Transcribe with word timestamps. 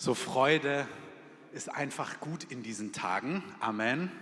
So 0.00 0.14
Freude 0.14 0.86
ist 1.50 1.74
einfach 1.74 2.20
gut 2.20 2.44
in 2.44 2.62
diesen 2.62 2.92
Tagen. 2.92 3.42
Amen. 3.58 4.12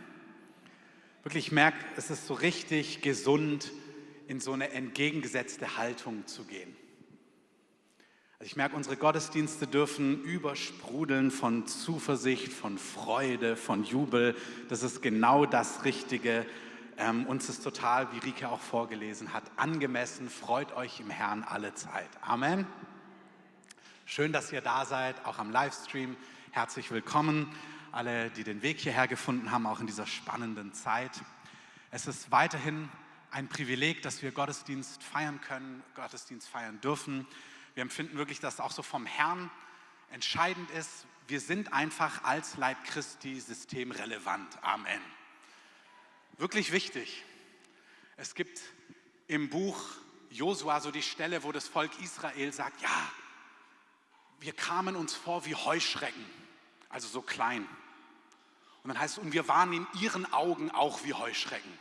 Wirklich, 1.22 1.48
ich 1.48 1.52
merke, 1.52 1.76
es 1.98 2.08
ist 2.08 2.26
so 2.26 2.32
richtig 2.32 3.02
gesund, 3.02 3.72
in 4.26 4.40
so 4.40 4.54
eine 4.54 4.70
entgegengesetzte 4.70 5.76
Haltung 5.76 6.26
zu 6.26 6.44
gehen. 6.44 6.74
Also 8.38 8.46
ich 8.46 8.56
merke, 8.56 8.74
unsere 8.74 8.96
Gottesdienste 8.96 9.66
dürfen 9.66 10.22
übersprudeln 10.22 11.30
von 11.30 11.66
Zuversicht, 11.66 12.54
von 12.54 12.78
Freude, 12.78 13.54
von 13.54 13.84
Jubel. 13.84 14.34
Das 14.70 14.82
ist 14.82 15.02
genau 15.02 15.44
das 15.44 15.84
Richtige. 15.84 16.46
Ähm, 16.96 17.26
uns 17.26 17.50
ist 17.50 17.62
total, 17.62 18.10
wie 18.14 18.18
Rike 18.20 18.48
auch 18.48 18.60
vorgelesen 18.60 19.34
hat, 19.34 19.44
angemessen. 19.56 20.30
Freut 20.30 20.74
euch 20.74 21.00
im 21.00 21.10
Herrn 21.10 21.42
alle 21.42 21.74
Zeit. 21.74 22.08
Amen. 22.22 22.66
Schön, 24.08 24.32
dass 24.32 24.52
ihr 24.52 24.60
da 24.60 24.84
seid, 24.84 25.24
auch 25.24 25.40
am 25.40 25.50
Livestream. 25.50 26.16
Herzlich 26.52 26.92
willkommen, 26.92 27.52
alle, 27.90 28.30
die 28.30 28.44
den 28.44 28.62
Weg 28.62 28.78
hierher 28.78 29.08
gefunden 29.08 29.50
haben, 29.50 29.66
auch 29.66 29.80
in 29.80 29.88
dieser 29.88 30.06
spannenden 30.06 30.72
Zeit. 30.72 31.10
Es 31.90 32.06
ist 32.06 32.30
weiterhin 32.30 32.88
ein 33.32 33.48
Privileg, 33.48 34.02
dass 34.02 34.22
wir 34.22 34.30
Gottesdienst 34.30 35.02
feiern 35.02 35.40
können, 35.40 35.82
Gottesdienst 35.96 36.48
feiern 36.48 36.80
dürfen. 36.80 37.26
Wir 37.74 37.82
empfinden 37.82 38.16
wirklich, 38.16 38.38
dass 38.38 38.60
auch 38.60 38.70
so 38.70 38.84
vom 38.84 39.06
Herrn 39.06 39.50
entscheidend 40.12 40.70
ist. 40.70 41.04
Wir 41.26 41.40
sind 41.40 41.72
einfach 41.72 42.22
als 42.22 42.56
Leib 42.56 42.84
Christi 42.84 43.40
systemrelevant. 43.40 44.62
Amen. 44.62 45.00
Wirklich 46.38 46.70
wichtig. 46.70 47.24
Es 48.16 48.36
gibt 48.36 48.60
im 49.26 49.50
Buch 49.50 49.82
Josua 50.30 50.80
so 50.80 50.92
die 50.92 51.02
Stelle, 51.02 51.42
wo 51.42 51.50
das 51.50 51.66
Volk 51.66 51.90
Israel 52.00 52.52
sagt, 52.52 52.80
ja, 52.82 53.10
wir 54.40 54.52
kamen 54.52 54.96
uns 54.96 55.14
vor 55.14 55.44
wie 55.46 55.54
Heuschrecken, 55.54 56.24
also 56.88 57.08
so 57.08 57.22
klein. 57.22 57.66
Und 58.82 58.88
dann 58.88 59.00
heißt 59.00 59.18
es, 59.18 59.24
und 59.24 59.32
wir 59.32 59.48
waren 59.48 59.72
in 59.72 59.86
ihren 60.00 60.32
Augen 60.32 60.70
auch 60.70 61.04
wie 61.04 61.12
Heuschrecken. 61.12 61.72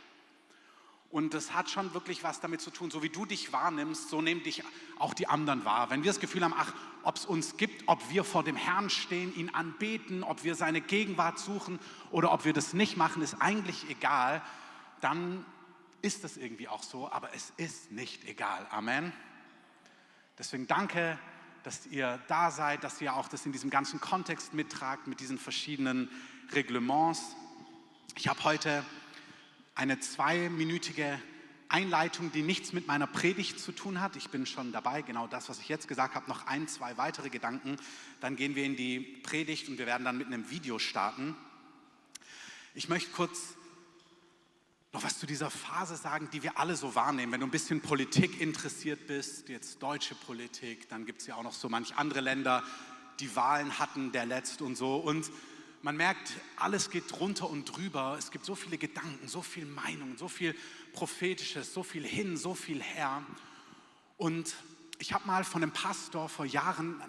Und 1.10 1.34
das 1.34 1.54
hat 1.54 1.70
schon 1.70 1.94
wirklich 1.94 2.24
was 2.24 2.40
damit 2.40 2.60
zu 2.60 2.70
tun, 2.70 2.90
so 2.90 3.02
wie 3.02 3.08
du 3.08 3.24
dich 3.24 3.52
wahrnimmst, 3.52 4.10
so 4.10 4.20
nehmen 4.20 4.42
dich 4.42 4.64
auch 4.98 5.14
die 5.14 5.28
anderen 5.28 5.64
wahr. 5.64 5.88
Wenn 5.88 6.02
wir 6.02 6.10
das 6.10 6.20
Gefühl 6.20 6.42
haben, 6.42 6.54
ach, 6.56 6.74
ob 7.04 7.16
es 7.16 7.24
uns 7.24 7.56
gibt, 7.56 7.84
ob 7.86 8.10
wir 8.10 8.24
vor 8.24 8.42
dem 8.42 8.56
Herrn 8.56 8.90
stehen, 8.90 9.34
ihn 9.36 9.50
anbeten, 9.50 10.24
ob 10.24 10.42
wir 10.42 10.56
seine 10.56 10.80
Gegenwart 10.80 11.38
suchen 11.38 11.78
oder 12.10 12.32
ob 12.32 12.44
wir 12.44 12.52
das 12.52 12.72
nicht 12.72 12.96
machen, 12.96 13.22
ist 13.22 13.40
eigentlich 13.40 13.88
egal, 13.88 14.42
dann 15.00 15.46
ist 16.02 16.24
das 16.24 16.36
irgendwie 16.36 16.68
auch 16.68 16.82
so, 16.82 17.10
aber 17.10 17.32
es 17.34 17.52
ist 17.56 17.92
nicht 17.92 18.24
egal. 18.24 18.66
Amen. 18.70 19.12
Deswegen 20.38 20.66
danke 20.66 21.18
dass 21.66 21.84
ihr 21.86 22.20
da 22.28 22.52
seid, 22.52 22.84
dass 22.84 23.00
ihr 23.00 23.16
auch 23.16 23.26
das 23.26 23.44
in 23.44 23.50
diesem 23.50 23.70
ganzen 23.70 24.00
Kontext 24.00 24.54
mittragt, 24.54 25.08
mit 25.08 25.18
diesen 25.18 25.36
verschiedenen 25.36 26.08
Reglements. 26.52 27.34
Ich 28.14 28.28
habe 28.28 28.44
heute 28.44 28.84
eine 29.74 29.98
zweiminütige 29.98 31.20
Einleitung, 31.68 32.30
die 32.30 32.42
nichts 32.42 32.72
mit 32.72 32.86
meiner 32.86 33.08
Predigt 33.08 33.58
zu 33.58 33.72
tun 33.72 34.00
hat. 34.00 34.14
Ich 34.14 34.28
bin 34.28 34.46
schon 34.46 34.70
dabei, 34.70 35.02
genau 35.02 35.26
das, 35.26 35.48
was 35.48 35.58
ich 35.58 35.68
jetzt 35.68 35.88
gesagt 35.88 36.14
habe, 36.14 36.28
noch 36.28 36.46
ein, 36.46 36.68
zwei 36.68 36.96
weitere 36.98 37.30
Gedanken. 37.30 37.78
Dann 38.20 38.36
gehen 38.36 38.54
wir 38.54 38.62
in 38.62 38.76
die 38.76 39.00
Predigt 39.00 39.68
und 39.68 39.76
wir 39.76 39.86
werden 39.86 40.04
dann 40.04 40.18
mit 40.18 40.28
einem 40.28 40.48
Video 40.48 40.78
starten. 40.78 41.34
Ich 42.74 42.88
möchte 42.88 43.10
kurz 43.10 43.55
noch 44.96 45.04
was 45.04 45.18
zu 45.18 45.26
dieser 45.26 45.50
Phase 45.50 45.94
sagen, 45.94 46.30
die 46.32 46.42
wir 46.42 46.58
alle 46.58 46.74
so 46.74 46.94
wahrnehmen. 46.94 47.30
Wenn 47.30 47.40
du 47.40 47.46
ein 47.46 47.50
bisschen 47.50 47.82
Politik 47.82 48.40
interessiert 48.40 49.06
bist, 49.06 49.50
jetzt 49.50 49.82
deutsche 49.82 50.14
Politik, 50.14 50.88
dann 50.88 51.04
gibt 51.04 51.20
es 51.20 51.26
ja 51.26 51.34
auch 51.34 51.42
noch 51.42 51.52
so 51.52 51.68
manch 51.68 51.94
andere 51.96 52.22
Länder, 52.22 52.62
die 53.20 53.36
Wahlen 53.36 53.78
hatten, 53.78 54.10
der 54.10 54.24
letzte 54.24 54.64
und 54.64 54.74
so. 54.74 54.96
Und 54.96 55.30
man 55.82 55.98
merkt, 55.98 56.32
alles 56.56 56.88
geht 56.88 57.12
drunter 57.12 57.50
und 57.50 57.66
drüber. 57.66 58.16
Es 58.18 58.30
gibt 58.30 58.46
so 58.46 58.54
viele 58.54 58.78
Gedanken, 58.78 59.28
so 59.28 59.42
viele 59.42 59.66
Meinungen, 59.66 60.16
so 60.16 60.28
viel 60.28 60.56
Prophetisches, 60.94 61.74
so 61.74 61.82
viel 61.82 62.06
hin, 62.06 62.38
so 62.38 62.54
viel 62.54 62.82
her. 62.82 63.22
Und 64.16 64.54
ich 64.98 65.12
habe 65.12 65.26
mal 65.26 65.44
von 65.44 65.62
einem 65.62 65.72
Pastor 65.72 66.30
vor 66.30 66.46
Jahren 66.46 67.02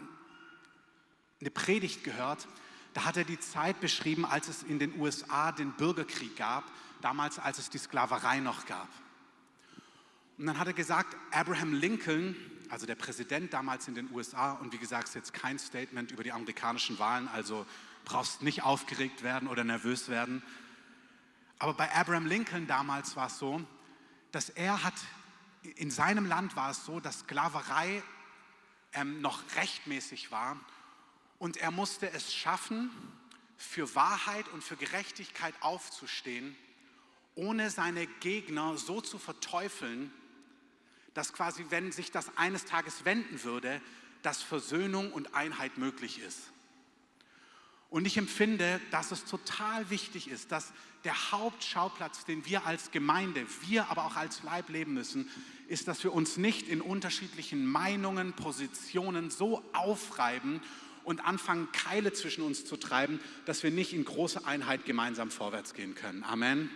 eine 1.40 1.52
Predigt 1.52 2.03
gehört. 2.03 2.50
Da 2.94 3.06
hat 3.06 3.16
er 3.16 3.24
die 3.24 3.40
Zeit 3.40 3.80
beschrieben, 3.80 4.26
als 4.26 4.50
es 4.50 4.64
in 4.64 4.78
den 4.78 5.00
USA 5.00 5.53
den 5.53 5.72
Bürgerkrieg 5.72 6.36
gab 6.36 6.66
damals 7.02 7.40
als 7.40 7.59
es 7.59 7.69
die 7.69 7.78
Sklaverei 7.78 8.40
noch 8.40 8.66
gab. 8.66 8.90
Und 10.38 10.46
dann 10.46 10.59
hat 10.59 10.68
er 10.68 10.74
gesagt, 10.74 11.16
Abraham 11.31 11.74
Lincoln, 11.74 12.35
also 12.69 12.85
der 12.85 12.96
Präsident 12.96 13.53
damals 13.53 13.88
in 13.88 13.96
den 13.96 14.12
USA, 14.12 14.53
und 14.53 14.72
wie 14.74 14.78
gesagt, 14.78 15.08
ist 15.08 15.16
jetzt 15.16 15.34
kein 15.34 15.58
Statement 15.58 16.12
über 16.12 16.24
die 16.24 16.31
amerikanischen 16.31 17.00
Wahlen, 17.00 17.28
also 17.30 17.66
brauchst 18.06 18.44
nicht 18.44 18.63
aufgeregt 18.63 19.24
werden 19.24 19.47
oder 19.47 19.63
nervös 19.63 20.09
werden. 20.09 20.44
Aber 21.59 21.74
bei 21.74 21.94
Abraham 21.94 22.28
Lincoln 22.28 22.68
damals 22.68 23.16
war 23.16 23.28
es 23.28 23.40
so, 23.40 23.62
dass 24.31 24.50
er 24.50 24.84
hat, 24.84 24.94
in 25.75 25.90
seinem 25.90 26.25
Land 26.25 26.56
war 26.56 26.69
es 26.69 26.85
so, 26.85 27.00
dass 27.00 27.22
Sklaverei 27.22 28.03
ähm, 28.94 29.22
noch 29.22 29.41
rechtmäßig 29.56 30.31
war 30.31 30.59
und 31.40 31.58
er 31.58 31.72
musste 31.72 32.12
es 32.12 32.34
schaffen, 32.34 32.91
für 33.58 33.96
Wahrheit 33.96 34.47
und 34.50 34.64
für 34.64 34.75
Gerechtigkeit 34.75 35.56
aufzustehen 35.62 36.56
ohne 37.38 37.70
seine 37.70 38.08
Gegner 38.20 38.78
so 38.78 39.00
zu 39.00 39.18
verteufeln, 39.18 40.12
dass 41.14 41.34
quasi, 41.34 41.66
wenn 41.70 41.92
sich 41.92 42.12
das 42.12 42.36
eines 42.38 42.66
Tages 42.66 43.06
wenden 43.06 43.44
würde, 43.44 43.81
dass 44.24 44.42
Versöhnung 44.42 45.14
und 45.14 45.34
Einheit 45.34 45.78
möglich 45.78 46.20
ist. 46.20 46.52
Und 47.90 48.06
ich 48.06 48.18
empfinde, 48.18 48.81
dass 48.92 49.12
es 49.12 49.24
total 49.24 49.90
wichtig 49.90 50.30
ist, 50.30 50.52
dass 50.52 50.74
der 51.06 51.31
Hauptschauplatz, 51.31 52.26
den 52.26 52.46
wir 52.46 52.66
als 52.66 52.92
Gemeinde, 52.92 53.46
wir 53.62 53.90
aber 53.90 54.06
auch 54.06 54.18
als 54.18 54.44
Leib 54.44 54.70
leben 54.70 54.94
müssen, 54.94 55.30
ist, 55.68 55.88
dass 55.88 56.03
wir 56.03 56.14
uns 56.14 56.38
nicht 56.38 56.68
in 56.68 56.81
unterschiedlichen 56.81 57.66
Meinungen, 57.66 58.34
Positionen 58.34 59.30
so 59.30 59.64
aufreiben 59.74 60.62
und 61.06 61.26
anfangen, 61.26 61.72
Keile 61.72 62.12
zwischen 62.12 62.42
uns 62.42 62.66
zu 62.66 62.76
treiben, 62.76 63.22
dass 63.46 63.64
wir 63.64 63.72
nicht 63.72 63.94
in 63.94 64.03
große 64.03 64.46
Einheit 64.46 64.84
gemeinsam 64.84 65.31
vorwärts 65.31 65.74
gehen 65.74 65.96
können. 65.96 66.24
Amen. 66.24 66.70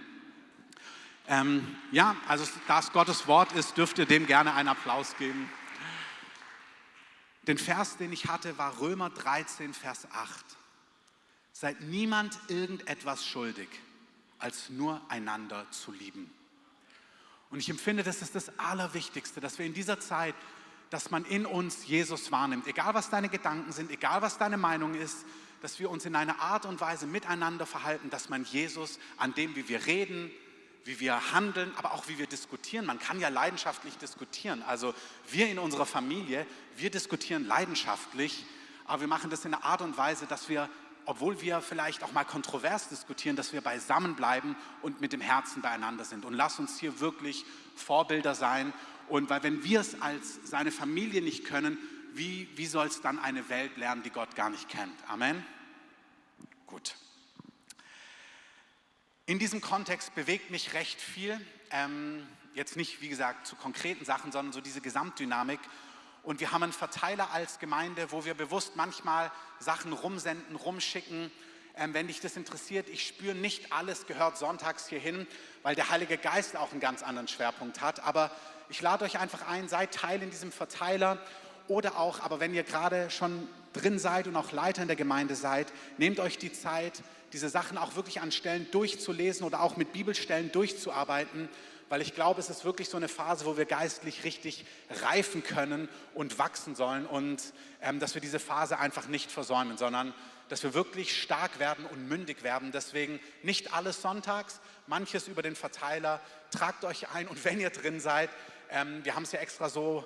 Ähm, 1.28 1.76
ja, 1.92 2.16
also 2.28 2.46
da 2.68 2.80
es 2.80 2.92
Gottes 2.92 3.28
Wort 3.28 3.52
ist, 3.54 3.78
dürft 3.78 3.98
ihr 4.00 4.06
dem 4.06 4.26
gerne 4.26 4.54
einen 4.54 4.70
Applaus 4.70 5.16
geben. 5.18 5.50
Den 7.48 7.58
Vers, 7.58 7.98
den 7.98 8.14
ich 8.14 8.28
hatte, 8.28 8.58
war 8.58 8.80
Römer 8.80 9.10
13, 9.10 9.74
Vers 9.74 10.08
8. 10.12 10.46
Seid 11.54 11.82
niemand 11.82 12.38
irgendetwas 12.48 13.26
schuldig, 13.26 13.68
als 14.40 14.70
nur 14.70 15.02
einander 15.10 15.66
zu 15.72 15.92
lieben. 15.92 16.32
Und 17.50 17.60
ich 17.60 17.70
empfinde, 17.70 18.04
das 18.04 18.22
ist 18.22 18.36
das 18.36 18.58
Allerwichtigste, 18.60 19.42
dass 19.42 19.60
wir 19.60 19.66
in 19.66 19.74
dieser 19.74 20.00
Zeit, 20.00 20.36
dass 20.90 21.12
man 21.12 21.26
in 21.26 21.46
uns 21.46 21.86
Jesus 21.86 22.32
wahrnimmt, 22.32 22.68
egal 22.68 22.94
was 22.94 23.10
deine 23.10 23.30
Gedanken 23.30 23.72
sind, 23.72 23.92
egal 23.92 24.22
was 24.22 24.38
deine 24.38 24.58
Meinung 24.58 24.96
ist, 24.96 25.26
dass 25.62 25.80
wir 25.80 25.90
uns 25.90 26.06
in 26.06 26.16
einer 26.16 26.40
Art 26.40 26.66
und 26.66 26.82
Weise 26.82 27.08
miteinander 27.08 27.66
verhalten, 27.66 28.10
dass 28.10 28.30
man 28.30 28.44
Jesus 28.46 29.00
an 29.18 29.34
dem, 29.34 29.56
wie 29.56 29.68
wir 29.68 29.86
reden, 29.86 30.32
wie 30.84 31.00
wir 31.00 31.32
handeln, 31.34 31.72
aber 31.78 31.94
auch 31.94 32.08
wie 32.08 32.18
wir 32.18 32.28
diskutieren. 32.28 32.86
Man 32.86 33.00
kann 33.00 33.20
ja 33.20 33.30
leidenschaftlich 33.30 33.98
diskutieren. 33.98 34.64
Also 34.64 34.94
wir 35.30 35.48
in 35.48 35.60
unserer 35.60 35.86
Familie, 35.86 36.46
wir 36.76 36.90
diskutieren 36.90 37.46
leidenschaftlich, 37.46 38.46
aber 38.86 39.02
wir 39.02 39.08
machen 39.08 39.30
das 39.30 39.46
in 39.46 39.54
einer 39.54 39.64
Art 39.64 39.82
und 39.82 39.98
Weise, 39.98 40.26
dass 40.26 40.50
wir, 40.50 40.70
obwohl 41.06 41.40
wir 41.42 41.62
vielleicht 41.62 42.04
auch 42.04 42.12
mal 42.14 42.24
kontrovers 42.24 42.90
diskutieren, 42.90 43.36
dass 43.36 43.54
wir 43.54 43.62
beisammen 43.62 44.16
bleiben 44.16 44.56
und 44.82 45.02
mit 45.02 45.14
dem 45.14 45.22
Herzen 45.22 45.62
beieinander 45.62 46.04
sind. 46.04 46.26
Und 46.26 46.34
lass 46.34 46.60
uns 46.60 46.80
hier 46.80 47.00
wirklich 47.00 47.46
Vorbilder 47.76 48.34
sein. 48.34 48.74
Und 49.08 49.30
weil 49.30 49.44
wenn 49.44 49.64
wir 49.64 49.82
es 49.82 50.02
als 50.02 50.40
seine 50.46 50.72
Familie 50.72 51.22
nicht 51.22 51.46
können, 51.46 51.78
wie, 52.14 52.50
wie 52.56 52.66
soll 52.66 52.88
es 52.88 53.02
dann 53.02 53.20
eine 53.20 53.50
Welt 53.50 53.78
lernen, 53.78 54.04
die 54.04 54.10
Gott 54.10 54.36
gar 54.36 54.50
nicht 54.50 54.68
kennt? 54.68 54.98
Amen. 55.08 55.46
Gut. 56.66 56.96
In 59.32 59.40
diesem 59.40 59.62
Kontext 59.62 60.14
bewegt 60.14 60.52
mich 60.52 60.74
recht 60.74 61.00
viel, 61.00 61.40
ähm, 61.72 62.28
jetzt 62.54 62.76
nicht 62.76 63.02
wie 63.02 63.08
gesagt 63.08 63.48
zu 63.48 63.56
konkreten 63.56 64.04
Sachen, 64.04 64.34
sondern 64.34 64.52
so 64.52 64.60
diese 64.60 64.82
Gesamtdynamik. 64.82 65.62
Und 66.22 66.42
wir 66.42 66.52
haben 66.52 66.64
einen 66.64 66.74
Verteiler 66.74 67.32
als 67.32 67.58
Gemeinde, 67.58 68.12
wo 68.12 68.26
wir 68.26 68.34
bewusst 68.34 68.76
manchmal 68.76 69.32
Sachen 69.58 69.94
rumsenden, 69.94 70.58
rumschicken. 70.58 71.32
Ähm, 71.78 71.94
wenn 71.94 72.08
dich 72.08 72.20
das 72.20 72.36
interessiert, 72.36 72.90
ich 72.90 73.08
spüre 73.08 73.34
nicht 73.34 73.72
alles 73.72 74.06
gehört 74.06 74.38
sonntags 74.38 74.90
hierhin, 74.90 75.26
weil 75.64 75.76
der 75.76 75.90
Heilige 75.90 76.18
Geist 76.18 76.58
auch 76.58 76.74
einen 76.74 76.82
ganz 76.82 77.02
anderen 77.02 77.30
Schwerpunkt 77.30 77.80
hat. 77.80 78.02
Aber 78.02 78.32
ich 78.68 78.82
lade 78.82 79.06
euch 79.06 79.18
einfach 79.18 79.48
ein, 79.48 79.70
seid 79.70 79.94
Teil 79.94 80.22
in 80.22 80.30
diesem 80.30 80.52
Verteiler 80.52 81.18
oder 81.70 81.98
auch, 81.98 82.20
aber 82.20 82.42
wenn 82.42 82.54
ihr 82.54 82.64
gerade 82.64 83.10
schon 83.10 83.48
drin 83.72 83.98
seid 83.98 84.28
und 84.28 84.36
auch 84.36 84.52
Leiter 84.52 84.82
in 84.82 84.90
der 84.90 84.98
Gemeinde 84.98 85.36
seid, 85.36 85.72
nehmt 85.98 86.20
euch 86.20 86.38
die 86.38 86.52
Zeit, 86.52 87.02
diese 87.34 87.50
Sachen 87.50 87.78
auch 87.78 87.96
wirklich 87.96 88.22
an 88.22 88.32
Stellen 88.32 88.70
durchzulesen 88.72 89.46
oder 89.46 89.62
auch 89.62 89.78
mit 89.78 89.94
Bibelstellen 89.94 90.52
durchzuarbeiten, 90.52 91.50
weil 91.90 92.02
ich 92.02 92.16
glaube, 92.16 92.40
es 92.40 92.50
ist 92.50 92.64
wirklich 92.64 92.88
so 92.88 92.98
eine 92.98 93.10
Phase, 93.10 93.46
wo 93.46 93.58
wir 93.58 93.66
geistlich 93.66 94.24
richtig 94.24 94.66
reifen 95.02 95.44
können 95.44 95.90
und 96.14 96.40
wachsen 96.40 96.74
sollen 96.74 97.06
und 97.06 97.42
ähm, 97.82 98.00
dass 98.00 98.14
wir 98.14 98.22
diese 98.22 98.40
Phase 98.40 98.80
einfach 98.80 99.08
nicht 99.08 99.30
versäumen, 99.30 99.78
sondern 99.78 100.14
dass 100.48 100.64
wir 100.64 100.74
wirklich 100.74 101.22
stark 101.22 101.60
werden 101.60 101.86
und 101.86 102.08
mündig 102.08 102.44
werden. 102.44 102.72
Deswegen 102.72 103.20
nicht 103.44 103.74
alles 103.74 104.02
sonntags, 104.02 104.60
manches 104.88 105.28
über 105.28 105.42
den 105.42 105.56
Verteiler. 105.56 106.20
Tragt 106.50 106.86
euch 106.86 107.10
ein 107.10 107.28
und 107.28 107.44
wenn 107.46 107.60
ihr 107.60 107.70
drin 107.70 108.00
seid, 108.00 108.30
ähm, 108.70 109.04
wir 109.04 109.16
haben 109.16 109.24
es 109.24 109.32
ja 109.32 109.40
extra 109.40 109.70
so 109.70 110.06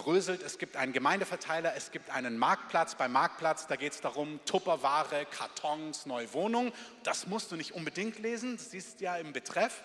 aufgedröselt. 0.00 0.42
Es 0.42 0.58
gibt 0.58 0.76
einen 0.76 0.92
Gemeindeverteiler, 0.92 1.74
es 1.76 1.90
gibt 1.90 2.10
einen 2.10 2.38
Marktplatz. 2.38 2.94
Beim 2.94 3.12
Marktplatz, 3.12 3.66
da 3.66 3.76
geht 3.76 3.92
es 3.92 4.00
darum, 4.00 4.40
Tupperware, 4.46 5.26
Kartons, 5.26 6.06
neue 6.06 6.32
Wohnungen. 6.32 6.72
Das 7.02 7.26
musst 7.26 7.52
du 7.52 7.56
nicht 7.56 7.72
unbedingt 7.72 8.18
lesen, 8.18 8.56
das 8.56 8.70
siehst 8.70 9.00
ja 9.00 9.16
im 9.16 9.32
Betreff. 9.32 9.82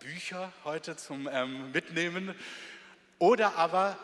Bücher 0.00 0.52
heute 0.64 0.96
zum 0.96 1.28
ähm, 1.32 1.70
Mitnehmen. 1.72 2.34
Oder 3.18 3.56
aber 3.56 3.96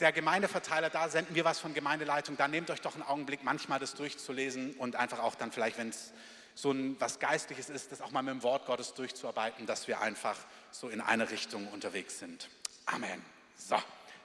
der 0.00 0.12
Gemeindeverteiler, 0.12 0.88
da 0.88 1.08
senden 1.08 1.34
wir 1.34 1.44
was 1.44 1.60
von 1.60 1.74
Gemeindeleitung, 1.74 2.36
da 2.36 2.48
nehmt 2.48 2.70
euch 2.70 2.80
doch 2.80 2.94
einen 2.94 3.02
Augenblick, 3.02 3.44
manchmal 3.44 3.78
das 3.78 3.94
durchzulesen 3.94 4.74
und 4.74 4.96
einfach 4.96 5.18
auch 5.18 5.34
dann 5.34 5.52
vielleicht, 5.52 5.76
wenn 5.76 5.90
es 5.90 6.12
so 6.54 6.72
ein, 6.72 6.96
was 6.98 7.18
Geistliches 7.18 7.68
ist, 7.68 7.92
das 7.92 8.00
auch 8.00 8.10
mal 8.10 8.22
mit 8.22 8.34
dem 8.34 8.42
Wort 8.42 8.66
Gottes 8.66 8.94
durchzuarbeiten, 8.94 9.66
dass 9.66 9.88
wir 9.88 10.00
einfach 10.00 10.36
so 10.70 10.88
in 10.88 11.00
eine 11.00 11.30
Richtung 11.30 11.68
unterwegs 11.68 12.18
sind. 12.18 12.48
Amen. 12.86 13.22
So, 13.56 13.76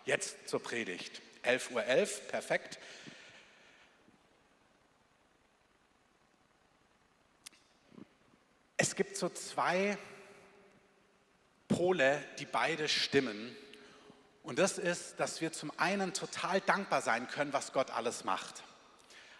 jetzt 0.05 0.47
zur 0.47 0.61
Predigt. 0.61 1.21
11.11 1.43 1.71
Uhr, 1.71 1.83
11, 1.83 2.27
perfekt. 2.27 2.79
Es 8.77 8.95
gibt 8.95 9.17
so 9.17 9.29
zwei 9.29 9.97
Pole, 11.67 12.23
die 12.39 12.45
beide 12.45 12.87
stimmen. 12.87 13.55
Und 14.43 14.59
das 14.59 14.77
ist, 14.77 15.19
dass 15.19 15.41
wir 15.41 15.51
zum 15.51 15.71
einen 15.77 16.13
total 16.13 16.61
dankbar 16.61 17.01
sein 17.01 17.27
können, 17.27 17.51
was 17.51 17.73
Gott 17.73 17.89
alles 17.89 18.23
macht. 18.23 18.63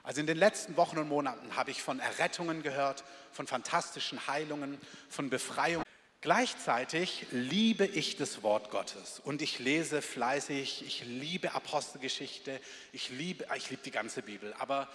Also 0.04 0.20
in 0.20 0.28
den 0.28 0.38
letzten 0.38 0.78
Wochen 0.78 0.98
und 0.98 1.08
Monaten 1.08 1.56
habe 1.56 1.72
ich 1.72 1.82
von 1.82 2.00
Errettungen 2.00 2.64
gehört, 2.64 3.04
von 3.32 3.48
fantastischen 3.48 4.28
Heilungen, 4.28 4.80
von 5.10 5.30
Befreiung. 5.30 5.85
Gleichzeitig 6.26 7.28
liebe 7.30 7.86
ich 7.86 8.16
das 8.16 8.42
Wort 8.42 8.72
Gottes 8.72 9.22
und 9.24 9.44
ich 9.44 9.60
lese 9.60 10.02
fleißig, 10.02 10.84
ich 10.84 11.06
liebe 11.06 11.54
Apostelgeschichte, 11.54 12.60
ich 12.92 13.12
liebe, 13.12 13.46
ich 13.56 13.70
liebe 13.70 13.84
die 13.84 13.92
ganze 13.92 14.24
Bibel, 14.24 14.52
aber 14.58 14.90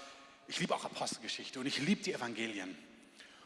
ich 0.49 0.59
liebe 0.59 0.75
auch 0.75 0.85
Apostelgeschichte 0.85 1.61
und 1.61 1.67
ich 1.67 1.79
liebe 1.79 2.03
die 2.03 2.15
Evangelien. 2.15 2.77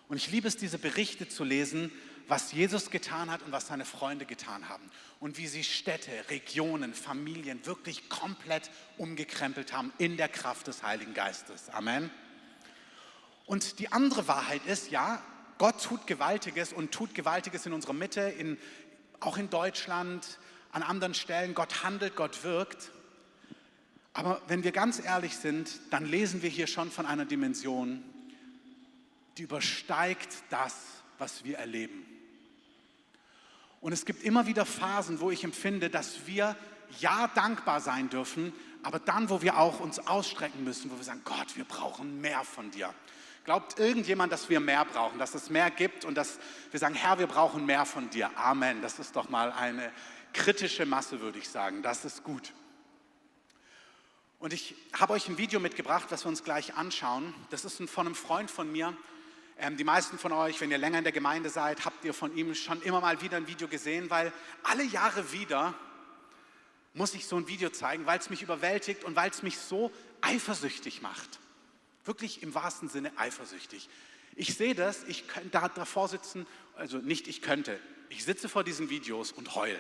Und 0.08 0.16
ich 0.16 0.30
liebe 0.30 0.48
es, 0.48 0.56
diese 0.56 0.78
Berichte 0.78 1.28
zu 1.28 1.44
lesen, 1.44 1.92
was 2.26 2.52
Jesus 2.52 2.88
getan 2.88 3.30
hat 3.30 3.42
und 3.42 3.52
was 3.52 3.66
seine 3.66 3.84
Freunde 3.84 4.24
getan 4.24 4.70
haben. 4.70 4.90
Und 5.20 5.36
wie 5.36 5.46
sie 5.46 5.62
Städte, 5.62 6.10
Regionen, 6.30 6.94
Familien 6.94 7.66
wirklich 7.66 8.08
komplett 8.08 8.70
umgekrempelt 8.96 9.74
haben 9.74 9.92
in 9.98 10.16
der 10.16 10.30
Kraft 10.30 10.68
des 10.68 10.82
Heiligen 10.82 11.12
Geistes. 11.12 11.68
Amen. 11.68 12.08
Und 13.44 13.78
die 13.78 13.92
andere 13.92 14.26
Wahrheit 14.26 14.64
ist, 14.64 14.90
ja, 14.90 15.22
Gott 15.64 15.82
tut 15.82 16.06
Gewaltiges 16.06 16.74
und 16.74 16.92
tut 16.92 17.14
Gewaltiges 17.14 17.64
in 17.64 17.72
unserer 17.72 17.94
Mitte, 17.94 18.20
in, 18.20 18.58
auch 19.20 19.38
in 19.38 19.48
Deutschland, 19.48 20.38
an 20.72 20.82
anderen 20.82 21.14
Stellen. 21.14 21.54
Gott 21.54 21.82
handelt, 21.82 22.16
Gott 22.16 22.44
wirkt. 22.44 22.90
Aber 24.12 24.42
wenn 24.46 24.62
wir 24.62 24.72
ganz 24.72 25.02
ehrlich 25.02 25.38
sind, 25.38 25.80
dann 25.88 26.04
lesen 26.04 26.42
wir 26.42 26.50
hier 26.50 26.66
schon 26.66 26.90
von 26.90 27.06
einer 27.06 27.24
Dimension, 27.24 28.04
die 29.38 29.44
übersteigt 29.44 30.36
das, 30.50 30.76
was 31.16 31.44
wir 31.44 31.56
erleben. 31.56 32.04
Und 33.80 33.94
es 33.94 34.04
gibt 34.04 34.22
immer 34.22 34.46
wieder 34.46 34.66
Phasen, 34.66 35.18
wo 35.18 35.30
ich 35.30 35.44
empfinde, 35.44 35.88
dass 35.88 36.26
wir 36.26 36.56
ja 37.00 37.30
dankbar 37.34 37.80
sein 37.80 38.10
dürfen, 38.10 38.52
aber 38.82 38.98
dann, 38.98 39.30
wo 39.30 39.40
wir 39.40 39.56
auch 39.56 39.80
uns 39.80 39.98
ausstrecken 39.98 40.62
müssen, 40.62 40.90
wo 40.90 40.98
wir 40.98 41.04
sagen, 41.04 41.22
Gott, 41.24 41.56
wir 41.56 41.64
brauchen 41.64 42.20
mehr 42.20 42.44
von 42.44 42.70
dir. 42.70 42.92
Glaubt 43.44 43.78
irgendjemand, 43.78 44.32
dass 44.32 44.48
wir 44.48 44.58
mehr 44.58 44.84
brauchen, 44.86 45.18
dass 45.18 45.34
es 45.34 45.50
mehr 45.50 45.70
gibt 45.70 46.04
und 46.04 46.14
dass 46.14 46.38
wir 46.70 46.80
sagen, 46.80 46.94
Herr, 46.94 47.18
wir 47.18 47.26
brauchen 47.26 47.66
mehr 47.66 47.84
von 47.84 48.08
dir. 48.08 48.30
Amen. 48.38 48.80
Das 48.80 48.98
ist 48.98 49.14
doch 49.16 49.28
mal 49.28 49.52
eine 49.52 49.92
kritische 50.32 50.86
Masse, 50.86 51.20
würde 51.20 51.38
ich 51.38 51.48
sagen. 51.48 51.82
Das 51.82 52.04
ist 52.04 52.24
gut. 52.24 52.52
Und 54.38 54.52
ich 54.52 54.74
habe 54.98 55.12
euch 55.12 55.28
ein 55.28 55.38
Video 55.38 55.60
mitgebracht, 55.60 56.06
das 56.10 56.24
wir 56.24 56.28
uns 56.30 56.42
gleich 56.42 56.74
anschauen. 56.74 57.34
Das 57.50 57.64
ist 57.64 57.82
von 57.90 58.06
einem 58.06 58.14
Freund 58.14 58.50
von 58.50 58.70
mir, 58.70 58.96
ähm, 59.58 59.76
die 59.76 59.84
meisten 59.84 60.18
von 60.18 60.32
euch, 60.32 60.60
wenn 60.60 60.70
ihr 60.70 60.78
länger 60.78 60.98
in 60.98 61.04
der 61.04 61.12
Gemeinde 61.12 61.48
seid, 61.48 61.84
habt 61.84 62.04
ihr 62.04 62.12
von 62.12 62.36
ihm 62.36 62.54
schon 62.54 62.82
immer 62.82 63.00
mal 63.00 63.20
wieder 63.20 63.36
ein 63.36 63.46
Video 63.46 63.68
gesehen, 63.68 64.10
weil 64.10 64.32
alle 64.64 64.84
Jahre 64.84 65.32
wieder 65.32 65.74
muss 66.92 67.14
ich 67.14 67.26
so 67.26 67.36
ein 67.36 67.46
Video 67.46 67.70
zeigen, 67.70 68.06
weil 68.06 68.18
es 68.18 68.30
mich 68.30 68.42
überwältigt 68.42 69.04
und 69.04 69.16
weil 69.16 69.30
es 69.30 69.42
mich 69.42 69.58
so 69.58 69.92
eifersüchtig 70.20 71.02
macht. 71.02 71.38
Wirklich 72.04 72.42
im 72.42 72.54
wahrsten 72.54 72.88
Sinne 72.88 73.12
eifersüchtig. 73.16 73.88
Ich 74.36 74.54
sehe 74.54 74.74
das, 74.74 75.04
ich 75.04 75.28
könnte 75.28 75.50
da 75.50 75.68
davor 75.68 76.08
sitzen, 76.08 76.46
also 76.76 76.98
nicht 76.98 77.28
ich 77.28 77.40
könnte, 77.40 77.78
ich 78.08 78.24
sitze 78.24 78.48
vor 78.48 78.64
diesen 78.64 78.90
Videos 78.90 79.32
und 79.32 79.54
heul. 79.54 79.78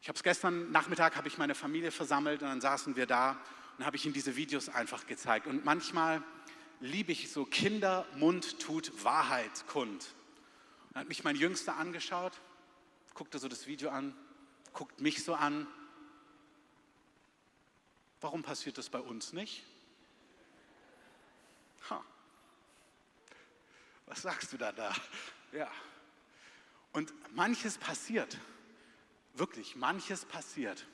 Ich 0.00 0.08
habe 0.08 0.16
es 0.16 0.22
gestern 0.22 0.70
Nachmittag, 0.70 1.16
habe 1.16 1.26
ich 1.26 1.36
meine 1.36 1.54
Familie 1.54 1.90
versammelt 1.90 2.42
und 2.42 2.48
dann 2.48 2.60
saßen 2.60 2.96
wir 2.96 3.06
da 3.06 3.40
und 3.76 3.84
habe 3.84 3.96
ich 3.96 4.04
ihnen 4.04 4.14
diese 4.14 4.36
Videos 4.36 4.68
einfach 4.68 5.06
gezeigt. 5.06 5.46
Und 5.46 5.64
manchmal 5.64 6.22
liebe 6.80 7.12
ich 7.12 7.30
so, 7.32 7.44
Kindermund 7.44 8.60
tut 8.60 9.04
Wahrheit 9.04 9.66
kund. 9.66 10.14
Dann 10.92 11.02
hat 11.02 11.08
mich 11.08 11.24
mein 11.24 11.36
Jüngster 11.36 11.76
angeschaut, 11.76 12.32
guckte 13.14 13.38
so 13.38 13.48
das 13.48 13.66
Video 13.66 13.90
an, 13.90 14.14
guckt 14.72 15.00
mich 15.00 15.24
so 15.24 15.34
an. 15.34 15.66
Warum 18.20 18.42
passiert 18.42 18.78
das 18.78 18.88
bei 18.88 19.00
uns 19.00 19.32
nicht? 19.32 19.64
Was 24.06 24.22
sagst 24.22 24.52
du 24.52 24.56
da 24.56 24.72
da? 24.72 24.94
Ja. 25.52 25.70
Und 26.92 27.12
manches 27.34 27.78
passiert, 27.78 28.38
wirklich, 29.34 29.76
manches 29.76 30.24
passiert. 30.24 30.86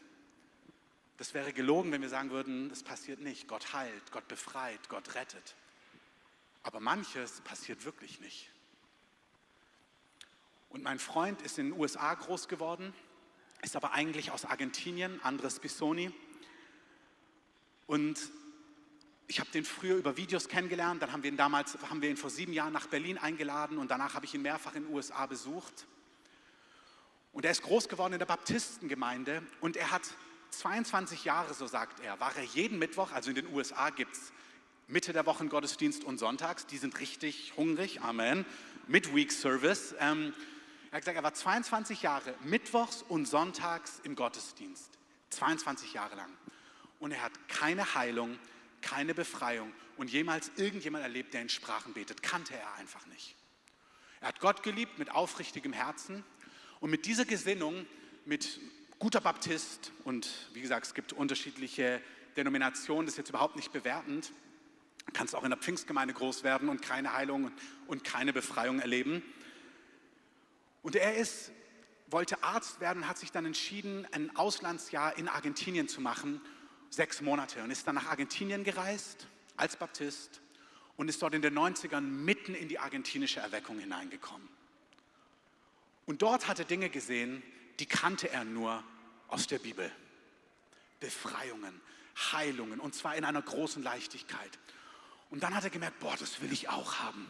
Das 1.16 1.34
wäre 1.34 1.52
gelogen, 1.52 1.92
wenn 1.92 2.02
wir 2.02 2.08
sagen 2.08 2.30
würden, 2.30 2.70
es 2.70 2.82
passiert 2.82 3.20
nicht. 3.20 3.46
Gott 3.46 3.72
heilt, 3.72 4.10
Gott 4.10 4.26
befreit, 4.28 4.88
Gott 4.88 5.14
rettet. 5.14 5.54
Aber 6.62 6.80
manches 6.80 7.40
passiert 7.42 7.84
wirklich 7.84 8.20
nicht. 8.20 8.50
Und 10.70 10.82
mein 10.82 10.98
Freund 10.98 11.42
ist 11.42 11.58
in 11.58 11.70
den 11.70 11.78
USA 11.78 12.14
groß 12.14 12.48
geworden, 12.48 12.94
ist 13.62 13.76
aber 13.76 13.92
eigentlich 13.92 14.30
aus 14.30 14.44
Argentinien, 14.44 15.20
Andres 15.22 15.60
Bisoni. 15.60 16.12
Und 17.86 18.18
ich 19.32 19.40
habe 19.40 19.50
den 19.50 19.64
früher 19.64 19.96
über 19.96 20.18
Videos 20.18 20.46
kennengelernt, 20.46 21.00
dann 21.00 21.10
haben 21.10 21.22
wir 21.22 21.30
ihn 21.30 21.38
damals, 21.38 21.78
haben 21.88 22.02
wir 22.02 22.10
ihn 22.10 22.18
vor 22.18 22.28
sieben 22.28 22.52
Jahren 22.52 22.74
nach 22.74 22.86
Berlin 22.88 23.16
eingeladen 23.16 23.78
und 23.78 23.90
danach 23.90 24.12
habe 24.12 24.26
ich 24.26 24.34
ihn 24.34 24.42
mehrfach 24.42 24.74
in 24.74 24.84
den 24.84 24.92
USA 24.92 25.24
besucht. 25.24 25.86
Und 27.32 27.46
er 27.46 27.50
ist 27.50 27.62
groß 27.62 27.88
geworden 27.88 28.12
in 28.12 28.18
der 28.18 28.26
Baptistengemeinde 28.26 29.42
und 29.62 29.78
er 29.78 29.90
hat 29.90 30.02
22 30.50 31.24
Jahre, 31.24 31.54
so 31.54 31.66
sagt 31.66 32.00
er, 32.00 32.20
war 32.20 32.36
er 32.36 32.42
jeden 32.42 32.78
Mittwoch, 32.78 33.10
also 33.12 33.30
in 33.30 33.36
den 33.36 33.46
USA 33.54 33.88
gibt 33.88 34.16
es 34.16 34.32
Mitte 34.86 35.14
der 35.14 35.24
Woche 35.24 35.46
Gottesdienst 35.46 36.04
und 36.04 36.18
sonntags. 36.18 36.66
Die 36.66 36.76
sind 36.76 37.00
richtig 37.00 37.54
hungrig. 37.56 38.02
Amen. 38.02 38.44
Midweek 38.86 39.32
Service. 39.32 39.94
Ähm, 39.98 40.34
er 40.90 40.96
hat 40.96 41.04
gesagt, 41.04 41.16
er 41.16 41.22
war 41.22 41.32
22 41.32 42.02
Jahre 42.02 42.34
mittwochs 42.44 43.02
und 43.08 43.24
sonntags 43.24 43.98
im 44.04 44.14
Gottesdienst. 44.14 44.90
22 45.30 45.94
Jahre 45.94 46.16
lang. 46.16 46.30
Und 47.00 47.12
er 47.12 47.22
hat 47.22 47.32
keine 47.48 47.94
Heilung, 47.94 48.38
keine 48.82 49.14
Befreiung 49.14 49.72
und 49.96 50.10
jemals 50.10 50.50
irgendjemand 50.56 51.02
erlebt, 51.04 51.34
der 51.34 51.42
in 51.42 51.48
Sprachen 51.48 51.94
betet. 51.94 52.22
Kannte 52.22 52.54
er 52.54 52.74
einfach 52.74 53.06
nicht. 53.06 53.36
Er 54.20 54.28
hat 54.28 54.40
Gott 54.40 54.62
geliebt 54.62 54.98
mit 54.98 55.10
aufrichtigem 55.10 55.72
Herzen 55.72 56.24
und 56.80 56.90
mit 56.90 57.06
dieser 57.06 57.24
Gesinnung, 57.24 57.86
mit 58.24 58.60
guter 58.98 59.20
Baptist 59.20 59.92
und 60.04 60.48
wie 60.52 60.60
gesagt, 60.60 60.86
es 60.86 60.94
gibt 60.94 61.12
unterschiedliche 61.12 62.00
Denominationen, 62.36 63.06
das 63.06 63.14
ist 63.14 63.18
jetzt 63.18 63.30
überhaupt 63.30 63.56
nicht 63.56 63.72
bewertend, 63.72 64.32
kannst 65.12 65.34
auch 65.34 65.44
in 65.44 65.50
der 65.50 65.58
Pfingstgemeinde 65.58 66.14
groß 66.14 66.44
werden 66.44 66.68
und 66.68 66.82
keine 66.82 67.12
Heilung 67.12 67.50
und 67.86 68.04
keine 68.04 68.32
Befreiung 68.32 68.80
erleben. 68.80 69.22
Und 70.82 70.96
er 70.96 71.16
ist, 71.16 71.50
wollte 72.08 72.42
Arzt 72.42 72.80
werden 72.80 73.02
und 73.02 73.08
hat 73.08 73.18
sich 73.18 73.32
dann 73.32 73.44
entschieden, 73.44 74.06
ein 74.12 74.34
Auslandsjahr 74.36 75.16
in 75.18 75.28
Argentinien 75.28 75.88
zu 75.88 76.00
machen, 76.00 76.40
sechs 76.92 77.22
Monate, 77.22 77.62
und 77.62 77.70
ist 77.70 77.86
dann 77.86 77.94
nach 77.94 78.06
Argentinien 78.06 78.64
gereist 78.64 79.26
als 79.56 79.76
Baptist 79.76 80.40
und 80.96 81.08
ist 81.08 81.22
dort 81.22 81.34
in 81.34 81.42
den 81.42 81.58
90ern 81.58 82.02
mitten 82.02 82.54
in 82.54 82.68
die 82.68 82.78
argentinische 82.78 83.40
Erweckung 83.40 83.78
hineingekommen. 83.78 84.46
Und 86.04 86.20
dort 86.20 86.48
hat 86.48 86.58
er 86.58 86.64
Dinge 86.66 86.90
gesehen, 86.90 87.42
die 87.80 87.86
kannte 87.86 88.30
er 88.30 88.44
nur 88.44 88.84
aus 89.28 89.46
der 89.46 89.58
Bibel. 89.58 89.90
Befreiungen, 91.00 91.80
Heilungen 92.32 92.78
und 92.78 92.94
zwar 92.94 93.16
in 93.16 93.24
einer 93.24 93.42
großen 93.42 93.82
Leichtigkeit. 93.82 94.58
Und 95.30 95.42
dann 95.42 95.54
hat 95.54 95.64
er 95.64 95.70
gemerkt, 95.70 95.98
boah, 96.00 96.14
das 96.18 96.42
will 96.42 96.52
ich 96.52 96.68
auch 96.68 96.96
haben. 96.96 97.26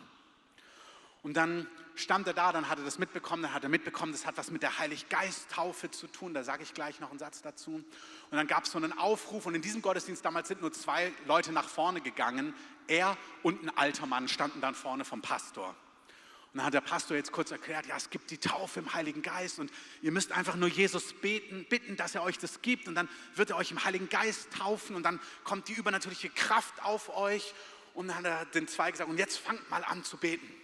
Und 1.23 1.35
dann 1.35 1.69
stand 1.95 2.27
er 2.27 2.35
da, 2.35 2.53
dann 2.53 2.69
hat 2.69 2.79
er 2.79 2.85
das 2.85 2.99
mitbekommen, 2.99 3.45
dann 3.45 3.55
hat 3.55 3.63
er 3.63 3.69
mitbekommen, 3.69 4.13
das 4.13 4.27
hat 4.27 4.37
was 4.37 4.51
mit 4.51 4.63
der 4.63 4.79
Heiliggeist-Taufe 4.79 5.91
zu 5.91 6.09
tun, 6.09 6.35
da 6.35 6.43
sage 6.43 6.63
ich 6.63 6.75
gleich 6.75 6.99
noch 7.01 7.11
einen 7.11 7.19
Satz 7.19 7.43
dazu. 7.43 7.75
Und 7.75 7.87
dann 8.31 8.47
gab 8.47 8.65
es 8.65 8.73
so 8.73 8.79
einen 8.79 8.97
Aufruf 8.99 9.47
und 9.47 9.55
in 9.55 9.63
diesem 9.63 9.83
Gottesdienst 9.83 10.25
damals 10.25 10.49
sind 10.49 10.63
nur 10.63 10.73
zwei 10.73 11.13
Leute 11.27 11.53
nach 11.53 11.69
vorne 11.69 12.01
gegangen. 12.01 12.55
Er 12.89 13.17
und 13.43 13.63
ein 13.63 13.77
alter 13.77 14.07
Mann 14.07 14.27
standen 14.27 14.61
dann 14.61 14.75
vorne 14.75 15.05
vom 15.05 15.23
Pastor. 15.23 15.69
Und 15.69 16.59
dann 16.59 16.67
hat 16.67 16.75
der 16.75 16.81
Pastor 16.83 17.17
jetzt 17.17 17.33
kurz 17.33 17.51
erklärt, 17.51 17.87
ja, 17.87 17.97
es 17.97 18.11
gibt 18.11 18.31
die 18.31 18.37
Taufe 18.37 18.81
im 18.81 18.93
Heiligen 18.93 19.23
Geist 19.23 19.59
und 19.59 19.71
ihr 20.03 20.13
müsst 20.13 20.33
einfach 20.33 20.57
nur 20.57 20.69
Jesus 20.69 21.15
beten, 21.15 21.65
bitten, 21.69 21.97
dass 21.97 22.15
er 22.15 22.23
euch 22.23 22.39
das 22.39 22.61
gibt 22.61 22.89
und 22.89 22.95
dann 22.95 23.09
wird 23.37 23.51
er 23.51 23.57
euch 23.57 23.71
im 23.71 23.83
Heiligen 23.85 24.09
Geist 24.09 24.53
taufen 24.53 24.97
und 24.97 25.03
dann 25.05 25.21
kommt 25.45 25.69
die 25.69 25.73
übernatürliche 25.73 26.29
Kraft 26.31 26.83
auf 26.83 27.17
euch. 27.17 27.55
Und 27.95 28.09
dann 28.09 28.17
hat 28.19 28.25
er 28.25 28.45
den 28.47 28.69
zwei 28.69 28.91
gesagt, 28.91 29.09
und 29.09 29.19
jetzt 29.19 29.39
fangt 29.39 29.71
mal 29.71 29.85
an 29.85 30.05
zu 30.05 30.17
beten. 30.17 30.62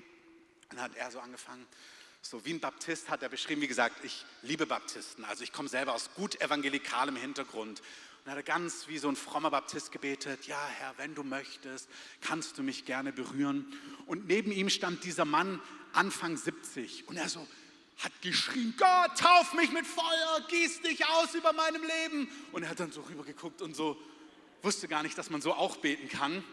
Dann 0.71 0.81
hat 0.81 0.95
er 0.97 1.11
so 1.11 1.21
angefangen, 1.21 1.67
so 2.21 2.45
wie 2.45 2.53
ein 2.53 2.61
Baptist 2.61 3.09
hat 3.09 3.23
er 3.23 3.29
beschrieben, 3.29 3.63
wie 3.63 3.69
gesagt, 3.69 4.05
ich 4.05 4.25
liebe 4.43 4.67
Baptisten, 4.67 5.25
also 5.25 5.45
ich 5.45 5.53
komme 5.53 5.69
selber 5.69 5.95
aus 5.95 6.11
gut 6.15 6.41
evangelikalem 6.41 7.17
Hintergrund. 7.17 7.81
Und 8.25 8.31
hat 8.31 8.37
er 8.37 8.43
ganz 8.43 8.89
wie 8.89 8.99
so 8.99 9.09
ein 9.09 9.17
frommer 9.17 9.51
Baptist 9.51 9.93
gebetet, 9.93 10.47
ja 10.47 10.61
Herr, 10.79 10.93
wenn 10.99 11.15
du 11.15 11.23
möchtest, 11.23 11.89
kannst 12.21 12.59
du 12.59 12.63
mich 12.63 12.85
gerne 12.85 13.13
berühren. 13.13 13.73
Und 14.07 14.27
neben 14.27 14.53
ihm 14.53 14.69
stand 14.69 15.05
dieser 15.05 15.25
Mann, 15.25 15.63
Anfang 15.93 16.37
70, 16.37 17.09
und 17.09 17.17
er 17.17 17.29
so 17.29 17.47
hat 17.99 18.13
geschrien, 18.21 18.75
Gott, 18.77 19.19
tauf 19.19 19.55
mich 19.55 19.73
mit 19.73 19.87
Feuer, 19.87 20.47
gieß 20.49 20.83
dich 20.83 21.05
aus 21.07 21.35
über 21.35 21.53
meinem 21.53 21.83
Leben. 21.83 22.31
Und 22.53 22.63
er 22.63 22.69
hat 22.69 22.81
dann 22.81 22.93
so 22.93 23.01
rübergeguckt 23.01 23.61
und 23.63 23.75
so, 23.75 24.01
wusste 24.63 24.87
gar 24.87 25.03
nicht, 25.03 25.17
dass 25.19 25.31
man 25.31 25.41
so 25.41 25.55
auch 25.55 25.79
beten 25.79 26.09
kann 26.09 26.45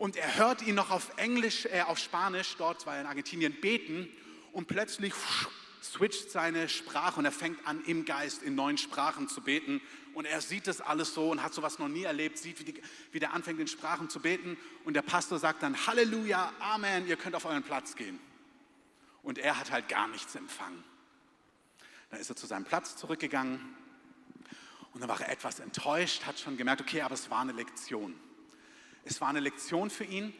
und 0.00 0.16
er 0.16 0.38
hört 0.38 0.62
ihn 0.62 0.76
noch 0.76 0.90
auf 0.90 1.12
Englisch, 1.18 1.66
äh, 1.66 1.82
auf 1.82 1.98
Spanisch, 1.98 2.56
dort 2.56 2.86
war 2.86 2.94
er 2.94 3.02
in 3.02 3.06
Argentinien, 3.06 3.60
beten 3.60 4.08
und 4.50 4.66
plötzlich 4.66 5.12
switcht 5.82 6.30
seine 6.30 6.70
Sprache 6.70 7.18
und 7.18 7.26
er 7.26 7.32
fängt 7.32 7.66
an 7.66 7.84
im 7.84 8.06
Geist 8.06 8.42
in 8.42 8.54
neuen 8.54 8.78
Sprachen 8.78 9.28
zu 9.28 9.42
beten 9.42 9.82
und 10.14 10.24
er 10.24 10.40
sieht 10.40 10.66
das 10.66 10.80
alles 10.80 11.12
so 11.12 11.30
und 11.30 11.42
hat 11.42 11.52
sowas 11.52 11.78
noch 11.78 11.88
nie 11.88 12.04
erlebt, 12.04 12.38
sieht, 12.38 12.58
wie, 12.60 12.64
die, 12.64 12.82
wie 13.12 13.20
der 13.20 13.34
anfängt 13.34 13.60
in 13.60 13.66
Sprachen 13.66 14.08
zu 14.08 14.20
beten 14.20 14.56
und 14.86 14.94
der 14.94 15.02
Pastor 15.02 15.38
sagt 15.38 15.62
dann 15.62 15.86
Halleluja, 15.86 16.50
Amen, 16.60 17.06
ihr 17.06 17.16
könnt 17.16 17.36
auf 17.36 17.44
euren 17.44 17.62
Platz 17.62 17.94
gehen. 17.94 18.18
Und 19.22 19.36
er 19.36 19.58
hat 19.58 19.70
halt 19.70 19.90
gar 19.90 20.08
nichts 20.08 20.34
empfangen. 20.34 20.82
Dann 22.08 22.20
ist 22.20 22.30
er 22.30 22.36
zu 22.36 22.46
seinem 22.46 22.64
Platz 22.64 22.96
zurückgegangen 22.96 23.76
und 24.94 25.02
dann 25.02 25.10
war 25.10 25.20
er 25.20 25.28
etwas 25.28 25.60
enttäuscht, 25.60 26.24
hat 26.24 26.38
schon 26.38 26.56
gemerkt, 26.56 26.80
okay, 26.80 27.02
aber 27.02 27.12
es 27.12 27.28
war 27.30 27.40
eine 27.40 27.52
Lektion. 27.52 28.18
Es 29.04 29.20
war 29.20 29.28
eine 29.28 29.40
Lektion 29.40 29.90
für 29.90 30.04
ihn, 30.04 30.32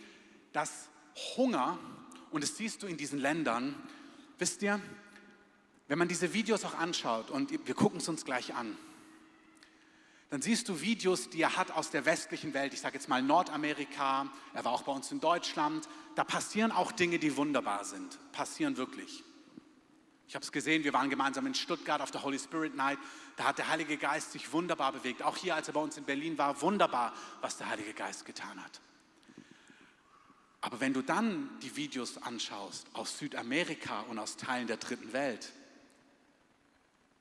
dass 0.53 0.89
Hunger, 1.37 1.79
und 2.31 2.43
das 2.43 2.57
siehst 2.57 2.83
du 2.83 2.87
in 2.87 2.97
diesen 2.97 3.19
Ländern, 3.19 3.75
wisst 4.39 4.63
ihr, 4.63 4.81
wenn 5.89 5.99
man 5.99 6.09
diese 6.09 6.33
Videos 6.33 6.65
auch 6.65 6.75
anschaut, 6.75 7.31
und 7.31 7.51
wir 7.67 7.75
gucken 7.75 7.99
es 7.99 8.09
uns 8.09 8.25
gleich 8.25 8.55
an, 8.55 8.77
dann 10.31 10.41
siehst 10.41 10.69
du 10.69 10.81
Videos, 10.81 11.29
die 11.29 11.43
er 11.43 11.57
hat 11.57 11.73
aus 11.73 11.91
der 11.91 12.05
westlichen 12.05 12.55
Welt, 12.55 12.73
ich 12.73 12.81
sage 12.81 12.95
jetzt 12.95 13.09
mal 13.09 13.21
Nordamerika, 13.21 14.33
er 14.55 14.65
war 14.65 14.73
auch 14.73 14.83
bei 14.83 14.93
uns 14.93 15.11
in 15.11 15.21
Deutschland, 15.21 15.89
da 16.15 16.23
passieren 16.23 16.71
auch 16.71 16.93
Dinge, 16.93 17.19
die 17.19 17.37
wunderbar 17.37 17.85
sind, 17.85 18.19
passieren 18.31 18.77
wirklich. 18.77 19.25
Ich 20.31 20.37
habe 20.37 20.45
es 20.45 20.53
gesehen, 20.53 20.85
wir 20.85 20.93
waren 20.93 21.11
gemeinsam 21.11 21.45
in 21.47 21.57
Stuttgart 21.57 22.01
auf 22.01 22.13
der 22.13 22.23
Holy 22.23 22.39
Spirit 22.39 22.77
Night. 22.77 23.01
Da 23.35 23.47
hat 23.47 23.59
der 23.59 23.67
Heilige 23.67 23.97
Geist 23.97 24.31
sich 24.31 24.53
wunderbar 24.53 24.93
bewegt. 24.93 25.25
Auch 25.25 25.37
hier, 25.37 25.57
als 25.57 25.67
er 25.67 25.75
bei 25.75 25.81
uns 25.81 25.97
in 25.97 26.05
Berlin 26.05 26.39
war, 26.39 26.63
wunderbar, 26.63 27.13
was 27.41 27.57
der 27.57 27.69
Heilige 27.69 27.95
Geist 27.95 28.25
getan 28.27 28.63
hat. 28.63 28.81
Aber 30.61 30.79
wenn 30.79 30.93
du 30.93 31.03
dann 31.03 31.51
die 31.63 31.75
Videos 31.75 32.17
anschaust 32.19 32.87
aus 32.93 33.19
Südamerika 33.19 34.03
und 34.03 34.21
aus 34.21 34.37
Teilen 34.37 34.69
der 34.69 34.77
dritten 34.77 35.13
Welt, 35.13 35.51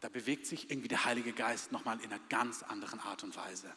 da 0.01 0.09
bewegt 0.09 0.45
sich 0.45 0.69
irgendwie 0.69 0.89
der 0.89 1.03
Heilige 1.03 1.33
Geist 1.33 1.71
nochmal 1.71 1.99
in 2.01 2.11
einer 2.11 2.21
ganz 2.29 2.61
anderen 2.61 2.99
Art 2.99 3.23
und 3.23 3.35
Weise. 3.35 3.73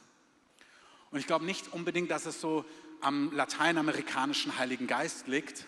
Und 1.11 1.21
ich 1.21 1.27
glaube 1.27 1.47
nicht 1.47 1.73
unbedingt, 1.73 2.11
dass 2.11 2.27
es 2.27 2.39
so 2.39 2.67
am 3.01 3.33
lateinamerikanischen 3.33 4.59
Heiligen 4.59 4.87
Geist 4.87 5.27
liegt, 5.27 5.67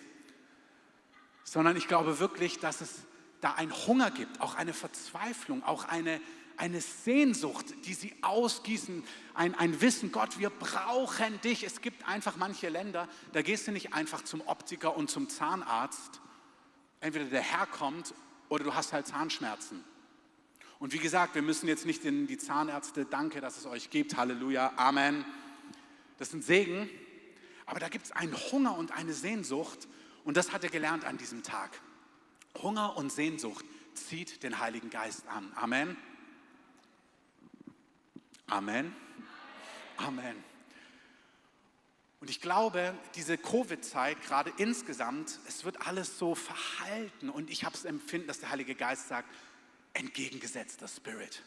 sondern 1.45 1.79
ich 1.79 1.89
glaube 1.89 2.19
wirklich, 2.19 2.59
dass 2.59 2.83
es 2.83 3.07
da 3.45 3.53
ein 3.53 3.71
Hunger 3.87 4.11
gibt, 4.11 4.41
auch 4.41 4.55
eine 4.55 4.73
Verzweiflung, 4.73 5.63
auch 5.65 5.85
eine, 5.85 6.19
eine 6.57 6.81
Sehnsucht, 6.81 7.67
die 7.85 7.93
sie 7.93 8.15
ausgießen, 8.23 9.05
ein, 9.35 9.55
ein 9.55 9.83
Wissen, 9.83 10.13
Gott, 10.13 10.39
wir 10.39 10.49
brauchen 10.49 11.39
dich. 11.43 11.63
Es 11.63 11.83
gibt 11.83 12.09
einfach 12.09 12.37
manche 12.37 12.71
Länder, 12.71 13.07
da 13.35 13.43
gehst 13.43 13.67
du 13.67 13.73
nicht 13.73 13.93
einfach 13.93 14.23
zum 14.25 14.41
Optiker 14.47 14.97
und 14.97 15.11
zum 15.11 15.29
Zahnarzt. 15.29 16.23
Entweder 17.01 17.27
der 17.27 17.43
Herr 17.43 17.67
kommt 17.67 18.15
oder 18.49 18.65
du 18.65 18.75
hast 18.75 18.95
halt 18.95 19.07
Zahnschmerzen. 19.07 19.85
Und 20.79 20.95
wie 20.95 20.99
gesagt, 20.99 21.35
wir 21.35 21.43
müssen 21.43 21.69
jetzt 21.69 21.85
nicht 21.85 22.03
in 22.07 22.27
die 22.27 22.39
Zahnärzte, 22.39 23.05
danke, 23.05 23.43
dass 23.43 23.59
es 23.59 23.67
euch 23.67 23.91
gibt, 23.91 24.17
Halleluja, 24.17 24.73
Amen. 24.77 25.23
Das 26.17 26.31
sind 26.31 26.43
Segen, 26.43 26.89
aber 27.67 27.79
da 27.79 27.91
gibt 27.91 28.07
es 28.07 28.13
einen 28.13 28.35
Hunger 28.53 28.79
und 28.79 28.91
eine 28.93 29.13
Sehnsucht 29.13 29.87
und 30.25 30.39
das 30.39 30.51
hat 30.53 30.65
er 30.65 30.71
gelernt 30.71 31.05
an 31.05 31.19
diesem 31.19 31.43
Tag. 31.43 31.79
Hunger 32.63 32.97
und 32.97 33.13
Sehnsucht 33.13 33.65
zieht 33.95 34.43
den 34.43 34.59
Heiligen 34.59 34.91
Geist 34.91 35.27
an. 35.29 35.53
Amen. 35.57 35.97
Amen. 38.47 38.95
Amen. 39.97 40.45
Und 42.21 42.31
ich 42.31 42.41
glaube, 42.41 42.95
diese 43.17 43.37
Covid-Zeit, 43.37 44.23
gerade 44.23 44.51
insgesamt, 44.57 45.39
es 45.47 45.65
wird 45.65 45.87
alles 45.87 46.19
so 46.19 46.35
verhalten. 46.35 47.29
Und 47.29 47.51
ich 47.51 47.65
habe 47.65 47.75
das 47.75 47.85
Empfinden, 47.85 48.29
dass 48.29 48.41
der 48.41 48.51
Heilige 48.51 48.75
Geist 48.75 49.09
sagt, 49.09 49.29
entgegengesetzter 49.93 50.89
Spirit. 50.89 51.43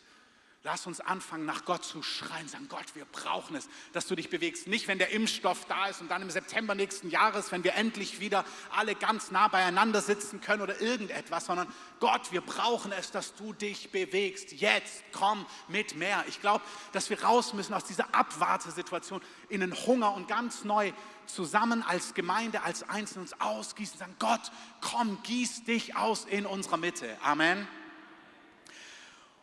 Lass 0.64 0.88
uns 0.88 1.00
anfangen, 1.00 1.46
nach 1.46 1.66
Gott 1.66 1.86
zu 1.86 2.02
schreien, 2.02 2.48
sagen, 2.50 2.68
Gott, 2.68 2.96
wir 2.96 3.06
brauchen 3.06 3.56
es, 3.56 3.70
dass 3.94 4.08
du 4.08 4.16
dich 4.16 4.30
bewegst. 4.30 4.68
Nicht, 4.68 4.88
wenn 4.88 4.98
der 4.98 5.12
Impfstoff 5.12 5.66
da 5.66 5.86
ist 5.86 6.02
und 6.02 6.10
dann 6.10 6.24
im 6.24 6.32
September 6.32 6.74
nächsten 6.74 7.10
Jahres, 7.10 7.52
wenn 7.52 7.64
wir 7.64 7.76
endlich 7.76 8.20
wieder 8.20 8.44
alle 8.76 8.96
ganz 8.96 9.30
nah 9.30 9.48
beieinander 9.48 10.02
sitzen 10.02 10.42
können 10.42 10.64
oder 10.64 10.82
irgendetwas, 10.82 11.46
sondern 11.46 11.72
Gott, 12.00 12.32
wir 12.32 12.42
brauchen 12.42 12.92
es, 12.92 13.12
dass 13.12 13.36
du 13.36 13.54
dich 13.54 13.92
bewegst. 13.92 14.52
Jetzt 14.52 15.04
komm 15.12 15.46
mit 15.68 15.96
mehr. 15.96 16.26
Ich 16.28 16.42
glaube, 16.42 16.64
dass 16.92 17.10
wir 17.12 17.24
raus 17.24 17.54
müssen 17.54 17.74
aus 17.74 17.86
dieser 17.86 18.14
Abwartesituation 18.16 19.22
in 19.50 19.62
den 19.62 19.74
Hunger 19.74 20.16
und 20.16 20.28
ganz 20.28 20.64
neu 20.64 20.92
zusammen 21.28 21.84
als 21.84 22.16
Gemeinde, 22.16 22.64
als 22.64 22.88
Einzelne 22.90 23.22
uns 23.22 23.40
ausgießen, 23.40 24.00
sagen, 24.00 24.16
Gott, 24.18 24.52
komm, 24.82 25.22
gieß 25.24 25.66
dich 25.66 25.96
aus 25.96 26.26
in 26.26 26.46
unserer 26.46 26.78
Mitte. 26.78 27.16
Amen. 27.22 27.68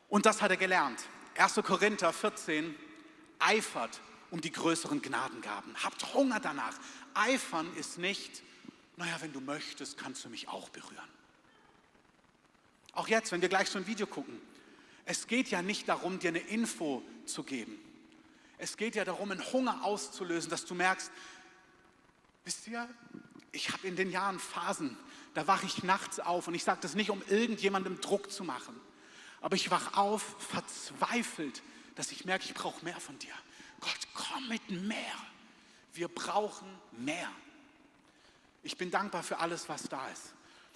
Und 0.09 0.27
das 0.27 0.43
hat 0.43 0.51
er 0.51 0.57
gelernt. 0.57 1.05
1. 1.37 1.55
Korinther 1.65 2.13
14, 2.13 2.75
eifert 3.39 4.01
um 4.31 4.41
die 4.41 4.53
größeren 4.53 5.03
Gnadengaben. 5.03 5.75
Habt 5.83 6.15
Hunger 6.15 6.41
danach. 6.41 6.75
Eifern 7.15 7.73
ist 7.77 7.99
nicht, 7.99 8.43
naja, 8.97 9.17
wenn 9.21 9.33
du 9.33 9.41
möchtest, 9.41 9.97
kannst 9.99 10.25
du 10.25 10.29
mich 10.29 10.49
auch 10.49 10.69
berühren. 10.71 11.09
Auch 12.93 13.09
jetzt, 13.09 13.33
wenn 13.33 13.43
wir 13.43 13.49
gleich 13.49 13.69
so 13.69 13.79
ein 13.79 13.87
Video 13.87 14.07
gucken. 14.07 14.41
Es 15.05 15.27
geht 15.27 15.49
ja 15.51 15.63
nicht 15.63 15.89
darum, 15.89 16.19
dir 16.19 16.29
eine 16.29 16.39
Info 16.39 17.03
zu 17.27 17.43
geben. 17.43 17.79
Es 18.59 18.77
geht 18.77 18.95
ja 18.95 19.05
darum, 19.05 19.31
einen 19.31 19.53
Hunger 19.53 19.85
auszulösen, 19.85 20.51
dass 20.51 20.65
du 20.65 20.75
merkst, 20.75 21.11
wisst 22.45 22.67
ihr, 22.69 22.89
ich 23.53 23.73
habe 23.73 23.87
in 23.87 23.97
den 23.97 24.11
Jahren 24.11 24.39
Phasen, 24.39 24.97
da 25.35 25.47
wache 25.47 25.67
ich 25.67 25.83
nachts 25.83 26.21
auf 26.21 26.49
und 26.49 26.55
ich 26.55 26.65
sage 26.65 26.81
das 26.81 26.95
nicht, 26.95 27.11
um 27.11 27.23
irgendjemandem 27.29 28.01
Druck 28.01 28.31
zu 28.31 28.45
machen. 28.45 28.81
Aber 29.45 29.57
ich 29.57 29.71
wach 29.71 29.99
auf, 29.99 30.23
verzweifelt, 30.39 31.63
dass 31.97 32.11
ich 32.13 32.25
merke, 32.25 32.47
ich 32.47 32.55
brauche 32.55 32.83
mehr 32.83 32.99
von 32.99 33.19
dir. 33.19 33.35
Gott, 33.79 33.99
komm 34.15 34.49
mit 34.49 34.71
mehr. 34.71 34.97
Wir 35.93 36.09
brauchen 36.09 36.67
mehr. 36.93 37.29
Ich 38.63 38.79
bin 38.79 38.91
dankbar 38.91 39.23
für 39.23 39.41
alles, 39.41 39.69
was 39.69 39.83
da 39.83 40.09
ist. 40.09 40.33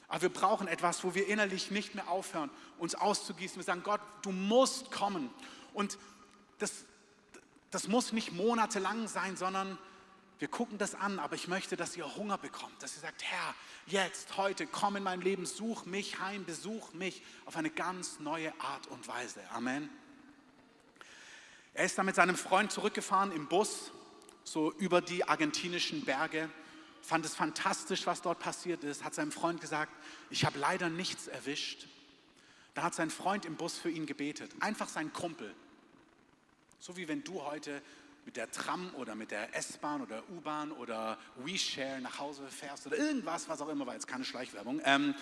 Aber 0.06 0.20
wir 0.20 0.28
brauchen 0.28 0.68
etwas, 0.68 1.02
wo 1.02 1.14
wir 1.14 1.28
innerlich 1.28 1.70
nicht 1.70 1.94
mehr 1.94 2.08
aufhören, 2.08 2.50
uns 2.76 2.94
auszugießen. 2.94 3.56
Wir 3.56 3.64
sagen, 3.64 3.82
Gott, 3.82 4.02
du 4.20 4.32
musst 4.32 4.90
kommen. 4.90 5.30
Und 5.72 5.96
das, 6.58 6.84
das 7.70 7.88
muss 7.88 8.12
nicht 8.12 8.32
monatelang 8.32 9.08
sein, 9.08 9.38
sondern 9.38 9.78
wir 10.38 10.48
gucken 10.48 10.78
das 10.78 10.94
an, 10.94 11.18
aber 11.18 11.34
ich 11.34 11.48
möchte, 11.48 11.76
dass 11.76 11.96
ihr 11.96 12.16
Hunger 12.16 12.38
bekommt, 12.38 12.82
dass 12.82 12.94
ihr 12.94 13.00
sagt, 13.00 13.24
Herr, 13.24 13.54
jetzt, 13.86 14.36
heute, 14.36 14.66
komm 14.66 14.96
in 14.96 15.02
mein 15.02 15.20
Leben, 15.20 15.46
such 15.46 15.84
mich 15.84 16.20
heim, 16.20 16.44
besuch 16.44 16.92
mich 16.92 17.22
auf 17.44 17.56
eine 17.56 17.70
ganz 17.70 18.20
neue 18.20 18.52
Art 18.60 18.86
und 18.86 19.08
Weise. 19.08 19.40
Amen. 19.50 19.90
Er 21.74 21.84
ist 21.84 21.98
dann 21.98 22.06
mit 22.06 22.14
seinem 22.14 22.36
Freund 22.36 22.70
zurückgefahren 22.70 23.32
im 23.32 23.48
Bus, 23.48 23.90
so 24.44 24.72
über 24.74 25.00
die 25.00 25.24
argentinischen 25.24 26.04
Berge, 26.04 26.48
fand 27.02 27.24
es 27.24 27.34
fantastisch, 27.34 28.06
was 28.06 28.22
dort 28.22 28.38
passiert 28.38 28.84
ist, 28.84 29.04
hat 29.04 29.14
seinem 29.14 29.32
Freund 29.32 29.60
gesagt, 29.60 29.92
ich 30.30 30.44
habe 30.44 30.58
leider 30.58 30.88
nichts 30.88 31.26
erwischt. 31.26 31.86
Da 32.74 32.82
hat 32.82 32.94
sein 32.94 33.10
Freund 33.10 33.44
im 33.44 33.56
Bus 33.56 33.76
für 33.76 33.90
ihn 33.90 34.06
gebetet, 34.06 34.52
einfach 34.60 34.88
sein 34.88 35.12
Kumpel. 35.12 35.54
So 36.78 36.96
wie 36.96 37.08
wenn 37.08 37.24
du 37.24 37.42
heute 37.42 37.82
mit 38.28 38.36
der 38.36 38.50
Tram 38.50 38.94
oder 38.96 39.14
mit 39.14 39.30
der 39.30 39.56
S-Bahn 39.56 40.02
oder 40.02 40.22
U-Bahn 40.28 40.70
oder 40.72 41.16
WeShare 41.36 42.02
nach 42.02 42.18
Hause 42.18 42.46
fährst 42.48 42.86
oder 42.86 42.98
irgendwas, 42.98 43.48
was 43.48 43.62
auch 43.62 43.70
immer, 43.70 43.86
war 43.86 43.94
jetzt 43.94 44.06
keine 44.06 44.22
Schleichwerbung. 44.22 44.82
Ähm, 44.84 45.14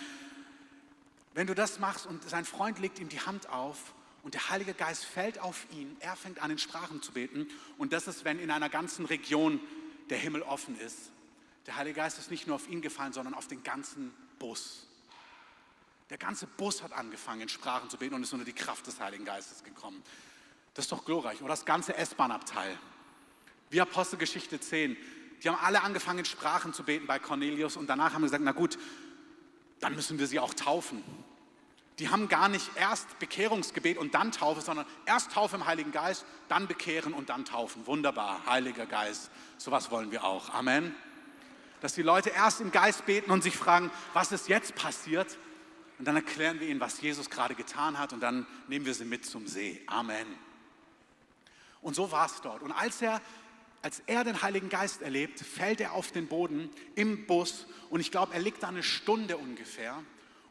wenn 1.33 1.47
du 1.47 1.55
das 1.55 1.79
machst 1.79 2.05
und 2.05 2.29
sein 2.29 2.43
Freund 2.43 2.79
legt 2.79 2.99
ihm 2.99 3.07
die 3.07 3.21
Hand 3.21 3.47
auf 3.47 3.93
und 4.23 4.33
der 4.33 4.49
Heilige 4.49 4.73
Geist 4.73 5.05
fällt 5.05 5.39
auf 5.39 5.67
ihn, 5.71 5.95
er 6.01 6.17
fängt 6.17 6.43
an 6.43 6.51
in 6.51 6.57
Sprachen 6.57 7.01
zu 7.01 7.13
beten 7.13 7.47
und 7.77 7.93
das 7.93 8.09
ist, 8.09 8.25
wenn 8.25 8.39
in 8.39 8.51
einer 8.51 8.67
ganzen 8.67 9.05
Region 9.05 9.61
der 10.09 10.17
Himmel 10.17 10.41
offen 10.41 10.77
ist. 10.77 11.13
Der 11.65 11.77
Heilige 11.77 11.95
Geist 12.01 12.19
ist 12.19 12.29
nicht 12.29 12.45
nur 12.45 12.57
auf 12.57 12.67
ihn 12.67 12.81
gefallen, 12.81 13.13
sondern 13.13 13.35
auf 13.35 13.47
den 13.47 13.63
ganzen 13.63 14.13
Bus. 14.37 14.85
Der 16.09 16.17
ganze 16.17 16.45
Bus 16.45 16.83
hat 16.83 16.91
angefangen 16.91 17.39
in 17.39 17.47
Sprachen 17.47 17.89
zu 17.89 17.95
beten 17.95 18.15
und 18.15 18.23
ist 18.23 18.33
unter 18.33 18.43
die 18.43 18.51
Kraft 18.51 18.85
des 18.85 18.99
Heiligen 18.99 19.23
Geistes 19.23 19.63
gekommen. 19.63 20.03
Das 20.73 20.83
ist 20.83 20.91
doch 20.91 21.05
glorreich. 21.05 21.39
Oder 21.39 21.51
das 21.51 21.63
ganze 21.63 21.95
S-Bahn-Abteil. 21.95 22.77
Wie 23.69 23.81
Apostelgeschichte 23.81 24.59
10. 24.59 24.97
Die 25.43 25.49
haben 25.49 25.57
alle 25.61 25.83
angefangen 25.83 26.19
in 26.19 26.25
Sprachen 26.25 26.73
zu 26.73 26.83
beten 26.83 27.05
bei 27.05 27.19
Cornelius 27.19 27.77
und 27.77 27.87
danach 27.87 28.13
haben 28.13 28.21
wir 28.21 28.27
gesagt, 28.27 28.43
na 28.43 28.53
gut, 28.53 28.77
dann 29.79 29.95
müssen 29.95 30.17
wir 30.19 30.27
sie 30.27 30.39
auch 30.39 30.53
taufen. 30.53 31.03
Die 31.99 32.09
haben 32.09 32.27
gar 32.27 32.47
nicht 32.47 32.69
erst 32.75 33.17
Bekehrungsgebet 33.19 33.97
und 33.97 34.13
dann 34.13 34.31
Taufe, 34.31 34.61
sondern 34.61 34.85
erst 35.05 35.31
Taufe 35.31 35.55
im 35.55 35.65
Heiligen 35.65 35.91
Geist, 35.91 36.25
dann 36.47 36.67
bekehren 36.67 37.13
und 37.13 37.29
dann 37.29 37.43
taufen. 37.43 37.87
Wunderbar, 37.87 38.45
Heiliger 38.45 38.85
Geist. 38.85 39.31
Sowas 39.57 39.89
wollen 39.89 40.11
wir 40.11 40.23
auch. 40.23 40.53
Amen. 40.53 40.95
Dass 41.81 41.93
die 41.93 42.03
Leute 42.03 42.29
erst 42.29 42.61
im 42.61 42.71
Geist 42.71 43.05
beten 43.05 43.31
und 43.31 43.41
sich 43.43 43.55
fragen, 43.55 43.91
was 44.13 44.31
ist 44.31 44.47
jetzt 44.47 44.75
passiert? 44.75 45.37
Und 45.97 46.07
dann 46.07 46.15
erklären 46.15 46.59
wir 46.59 46.67
ihnen, 46.67 46.79
was 46.79 47.01
Jesus 47.01 47.29
gerade 47.31 47.55
getan 47.55 47.97
hat 47.97 48.13
und 48.13 48.19
dann 48.19 48.45
nehmen 48.67 48.85
wir 48.85 48.93
sie 48.93 49.05
mit 49.05 49.25
zum 49.25 49.47
See. 49.47 49.81
Amen. 49.87 50.27
Und 51.81 51.95
so 51.95 52.11
war 52.11 52.27
es 52.27 52.41
dort. 52.41 52.61
Und 52.61 52.71
als 52.71 53.01
er, 53.01 53.21
als 53.87 54.01
er 54.05 54.25
den 54.25 54.41
Heiligen 54.41 54.67
Geist 54.67 55.01
erlebt, 55.01 55.39
fällt 55.39 55.79
er 55.79 55.93
auf 55.93 56.11
den 56.11 56.27
Boden 56.27 56.69
im 56.95 57.25
Bus 57.25 57.67
und 57.89 58.01
ich 58.01 58.11
glaube, 58.11 58.33
er 58.33 58.41
liegt 58.41 58.61
da 58.61 58.67
eine 58.67 58.83
Stunde 58.83 59.37
ungefähr 59.37 60.03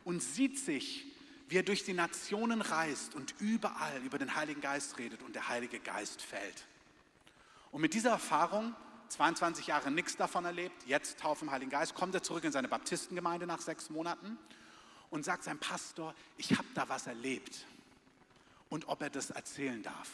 und 0.05 0.23
sieht 0.23 0.59
sich 0.59 1.05
wie 1.51 1.59
er 1.59 1.63
durch 1.63 1.85
die 1.85 1.93
Nationen 1.93 2.63
reist 2.63 3.15
und 3.15 3.35
überall 3.39 4.03
über 4.03 4.17
den 4.17 4.35
Heiligen 4.35 4.63
Geist 4.63 4.97
redet 4.97 5.23
und 5.23 5.35
der 5.35 5.49
Heilige 5.49 5.79
Geist 5.79 6.23
fällt. 6.23 6.67
Und 7.73 7.83
mit 7.83 7.93
dieser 7.93 8.09
Erfahrung, 8.09 8.75
22 9.09 9.67
Jahre 9.67 9.91
nichts 9.91 10.17
davon 10.17 10.47
erlebt, 10.47 10.87
jetzt 10.87 11.21
Taufe 11.21 11.45
im 11.45 11.51
Heiligen 11.51 11.71
Geist, 11.71 11.95
kommt 11.95 12.15
er 12.15 12.23
zurück 12.23 12.45
in 12.45 12.53
seine 12.53 12.69
Baptistengemeinde 12.69 13.47
nach 13.47 13.61
sechs 13.61 13.91
Monaten 13.91 14.39
und 15.11 15.27
sagt 15.27 15.45
seinem 15.45 15.61
Pastor, 15.61 16.15
ich 16.39 16.53
habe 16.57 16.69
da 16.75 16.89
was 16.89 17.07
erlebt 17.07 17.67
und 18.71 18.89
ob 18.89 19.03
er 19.03 19.11
das 19.11 19.29
erzählen 19.29 19.83
darf. 19.83 20.09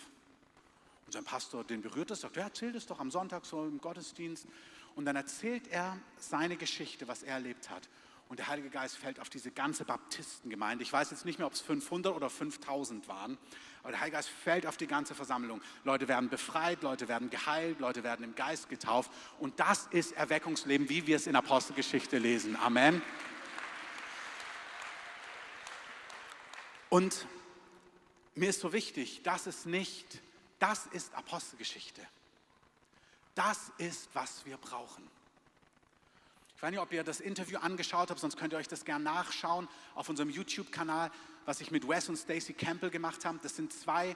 Und 1.06 1.12
sein 1.12 1.24
Pastor, 1.24 1.64
den 1.64 1.82
berührt 1.82 2.10
es, 2.10 2.20
sagt, 2.20 2.36
ja, 2.36 2.44
erzähl 2.44 2.72
das 2.72 2.86
doch 2.86 3.00
am 3.00 3.10
Sonntag 3.10 3.44
so 3.44 3.64
im 3.64 3.80
Gottesdienst. 3.80 4.46
Und 4.94 5.04
dann 5.04 5.16
erzählt 5.16 5.68
er 5.68 5.98
seine 6.18 6.56
Geschichte, 6.56 7.08
was 7.08 7.22
er 7.22 7.34
erlebt 7.34 7.70
hat. 7.70 7.88
Und 8.28 8.38
der 8.38 8.46
Heilige 8.46 8.70
Geist 8.70 8.96
fällt 8.96 9.20
auf 9.20 9.28
diese 9.28 9.50
ganze 9.50 9.84
Baptistengemeinde. 9.84 10.82
Ich 10.82 10.92
weiß 10.92 11.10
jetzt 11.10 11.26
nicht 11.26 11.38
mehr, 11.38 11.46
ob 11.46 11.52
es 11.52 11.60
500 11.60 12.14
oder 12.14 12.30
5000 12.30 13.06
waren, 13.06 13.36
aber 13.82 13.90
der 13.90 14.00
Heilige 14.00 14.16
Geist 14.16 14.30
fällt 14.30 14.66
auf 14.66 14.78
die 14.78 14.86
ganze 14.86 15.14
Versammlung. 15.14 15.60
Leute 15.84 16.08
werden 16.08 16.30
befreit, 16.30 16.82
Leute 16.82 17.08
werden 17.08 17.28
geheilt, 17.28 17.78
Leute 17.78 18.04
werden 18.04 18.24
im 18.24 18.34
Geist 18.34 18.70
getauft. 18.70 19.10
Und 19.38 19.60
das 19.60 19.86
ist 19.90 20.12
Erweckungsleben, 20.12 20.88
wie 20.88 21.06
wir 21.06 21.16
es 21.16 21.26
in 21.26 21.36
Apostelgeschichte 21.36 22.16
lesen. 22.16 22.56
Amen. 22.56 23.02
Und 26.88 27.26
mir 28.34 28.48
ist 28.48 28.60
so 28.60 28.72
wichtig, 28.72 29.22
das 29.24 29.46
ist 29.46 29.66
nicht, 29.66 30.22
das 30.62 30.86
ist 30.86 31.12
Apostelgeschichte. 31.14 32.06
Das 33.34 33.72
ist, 33.78 34.08
was 34.12 34.46
wir 34.46 34.56
brauchen. 34.58 35.10
Ich 36.54 36.62
weiß 36.62 36.70
nicht, 36.70 36.78
ob 36.78 36.92
ihr 36.92 37.02
das 37.02 37.18
Interview 37.18 37.58
angeschaut 37.58 38.10
habt, 38.10 38.20
sonst 38.20 38.36
könnt 38.36 38.52
ihr 38.52 38.58
euch 38.60 38.68
das 38.68 38.84
gerne 38.84 39.02
nachschauen 39.02 39.68
auf 39.96 40.08
unserem 40.08 40.30
YouTube-Kanal, 40.30 41.10
was 41.46 41.60
ich 41.60 41.72
mit 41.72 41.88
Wes 41.88 42.08
und 42.08 42.16
Stacy 42.16 42.52
Campbell 42.52 42.90
gemacht 42.90 43.24
habe. 43.24 43.40
Das 43.42 43.56
sind 43.56 43.72
zwei 43.72 44.14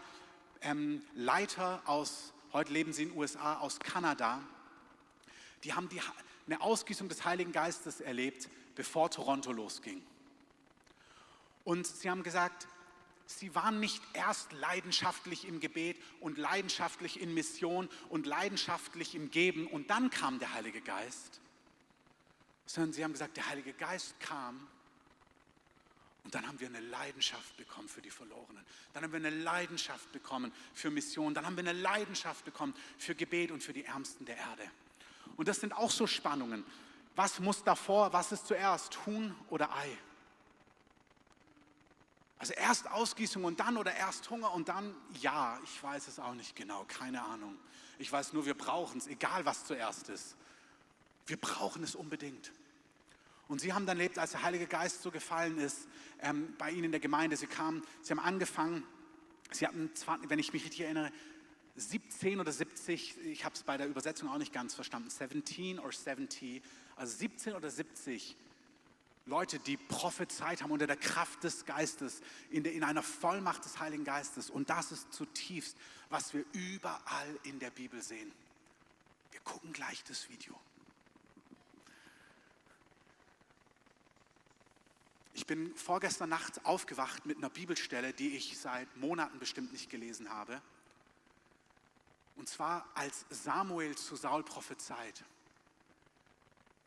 ähm, 0.60 1.02
Leiter 1.14 1.82
aus, 1.84 2.32
heute 2.52 2.72
leben 2.72 2.92
sie 2.92 3.02
in 3.02 3.08
den 3.08 3.18
USA, 3.18 3.58
aus 3.58 3.80
Kanada. 3.80 4.40
Die 5.64 5.74
haben 5.74 5.88
die, 5.88 6.00
eine 6.46 6.60
Ausgießung 6.60 7.08
des 7.08 7.24
Heiligen 7.24 7.50
Geistes 7.50 8.00
erlebt, 8.00 8.48
bevor 8.76 9.10
Toronto 9.10 9.50
losging. 9.50 10.00
Und 11.64 11.88
sie 11.88 12.08
haben 12.08 12.22
gesagt, 12.22 12.68
sie 13.26 13.54
waren 13.54 13.80
nicht 13.80 14.02
erst 14.12 14.52
leidenschaftlich 14.52 15.46
im 15.46 15.60
Gebet 15.60 16.00
und 16.20 16.38
leidenschaftlich 16.38 17.20
in 17.20 17.34
Mission 17.34 17.88
und 18.08 18.26
leidenschaftlich 18.26 19.14
im 19.14 19.30
Geben 19.30 19.66
und 19.66 19.90
dann 19.90 20.10
kam 20.10 20.38
der 20.38 20.52
Heilige 20.54 20.80
Geist, 20.80 21.40
sondern 22.66 22.92
sie 22.92 23.04
haben 23.04 23.12
gesagt, 23.12 23.36
der 23.36 23.48
Heilige 23.48 23.72
Geist 23.72 24.18
kam 24.20 24.66
und 26.26 26.34
dann 26.34 26.44
haben 26.48 26.58
wir 26.58 26.66
eine 26.66 26.80
Leidenschaft 26.80 27.56
bekommen 27.56 27.88
für 27.88 28.02
die 28.02 28.10
Verlorenen. 28.10 28.64
Dann 28.92 29.04
haben 29.04 29.12
wir 29.12 29.18
eine 29.18 29.30
Leidenschaft 29.30 30.10
bekommen 30.10 30.52
für 30.74 30.90
Mission. 30.90 31.34
Dann 31.34 31.46
haben 31.46 31.56
wir 31.56 31.62
eine 31.62 31.72
Leidenschaft 31.72 32.44
bekommen 32.44 32.74
für 32.98 33.14
Gebet 33.14 33.52
und 33.52 33.62
für 33.62 33.72
die 33.72 33.84
Ärmsten 33.84 34.24
der 34.24 34.36
Erde. 34.36 34.68
Und 35.36 35.46
das 35.46 35.60
sind 35.60 35.72
auch 35.72 35.92
so 35.92 36.08
Spannungen. 36.08 36.64
Was 37.14 37.38
muss 37.38 37.62
davor, 37.62 38.12
was 38.12 38.32
ist 38.32 38.48
zuerst, 38.48 39.06
Huhn 39.06 39.36
oder 39.50 39.72
Ei? 39.72 39.96
Also 42.38 42.52
erst 42.52 42.90
Ausgießung 42.90 43.44
und 43.44 43.60
dann 43.60 43.76
oder 43.76 43.94
erst 43.94 44.28
Hunger 44.28 44.52
und 44.52 44.68
dann, 44.68 44.94
ja, 45.20 45.58
ich 45.64 45.82
weiß 45.82 46.08
es 46.08 46.18
auch 46.18 46.34
nicht 46.34 46.54
genau, 46.54 46.84
keine 46.86 47.24
Ahnung. 47.24 47.56
Ich 47.98 48.12
weiß 48.12 48.34
nur, 48.34 48.44
wir 48.44 48.54
brauchen 48.54 48.98
es, 48.98 49.06
egal 49.06 49.46
was 49.46 49.64
zuerst 49.64 50.10
ist. 50.10 50.36
Wir 51.26 51.38
brauchen 51.38 51.82
es 51.82 51.94
unbedingt. 51.94 52.52
Und 53.48 53.60
sie 53.60 53.72
haben 53.72 53.86
dann 53.86 53.96
erlebt, 53.96 54.18
als 54.18 54.32
der 54.32 54.42
Heilige 54.42 54.66
Geist 54.66 55.02
so 55.02 55.10
gefallen 55.10 55.58
ist, 55.58 55.88
ähm, 56.20 56.54
bei 56.58 56.70
ihnen 56.70 56.84
in 56.84 56.90
der 56.90 57.00
Gemeinde. 57.00 57.36
Sie 57.36 57.46
kamen, 57.46 57.82
sie 58.02 58.10
haben 58.10 58.20
angefangen, 58.20 58.84
sie 59.50 59.66
hatten, 59.66 59.90
wenn 60.28 60.38
ich 60.38 60.52
mich 60.52 60.64
richtig 60.64 60.82
erinnere, 60.82 61.12
17 61.76 62.40
oder 62.40 62.52
70, 62.52 63.18
ich 63.24 63.44
habe 63.44 63.54
es 63.54 63.62
bei 63.62 63.76
der 63.76 63.86
Übersetzung 63.86 64.28
auch 64.28 64.38
nicht 64.38 64.52
ganz 64.52 64.74
verstanden, 64.74 65.10
17 65.10 65.78
oder 65.78 65.92
70, 65.92 66.62
also 66.96 67.16
17 67.16 67.54
oder 67.54 67.70
70 67.70 68.36
Leute, 69.26 69.58
die 69.58 69.76
prophezeit 69.76 70.62
haben 70.62 70.70
unter 70.70 70.86
der 70.86 70.96
Kraft 70.96 71.42
des 71.42 71.64
Geistes, 71.64 72.22
in, 72.50 72.62
der, 72.62 72.72
in 72.72 72.84
einer 72.84 73.02
Vollmacht 73.02 73.64
des 73.64 73.80
Heiligen 73.80 74.04
Geistes. 74.04 74.50
Und 74.50 74.70
das 74.70 74.92
ist 74.92 75.12
zutiefst, 75.12 75.76
was 76.10 76.32
wir 76.32 76.44
überall 76.52 77.38
in 77.42 77.58
der 77.58 77.70
Bibel 77.70 78.00
sehen. 78.00 78.32
Wir 79.32 79.40
gucken 79.40 79.72
gleich 79.72 80.04
das 80.04 80.28
Video. 80.28 80.58
Ich 85.34 85.44
bin 85.44 85.74
vorgestern 85.76 86.30
Nacht 86.30 86.64
aufgewacht 86.64 87.26
mit 87.26 87.36
einer 87.36 87.50
Bibelstelle, 87.50 88.12
die 88.12 88.36
ich 88.36 88.58
seit 88.58 88.96
Monaten 88.96 89.40
bestimmt 89.40 89.72
nicht 89.72 89.90
gelesen 89.90 90.30
habe. 90.30 90.62
Und 92.36 92.48
zwar 92.48 92.88
als 92.94 93.26
Samuel 93.30 93.96
zu 93.96 94.14
Saul 94.14 94.44
prophezeit. 94.44 95.24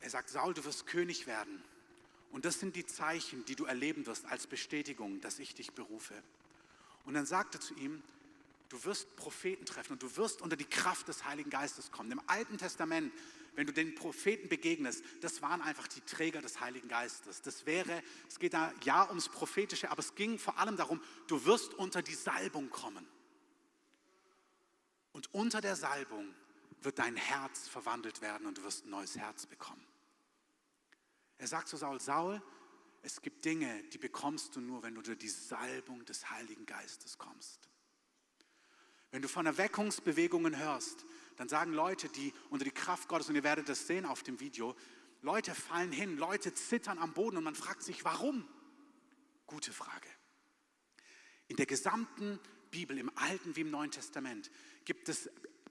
Er 0.00 0.10
sagt, 0.10 0.30
Saul, 0.30 0.54
du 0.54 0.64
wirst 0.64 0.86
König 0.86 1.26
werden. 1.26 1.62
Und 2.30 2.44
das 2.44 2.60
sind 2.60 2.76
die 2.76 2.86
Zeichen, 2.86 3.44
die 3.44 3.56
du 3.56 3.64
erleben 3.64 4.06
wirst 4.06 4.24
als 4.26 4.46
Bestätigung, 4.46 5.20
dass 5.20 5.38
ich 5.38 5.54
dich 5.54 5.72
berufe. 5.72 6.14
Und 7.04 7.14
dann 7.14 7.26
sagt 7.26 7.56
er 7.56 7.60
zu 7.60 7.74
ihm, 7.74 8.02
du 8.68 8.84
wirst 8.84 9.16
Propheten 9.16 9.66
treffen 9.66 9.94
und 9.94 10.02
du 10.02 10.16
wirst 10.16 10.40
unter 10.42 10.56
die 10.56 10.64
Kraft 10.64 11.08
des 11.08 11.24
Heiligen 11.24 11.50
Geistes 11.50 11.90
kommen. 11.90 12.12
Im 12.12 12.22
Alten 12.28 12.56
Testament 12.56 13.12
wenn 13.54 13.66
du 13.66 13.72
den 13.72 13.94
Propheten 13.94 14.48
begegnest, 14.48 15.04
das 15.20 15.42
waren 15.42 15.60
einfach 15.60 15.88
die 15.88 16.00
Träger 16.02 16.40
des 16.40 16.60
Heiligen 16.60 16.88
Geistes. 16.88 17.42
Das 17.42 17.66
wäre, 17.66 18.02
es 18.28 18.38
geht 18.38 18.54
da 18.54 18.72
ja 18.84 19.08
ums 19.08 19.28
Prophetische, 19.28 19.90
aber 19.90 20.00
es 20.00 20.14
ging 20.14 20.38
vor 20.38 20.58
allem 20.58 20.76
darum, 20.76 21.02
du 21.26 21.44
wirst 21.44 21.74
unter 21.74 22.02
die 22.02 22.14
Salbung 22.14 22.70
kommen. 22.70 23.06
Und 25.12 25.34
unter 25.34 25.60
der 25.60 25.76
Salbung 25.76 26.34
wird 26.82 26.98
dein 26.98 27.16
Herz 27.16 27.68
verwandelt 27.68 28.22
werden 28.22 28.46
und 28.46 28.58
du 28.58 28.62
wirst 28.62 28.86
ein 28.86 28.90
neues 28.90 29.16
Herz 29.16 29.46
bekommen. 29.46 29.84
Er 31.40 31.46
sagt 31.46 31.68
zu 31.68 31.78
Saul, 31.78 31.98
Saul, 32.00 32.42
es 33.02 33.22
gibt 33.22 33.46
Dinge, 33.46 33.82
die 33.84 33.98
bekommst 33.98 34.54
du 34.56 34.60
nur, 34.60 34.82
wenn 34.82 34.94
du 34.94 35.00
durch 35.00 35.16
die 35.16 35.30
Salbung 35.30 36.04
des 36.04 36.28
Heiligen 36.28 36.66
Geistes 36.66 37.16
kommst. 37.16 37.70
Wenn 39.10 39.22
du 39.22 39.28
von 39.28 39.46
Erweckungsbewegungen 39.46 40.58
hörst, 40.58 41.06
dann 41.36 41.48
sagen 41.48 41.72
Leute, 41.72 42.10
die 42.10 42.34
unter 42.50 42.66
die 42.66 42.70
Kraft 42.70 43.08
Gottes, 43.08 43.30
und 43.30 43.36
ihr 43.36 43.42
werdet 43.42 43.70
das 43.70 43.86
sehen 43.86 44.04
auf 44.04 44.22
dem 44.22 44.38
Video, 44.38 44.76
Leute 45.22 45.54
fallen 45.54 45.92
hin, 45.92 46.18
Leute 46.18 46.52
zittern 46.52 46.98
am 46.98 47.14
Boden 47.14 47.38
und 47.38 47.44
man 47.44 47.54
fragt 47.54 47.82
sich, 47.82 48.04
warum? 48.04 48.46
Gute 49.46 49.72
Frage. 49.72 50.08
In 51.48 51.56
der 51.56 51.66
gesamten 51.66 52.38
Bibel, 52.70 52.98
im 52.98 53.10
Alten 53.16 53.56
wie 53.56 53.62
im 53.62 53.70
Neuen 53.70 53.90
Testament, 53.90 54.50
gibt 54.84 55.08
es 55.08 55.30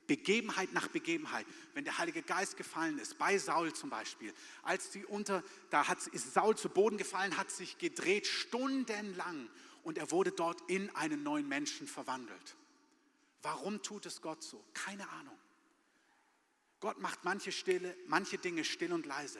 Begebenheit 0.10 0.74
nach 0.74 0.88
Begebenheit, 0.88 1.46
wenn 1.76 1.86
der 1.86 2.00
Heilige 2.00 2.24
Geist 2.24 2.58
gefallen 2.58 2.98
ist, 2.98 3.20
bei 3.20 3.38
Saul 3.38 3.72
zum 3.74 3.92
Beispiel, 3.92 4.34
als 4.64 4.92
sie 4.92 5.06
unter, 5.06 5.44
da 5.70 5.88
hat, 5.88 6.06
ist 6.08 6.34
Saul 6.34 6.58
zu 6.58 6.68
Boden 6.68 6.98
gefallen, 6.98 7.38
hat 7.38 7.52
sich 7.52 7.78
gedreht 7.78 8.26
stundenlang 8.26 9.48
und 9.84 10.00
er 10.00 10.10
wurde 10.10 10.32
dort 10.32 10.60
in 10.68 10.94
einen 10.96 11.22
neuen 11.22 11.48
Menschen 11.48 11.88
verwandelt. 11.88 12.56
Warum 13.44 13.84
tut 13.84 14.08
es 14.08 14.22
Gott 14.22 14.44
so? 14.44 14.66
Keine 14.74 15.08
Ahnung. 15.10 15.38
Gott 16.80 17.00
macht 17.00 17.24
manche, 17.24 17.52
stille, 17.52 17.96
manche 18.08 18.40
Dinge 18.40 18.64
still 18.64 18.92
und 18.94 19.06
leise. 19.06 19.40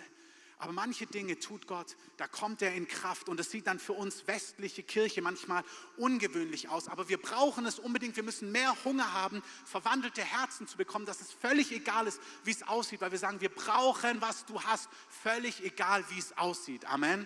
Aber 0.62 0.74
manche 0.74 1.06
Dinge 1.06 1.40
tut 1.40 1.68
Gott, 1.68 1.96
da 2.18 2.28
kommt 2.28 2.62
er 2.62 2.76
in 2.76 2.86
Kraft 2.86 3.30
und 3.30 3.40
es 3.40 3.50
sieht 3.50 3.66
dann 3.66 3.80
für 3.80 3.94
uns 3.94 4.28
westliche 4.28 4.84
Kirche 4.84 5.22
manchmal 5.22 5.64
ungewöhnlich 5.96 6.68
aus. 6.68 6.90
Aber 6.90 7.08
wir 7.08 7.18
brauchen 7.18 7.66
es 7.66 7.80
unbedingt, 7.80 8.18
wir 8.18 8.24
müssen 8.24 8.52
mehr 8.52 8.76
Hunger 8.84 9.14
haben, 9.14 9.42
verwandelte 9.64 10.22
Herzen 10.22 10.68
zu 10.68 10.76
bekommen, 10.76 11.06
dass 11.06 11.22
es 11.22 11.32
völlig 11.32 11.72
egal 11.72 12.08
ist, 12.08 12.20
wie 12.44 12.52
es 12.52 12.64
aussieht, 12.64 13.00
weil 13.00 13.12
wir 13.12 13.18
sagen, 13.18 13.40
wir 13.40 13.48
brauchen, 13.48 14.20
was 14.20 14.46
du 14.46 14.62
hast, 14.62 14.90
völlig 15.08 15.64
egal, 15.64 16.04
wie 16.10 16.20
es 16.20 16.38
aussieht. 16.38 16.84
Amen. 16.84 17.26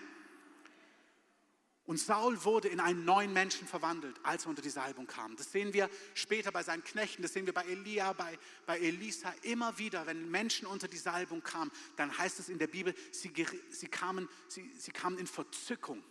Und 1.86 1.98
Saul 1.98 2.42
wurde 2.46 2.70
in 2.70 2.80
einen 2.80 3.04
neuen 3.04 3.34
Menschen 3.34 3.68
verwandelt, 3.68 4.16
als 4.24 4.46
er 4.46 4.50
unter 4.52 4.62
die 4.62 4.70
Salbung 4.70 5.06
kam. 5.06 5.36
Das 5.36 5.52
sehen 5.52 5.74
wir 5.74 5.90
später 6.14 6.52
bei 6.52 6.64
seinen 6.64 6.84
Knechten, 6.84 7.22
das 7.22 7.34
sehen 7.34 7.46
wir 7.46 7.54
bei 7.54 7.66
Elia, 7.66 8.14
bei, 8.14 8.40
bei 8.66 8.80
Elisa 8.80 9.34
immer 9.42 9.78
wieder. 9.78 10.06
Wenn 10.06 10.32
Menschen 10.32 10.66
unter 10.66 10.88
die 10.88 10.98
Salbung 10.98 11.44
kamen, 11.44 11.72
dann 11.98 12.18
heißt 12.18 12.40
es 12.40 12.48
in 12.48 12.58
der 12.58 12.68
Bibel, 12.68 12.96
sie, 13.12 13.34
sie, 13.70 13.88
kamen, 13.88 14.30
sie, 14.48 14.72
sie 14.78 14.92
kamen 14.92 15.18
in 15.18 15.28
Verzückung. 15.28 16.02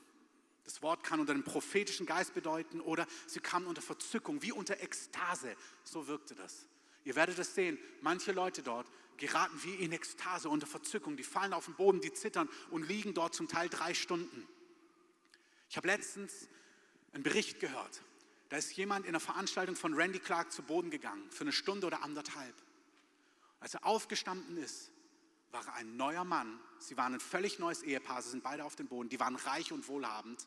Das 0.65 0.83
Wort 0.83 1.05
kann 1.05 1.21
unter 1.21 1.33
dem 1.33 1.43
prophetischen 1.43 2.05
Geist 2.05 2.35
bedeuten 2.35 2.83
oder 2.83 3.07
sie 3.27 3.41
kamen 3.41 3.67
unter 3.67 3.83
Verzückung, 3.83 4.43
wie 4.43 4.53
unter 4.53 4.79
Ekstase. 4.81 5.57
So 5.85 6.07
wirkte 6.07 6.35
das. 6.35 6.67
Ihr 7.05 7.17
werdet 7.17 7.39
es 7.39 7.55
sehen, 7.55 7.79
manche 8.03 8.33
Leute 8.33 8.63
dort 8.63 8.87
geraten 9.17 9.59
wie 9.63 9.75
in 9.77 9.93
Ekstase, 9.93 10.51
unter 10.51 10.67
Verzückung. 10.67 11.17
Die 11.17 11.25
fallen 11.25 11.55
auf 11.55 11.65
den 11.65 11.75
Boden, 11.75 12.01
die 12.01 12.13
zittern 12.13 12.49
und 12.71 12.87
liegen 12.87 13.15
dort 13.15 13.35
zum 13.35 13.49
Teil 13.49 13.69
drei 13.71 13.95
Stunden. 13.95 14.47
Ich 15.73 15.77
habe 15.79 15.87
letztens 15.87 16.51
einen 17.15 17.23
Bericht 17.23 17.59
gehört. 17.59 18.03
Da 18.51 18.59
ist 18.59 18.77
jemand 18.77 19.07
in 19.07 19.13
einer 19.13 19.21
Veranstaltung 19.21 19.75
von 19.75 19.95
Randy 19.95 20.19
Clark 20.19 20.53
zu 20.53 20.63
Boden 20.63 20.91
gegangen, 20.91 21.31
für 21.31 21.45
eine 21.45 21.53
Stunde 21.53 21.87
oder 21.87 22.03
anderthalb. 22.03 22.55
Als 23.59 23.73
er 23.73 23.87
aufgestanden 23.87 24.59
ist, 24.59 24.91
war 25.51 25.67
er 25.67 25.73
ein 25.77 25.97
neuer 25.97 26.25
Mann. 26.25 26.61
Sie 26.79 26.99
waren 26.99 27.15
ein 27.15 27.21
völlig 27.21 27.59
neues 27.59 27.83
Ehepaar, 27.83 28.21
sie 28.21 28.29
sind 28.29 28.43
beide 28.43 28.67
auf 28.67 28.77
dem 28.77 28.87
Boden. 28.87 29.09
Die 29.09 29.19
waren 29.19 29.35
reich 29.35 29.73
und 29.73 29.89
wohlhabend. 29.89 30.47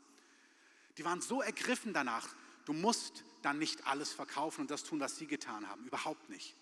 Die 0.99 1.05
waren 1.05 1.21
so 1.21 1.41
ergriffen 1.41 1.91
danach, 1.91 2.29
du 2.65 2.73
musst 2.73 3.23
dann 3.41 3.57
nicht 3.57 3.87
alles 3.87 4.13
verkaufen 4.13 4.61
und 4.61 4.69
das 4.69 4.83
tun, 4.83 4.99
was 4.99 5.17
sie 5.17 5.25
getan 5.25 5.67
haben. 5.67 5.87
Überhaupt 5.87 6.29
nicht. 6.29 6.55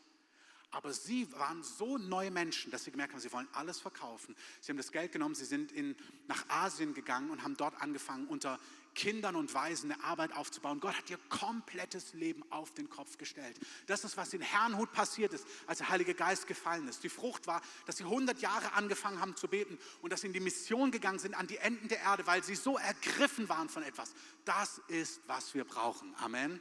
Aber 0.74 0.92
sie 0.92 1.32
waren 1.34 1.62
so 1.62 2.00
neue 2.00 2.32
Menschen, 2.32 2.72
dass 2.72 2.84
sie 2.84 2.92
gemerkt 2.92 3.14
haben, 3.14 3.22
sie 3.22 3.32
wollen 3.32 3.48
alles 3.54 3.80
verkaufen. 3.80 4.36
Sie 4.60 4.72
haben 4.72 4.78
das 4.78 4.92
Geld 4.92 5.12
genommen, 5.12 5.36
sie 5.36 5.46
sind 5.46 5.72
in, 5.72 5.96
nach 6.28 6.50
Asien 6.50 6.96
gegangen 6.96 7.30
und 7.30 7.44
haben 7.44 7.56
dort 7.56 7.80
angefangen, 7.80 8.28
unter 8.28 8.60
Kindern 8.96 9.36
und 9.36 9.54
Waisen 9.54 9.92
eine 9.92 10.04
Arbeit 10.04 10.36
aufzubauen. 10.36 10.80
Gott 10.80 10.98
hat 10.98 11.10
ihr 11.12 11.20
komplettes 11.30 12.14
Leben 12.14 12.44
auf 12.50 12.74
den 12.74 12.90
Kopf 12.90 13.20
gestellt. 13.20 13.60
Das 13.86 14.04
ist, 14.04 14.18
was 14.18 14.34
in 14.34 14.42
Herrnhut 14.42 14.92
passiert 14.92 15.34
ist, 15.34 15.46
als 15.68 15.78
der 15.78 15.90
Heilige 15.90 16.16
Geist 16.16 16.48
gefallen 16.48 16.88
ist. 16.88 17.04
Die 17.04 17.10
Frucht 17.10 17.46
war, 17.46 17.62
dass 17.86 17.98
sie 17.98 18.04
100 18.04 18.42
Jahre 18.42 18.74
angefangen 18.74 19.20
haben 19.20 19.36
zu 19.36 19.48
beten 19.48 19.78
und 20.02 20.12
dass 20.12 20.22
sie 20.22 20.28
in 20.28 20.34
die 20.34 20.40
Mission 20.40 20.90
gegangen 20.90 21.20
sind 21.20 21.36
an 21.36 21.46
die 21.46 21.58
Enden 21.58 21.88
der 21.88 22.00
Erde, 22.00 22.26
weil 22.26 22.44
sie 22.44 22.56
so 22.56 22.80
ergriffen 22.80 23.48
waren 23.48 23.70
von 23.70 23.84
etwas. 23.84 24.14
Das 24.44 24.82
ist, 24.88 25.22
was 25.28 25.54
wir 25.54 25.66
brauchen. 25.66 26.16
Amen. 26.16 26.60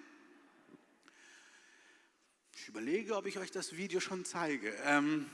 Ich 2.54 2.68
überlege, 2.68 3.16
ob 3.16 3.26
ich 3.26 3.38
euch 3.38 3.50
das 3.50 3.76
Video 3.76 4.00
schon 4.00 4.24
zeige. 4.24 4.70
Ähm 4.84 5.30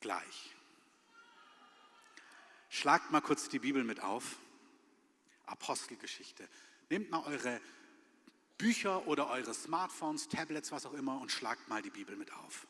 gleich. 0.00 0.50
Schlagt 2.68 3.10
mal 3.10 3.20
kurz 3.20 3.48
die 3.48 3.58
Bibel 3.58 3.84
mit 3.84 4.00
auf. 4.00 4.36
Apostelgeschichte. 5.46 6.48
Nehmt 6.90 7.10
mal 7.10 7.24
eure 7.24 7.60
Bücher 8.58 9.06
oder 9.06 9.28
eure 9.30 9.54
Smartphones, 9.54 10.28
Tablets, 10.28 10.72
was 10.72 10.86
auch 10.86 10.94
immer 10.94 11.20
und 11.20 11.32
schlagt 11.32 11.68
mal 11.68 11.82
die 11.82 11.90
Bibel 11.90 12.16
mit 12.16 12.32
auf. 12.32 12.66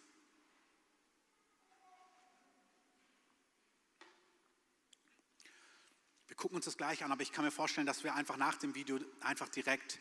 Gucken 6.43 6.57
uns 6.57 6.65
das 6.65 6.77
gleich 6.77 7.05
an, 7.05 7.13
aber 7.13 7.23
ich 7.23 7.31
kann 7.31 7.45
mir 7.45 7.53
vorstellen, 7.53 7.87
dass 7.87 8.03
wir 8.03 8.17
einfach 8.17 8.37
nach 8.37 8.57
dem 8.57 8.75
Video 8.75 8.99
einfach 9.21 9.49
direkt 9.49 10.01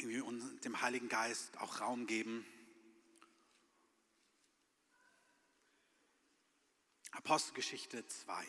dem 0.00 0.80
Heiligen 0.82 1.08
Geist 1.08 1.56
auch 1.58 1.80
Raum 1.80 2.08
geben. 2.08 2.44
Apostelgeschichte 7.12 8.04
2. 8.04 8.44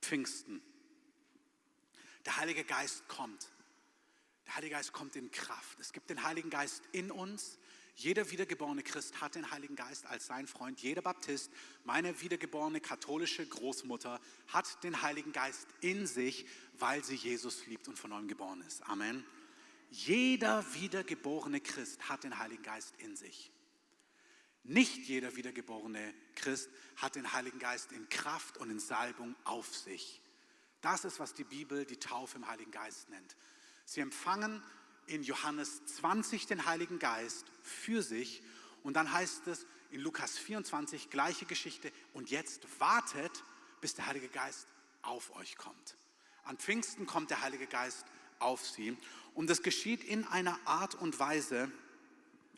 Pfingsten. 0.00 0.62
Der 2.24 2.38
Heilige 2.38 2.64
Geist 2.64 3.06
kommt. 3.08 3.52
Der 4.46 4.56
Heilige 4.56 4.76
Geist 4.76 4.94
kommt 4.94 5.14
in 5.16 5.30
Kraft. 5.30 5.78
Es 5.80 5.92
gibt 5.92 6.08
den 6.08 6.22
Heiligen 6.22 6.48
Geist 6.48 6.82
in 6.92 7.10
uns. 7.10 7.58
Jeder 7.96 8.30
wiedergeborene 8.30 8.82
Christ 8.82 9.22
hat 9.22 9.36
den 9.36 9.50
Heiligen 9.50 9.74
Geist 9.74 10.04
als 10.04 10.26
sein 10.26 10.46
Freund. 10.46 10.80
Jeder 10.80 11.00
Baptist, 11.00 11.50
meine 11.84 12.20
wiedergeborene 12.20 12.78
katholische 12.78 13.46
Großmutter, 13.46 14.20
hat 14.48 14.84
den 14.84 15.00
Heiligen 15.00 15.32
Geist 15.32 15.66
in 15.80 16.06
sich, 16.06 16.46
weil 16.78 17.02
sie 17.02 17.14
Jesus 17.14 17.66
liebt 17.66 17.88
und 17.88 17.98
von 17.98 18.10
neuem 18.10 18.28
geboren 18.28 18.60
ist. 18.66 18.86
Amen. 18.86 19.24
Jeder 19.88 20.62
wiedergeborene 20.74 21.60
Christ 21.60 22.06
hat 22.06 22.24
den 22.24 22.38
Heiligen 22.38 22.62
Geist 22.62 22.94
in 22.98 23.16
sich. 23.16 23.50
Nicht 24.62 25.08
jeder 25.08 25.34
wiedergeborene 25.34 26.12
Christ 26.34 26.68
hat 26.96 27.14
den 27.14 27.32
Heiligen 27.32 27.60
Geist 27.60 27.92
in 27.92 28.10
Kraft 28.10 28.58
und 28.58 28.68
in 28.68 28.78
Salbung 28.78 29.34
auf 29.44 29.74
sich. 29.74 30.20
Das 30.82 31.06
ist, 31.06 31.18
was 31.18 31.32
die 31.32 31.44
Bibel 31.44 31.86
die 31.86 31.96
Taufe 31.96 32.36
im 32.36 32.46
Heiligen 32.46 32.72
Geist 32.72 33.08
nennt. 33.08 33.36
Sie 33.86 34.00
empfangen 34.00 34.62
in 35.06 35.22
Johannes 35.22 35.84
20 35.86 36.46
den 36.46 36.66
Heiligen 36.66 36.98
Geist 36.98 37.46
für 37.62 38.02
sich 38.02 38.42
und 38.82 38.94
dann 38.94 39.12
heißt 39.12 39.46
es 39.46 39.66
in 39.90 40.00
Lukas 40.00 40.36
24 40.38 41.10
gleiche 41.10 41.46
Geschichte 41.46 41.92
und 42.12 42.30
jetzt 42.30 42.66
wartet, 42.78 43.44
bis 43.80 43.94
der 43.94 44.06
Heilige 44.06 44.28
Geist 44.28 44.66
auf 45.02 45.34
euch 45.36 45.56
kommt. 45.56 45.96
An 46.44 46.56
Pfingsten 46.56 47.06
kommt 47.06 47.30
der 47.30 47.42
Heilige 47.42 47.66
Geist 47.66 48.04
auf 48.38 48.66
sie 48.66 48.96
und 49.34 49.48
das 49.48 49.62
geschieht 49.62 50.04
in 50.04 50.24
einer 50.24 50.58
Art 50.64 50.94
und 50.94 51.18
Weise, 51.18 51.70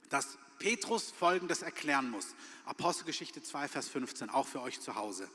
dass 0.09 0.39
Petrus 0.59 1.11
Folgendes 1.11 1.63
erklären 1.63 2.11
muss. 2.11 2.35
Apostelgeschichte 2.65 3.43
2, 3.43 3.69
Vers 3.69 3.89
15, 3.89 4.31
auch 4.31 4.47
für 4.47 4.61
euch 4.61 4.81
zu 4.81 4.95
Hause. 4.95 5.31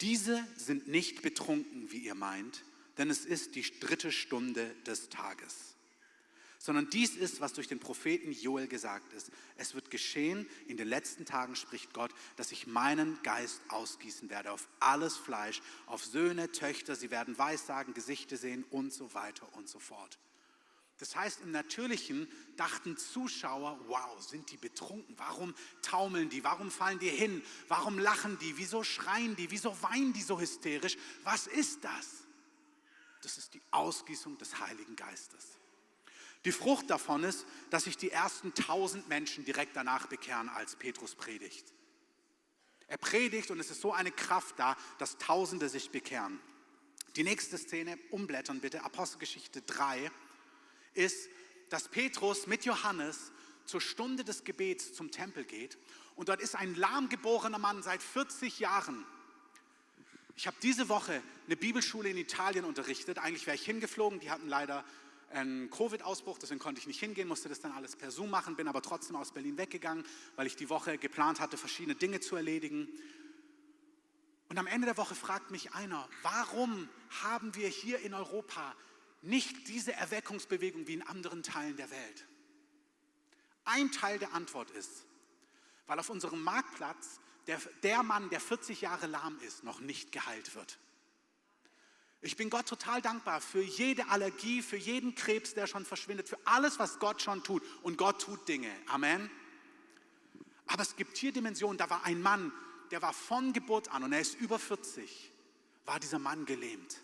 Diese 0.00 0.44
sind 0.56 0.88
nicht 0.88 1.22
betrunken, 1.22 1.90
wie 1.90 1.98
ihr 1.98 2.14
meint, 2.14 2.64
denn 2.98 3.10
es 3.10 3.24
ist 3.24 3.54
die 3.54 3.62
dritte 3.80 4.12
Stunde 4.12 4.74
des 4.86 5.08
Tages. 5.08 5.74
Sondern 6.58 6.90
dies 6.90 7.16
ist, 7.16 7.40
was 7.40 7.54
durch 7.54 7.68
den 7.68 7.80
Propheten 7.80 8.32
Joel 8.32 8.68
gesagt 8.68 9.14
ist. 9.14 9.30
Es 9.56 9.74
wird 9.74 9.90
geschehen, 9.90 10.46
in 10.66 10.76
den 10.76 10.88
letzten 10.88 11.24
Tagen 11.24 11.56
spricht 11.56 11.94
Gott, 11.94 12.12
dass 12.36 12.52
ich 12.52 12.66
meinen 12.66 13.18
Geist 13.22 13.62
ausgießen 13.68 14.28
werde 14.28 14.52
auf 14.52 14.68
alles 14.78 15.16
Fleisch, 15.16 15.62
auf 15.86 16.04
Söhne, 16.04 16.52
Töchter, 16.52 16.96
sie 16.96 17.10
werden 17.10 17.38
Weissagen, 17.38 17.94
Gesichter 17.94 18.36
sehen 18.36 18.64
und 18.70 18.92
so 18.92 19.14
weiter 19.14 19.48
und 19.54 19.68
so 19.68 19.78
fort. 19.78 20.18
Das 21.00 21.16
heißt, 21.16 21.40
im 21.40 21.50
Natürlichen 21.50 22.28
dachten 22.56 22.98
Zuschauer, 22.98 23.80
wow, 23.86 24.22
sind 24.22 24.50
die 24.50 24.58
betrunken? 24.58 25.14
Warum 25.16 25.54
taumeln 25.80 26.28
die? 26.28 26.44
Warum 26.44 26.70
fallen 26.70 26.98
die 26.98 27.08
hin? 27.08 27.42
Warum 27.68 27.98
lachen 27.98 28.38
die? 28.38 28.58
Wieso 28.58 28.84
schreien 28.84 29.34
die? 29.34 29.50
Wieso 29.50 29.74
weinen 29.82 30.12
die 30.12 30.20
so 30.20 30.38
hysterisch? 30.38 30.98
Was 31.24 31.46
ist 31.46 31.84
das? 31.84 32.24
Das 33.22 33.38
ist 33.38 33.54
die 33.54 33.62
Ausgießung 33.70 34.38
des 34.38 34.60
Heiligen 34.60 34.96
Geistes. 34.96 35.58
Die 36.44 36.52
Frucht 36.52 36.88
davon 36.88 37.24
ist, 37.24 37.46
dass 37.68 37.84
sich 37.84 37.96
die 37.96 38.10
ersten 38.10 38.54
tausend 38.54 39.08
Menschen 39.08 39.44
direkt 39.44 39.76
danach 39.76 40.06
bekehren, 40.06 40.48
als 40.48 40.76
Petrus 40.76 41.14
predigt. 41.14 41.72
Er 42.86 42.96
predigt 42.96 43.50
und 43.50 43.60
es 43.60 43.70
ist 43.70 43.82
so 43.82 43.92
eine 43.92 44.10
Kraft 44.10 44.58
da, 44.58 44.76
dass 44.98 45.18
Tausende 45.18 45.68
sich 45.68 45.90
bekehren. 45.90 46.40
Die 47.16 47.24
nächste 47.24 47.58
Szene, 47.58 47.98
umblättern 48.10 48.60
bitte, 48.60 48.82
Apostelgeschichte 48.84 49.62
3, 49.62 50.10
ist, 50.94 51.28
dass 51.68 51.88
Petrus 51.88 52.46
mit 52.46 52.64
Johannes 52.64 53.32
zur 53.64 53.80
Stunde 53.80 54.24
des 54.24 54.44
Gebets 54.44 54.94
zum 54.94 55.10
Tempel 55.10 55.44
geht 55.44 55.78
und 56.16 56.28
dort 56.28 56.40
ist 56.40 56.56
ein 56.56 56.74
lahmgeborener 56.74 57.58
Mann 57.58 57.82
seit 57.82 58.02
40 58.02 58.58
Jahren 58.58 59.06
ich 60.40 60.46
habe 60.46 60.56
diese 60.62 60.88
Woche 60.88 61.22
eine 61.44 61.56
Bibelschule 61.56 62.08
in 62.08 62.16
Italien 62.16 62.64
unterrichtet. 62.64 63.18
Eigentlich 63.18 63.46
wäre 63.46 63.56
ich 63.56 63.62
hingeflogen, 63.62 64.20
die 64.20 64.30
hatten 64.30 64.48
leider 64.48 64.86
einen 65.28 65.68
Covid-Ausbruch, 65.68 66.38
deswegen 66.38 66.58
konnte 66.58 66.80
ich 66.80 66.86
nicht 66.86 66.98
hingehen, 66.98 67.28
musste 67.28 67.50
das 67.50 67.60
dann 67.60 67.72
alles 67.72 67.94
per 67.94 68.10
Zoom 68.10 68.30
machen, 68.30 68.56
bin 68.56 68.66
aber 68.66 68.80
trotzdem 68.80 69.16
aus 69.16 69.34
Berlin 69.34 69.58
weggegangen, 69.58 70.02
weil 70.36 70.46
ich 70.46 70.56
die 70.56 70.70
Woche 70.70 70.96
geplant 70.96 71.40
hatte, 71.40 71.58
verschiedene 71.58 71.94
Dinge 71.94 72.20
zu 72.20 72.36
erledigen. 72.36 72.88
Und 74.48 74.56
am 74.56 74.66
Ende 74.66 74.86
der 74.86 74.96
Woche 74.96 75.14
fragt 75.14 75.50
mich 75.50 75.74
einer, 75.74 76.08
warum 76.22 76.88
haben 77.22 77.54
wir 77.54 77.68
hier 77.68 77.98
in 77.98 78.14
Europa 78.14 78.74
nicht 79.20 79.68
diese 79.68 79.92
Erweckungsbewegung 79.92 80.86
wie 80.86 80.94
in 80.94 81.02
anderen 81.02 81.42
Teilen 81.42 81.76
der 81.76 81.90
Welt? 81.90 82.26
Ein 83.66 83.92
Teil 83.92 84.18
der 84.18 84.32
Antwort 84.32 84.70
ist, 84.70 85.04
weil 85.86 85.98
auf 85.98 86.08
unserem 86.08 86.42
Marktplatz 86.42 87.20
der, 87.50 87.60
der 87.82 88.04
Mann, 88.04 88.30
der 88.30 88.40
40 88.40 88.80
Jahre 88.80 89.08
lahm 89.08 89.36
ist, 89.40 89.64
noch 89.64 89.80
nicht 89.80 90.12
geheilt 90.12 90.54
wird. 90.54 90.78
Ich 92.20 92.36
bin 92.36 92.48
Gott 92.48 92.66
total 92.66 93.02
dankbar 93.02 93.40
für 93.40 93.60
jede 93.60 94.06
Allergie, 94.08 94.62
für 94.62 94.76
jeden 94.76 95.16
Krebs, 95.16 95.54
der 95.54 95.66
schon 95.66 95.84
verschwindet, 95.84 96.28
für 96.28 96.38
alles, 96.44 96.78
was 96.78 97.00
Gott 97.00 97.20
schon 97.20 97.42
tut. 97.42 97.64
Und 97.82 97.98
Gott 97.98 98.22
tut 98.22 98.46
Dinge. 98.46 98.70
Amen. 98.86 99.28
Aber 100.68 100.82
es 100.82 100.94
gibt 100.94 101.16
hier 101.16 101.32
Dimensionen, 101.32 101.76
da 101.76 101.90
war 101.90 102.04
ein 102.04 102.22
Mann, 102.22 102.52
der 102.92 103.02
war 103.02 103.12
von 103.12 103.52
Geburt 103.52 103.90
an 103.90 104.04
und 104.04 104.12
er 104.12 104.20
ist 104.20 104.38
über 104.38 104.60
40, 104.60 105.32
war 105.86 105.98
dieser 105.98 106.20
Mann 106.20 106.46
gelähmt. 106.46 106.98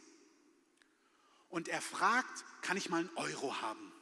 Und 1.49 1.67
er 1.67 1.81
fragt, 1.81 2.45
kann 2.63 2.77
ich 2.77 2.89
mal 2.89 3.01
einen 3.01 3.17
Euro 3.17 3.61
haben? 3.63 3.93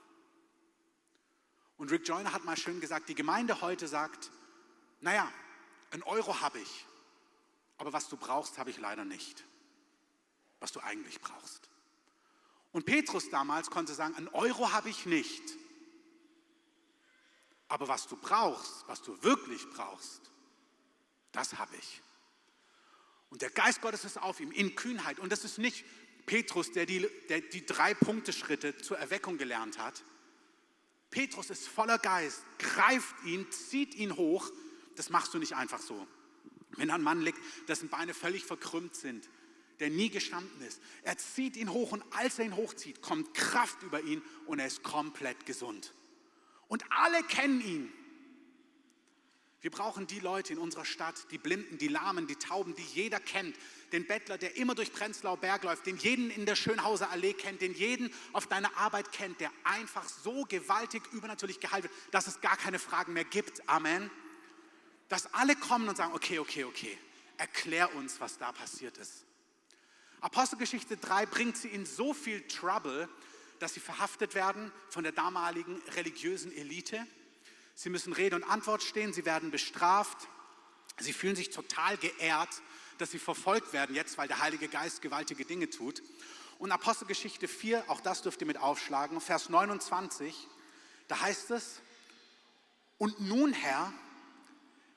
Und 1.78 1.90
Rick 1.90 2.06
Joyner 2.06 2.34
hat 2.34 2.44
mal 2.44 2.58
schön 2.58 2.82
gesagt, 2.82 3.08
die 3.08 3.14
Gemeinde 3.14 3.62
heute 3.62 3.88
sagt, 3.88 4.30
naja, 5.00 5.32
einen 5.94 6.02
Euro 6.02 6.42
habe 6.42 6.58
ich, 6.58 6.84
aber 7.78 7.94
was 7.94 8.08
du 8.08 8.18
brauchst, 8.18 8.58
habe 8.58 8.68
ich 8.68 8.78
leider 8.78 9.06
nicht 9.06 9.44
was 10.64 10.72
du 10.72 10.80
eigentlich 10.80 11.20
brauchst. 11.20 11.68
Und 12.72 12.86
Petrus 12.86 13.28
damals 13.28 13.68
konnte 13.68 13.92
sagen, 13.92 14.14
einen 14.14 14.28
Euro 14.28 14.72
habe 14.72 14.88
ich 14.88 15.04
nicht. 15.04 15.42
Aber 17.68 17.86
was 17.86 18.06
du 18.06 18.16
brauchst, 18.16 18.82
was 18.86 19.02
du 19.02 19.22
wirklich 19.22 19.68
brauchst, 19.74 20.22
das 21.32 21.58
habe 21.58 21.76
ich. 21.76 22.00
Und 23.28 23.42
der 23.42 23.50
Geist 23.50 23.82
Gottes 23.82 24.06
ist 24.06 24.16
auf 24.16 24.40
ihm 24.40 24.52
in 24.52 24.74
Kühnheit. 24.74 25.18
Und 25.18 25.32
das 25.32 25.44
ist 25.44 25.58
nicht 25.58 25.84
Petrus, 26.24 26.72
der 26.72 26.86
die, 26.86 27.06
der 27.28 27.42
die 27.42 27.66
drei 27.66 27.92
Punkte-Schritte 27.92 28.78
zur 28.78 28.98
Erweckung 28.98 29.36
gelernt 29.36 29.76
hat. 29.76 30.02
Petrus 31.10 31.50
ist 31.50 31.68
voller 31.68 31.98
Geist, 31.98 32.42
greift 32.58 33.14
ihn, 33.26 33.52
zieht 33.52 33.94
ihn 33.96 34.16
hoch. 34.16 34.50
Das 34.96 35.10
machst 35.10 35.34
du 35.34 35.38
nicht 35.38 35.54
einfach 35.56 35.80
so. 35.80 36.06
Wenn 36.76 36.90
ein 36.90 37.02
Mann 37.02 37.20
liegt, 37.20 37.38
dessen 37.68 37.88
Beine 37.88 38.14
völlig 38.14 38.44
verkrümmt 38.44 38.96
sind, 38.96 39.28
der 39.80 39.90
nie 39.90 40.10
gestanden 40.10 40.60
ist. 40.62 40.80
Er 41.02 41.18
zieht 41.18 41.56
ihn 41.56 41.72
hoch 41.72 41.92
und 41.92 42.04
als 42.12 42.38
er 42.38 42.44
ihn 42.44 42.56
hochzieht, 42.56 43.02
kommt 43.02 43.34
Kraft 43.34 43.82
über 43.82 44.00
ihn 44.02 44.22
und 44.46 44.58
er 44.58 44.66
ist 44.66 44.82
komplett 44.82 45.46
gesund. 45.46 45.92
Und 46.68 46.84
alle 46.90 47.22
kennen 47.24 47.60
ihn. 47.60 47.92
Wir 49.60 49.70
brauchen 49.70 50.06
die 50.06 50.20
Leute 50.20 50.52
in 50.52 50.58
unserer 50.58 50.84
Stadt, 50.84 51.14
die 51.30 51.38
Blinden, 51.38 51.78
die 51.78 51.88
Lahmen, 51.88 52.26
die 52.26 52.36
Tauben, 52.36 52.74
die 52.74 52.82
jeder 52.82 53.18
kennt. 53.18 53.56
Den 53.92 54.06
Bettler, 54.06 54.36
der 54.36 54.56
immer 54.58 54.74
durch 54.74 54.92
Prenzlauer 54.92 55.38
Berg 55.38 55.62
läuft, 55.62 55.86
den 55.86 55.96
jeden 55.96 56.30
in 56.30 56.44
der 56.44 56.54
Schönhauser 56.54 57.10
Allee 57.10 57.32
kennt, 57.32 57.62
den 57.62 57.72
jeden 57.72 58.12
auf 58.34 58.46
deiner 58.46 58.76
Arbeit 58.76 59.10
kennt, 59.12 59.40
der 59.40 59.50
einfach 59.64 60.06
so 60.06 60.44
gewaltig 60.44 61.02
übernatürlich 61.12 61.60
geheilt 61.60 61.84
wird, 61.84 61.94
dass 62.10 62.26
es 62.26 62.42
gar 62.42 62.58
keine 62.58 62.78
Fragen 62.78 63.14
mehr 63.14 63.24
gibt. 63.24 63.66
Amen. 63.66 64.10
Dass 65.08 65.32
alle 65.34 65.56
kommen 65.56 65.88
und 65.88 65.96
sagen, 65.96 66.14
okay, 66.14 66.38
okay, 66.38 66.64
okay, 66.64 66.98
erklär 67.36 67.94
uns, 67.94 68.20
was 68.20 68.38
da 68.38 68.52
passiert 68.52 68.96
ist. 68.98 69.24
Apostelgeschichte 70.20 70.96
3 70.96 71.26
bringt 71.26 71.56
sie 71.56 71.68
in 71.68 71.84
so 71.84 72.14
viel 72.14 72.46
Trouble, 72.48 73.08
dass 73.58 73.74
sie 73.74 73.80
verhaftet 73.80 74.34
werden 74.34 74.72
von 74.88 75.04
der 75.04 75.12
damaligen 75.12 75.80
religiösen 75.96 76.50
Elite. 76.56 77.06
Sie 77.74 77.90
müssen 77.90 78.12
Rede 78.12 78.36
und 78.36 78.44
Antwort 78.44 78.82
stehen, 78.82 79.12
sie 79.12 79.24
werden 79.24 79.50
bestraft. 79.50 80.28
Sie 80.98 81.12
fühlen 81.12 81.36
sich 81.36 81.50
total 81.50 81.96
geehrt, 81.96 82.62
dass 82.98 83.10
sie 83.10 83.18
verfolgt 83.18 83.72
werden 83.72 83.94
jetzt, 83.94 84.16
weil 84.16 84.28
der 84.28 84.40
Heilige 84.40 84.68
Geist 84.68 85.02
gewaltige 85.02 85.44
Dinge 85.44 85.68
tut. 85.68 86.02
Und 86.58 86.72
Apostelgeschichte 86.72 87.48
4, 87.48 87.84
auch 87.88 88.00
das 88.00 88.22
dürft 88.22 88.40
ihr 88.40 88.46
mit 88.46 88.58
aufschlagen, 88.58 89.20
Vers 89.20 89.48
29, 89.48 90.48
da 91.08 91.20
heißt 91.20 91.50
es, 91.50 91.80
und 92.96 93.20
nun 93.20 93.52
Herr, 93.52 93.92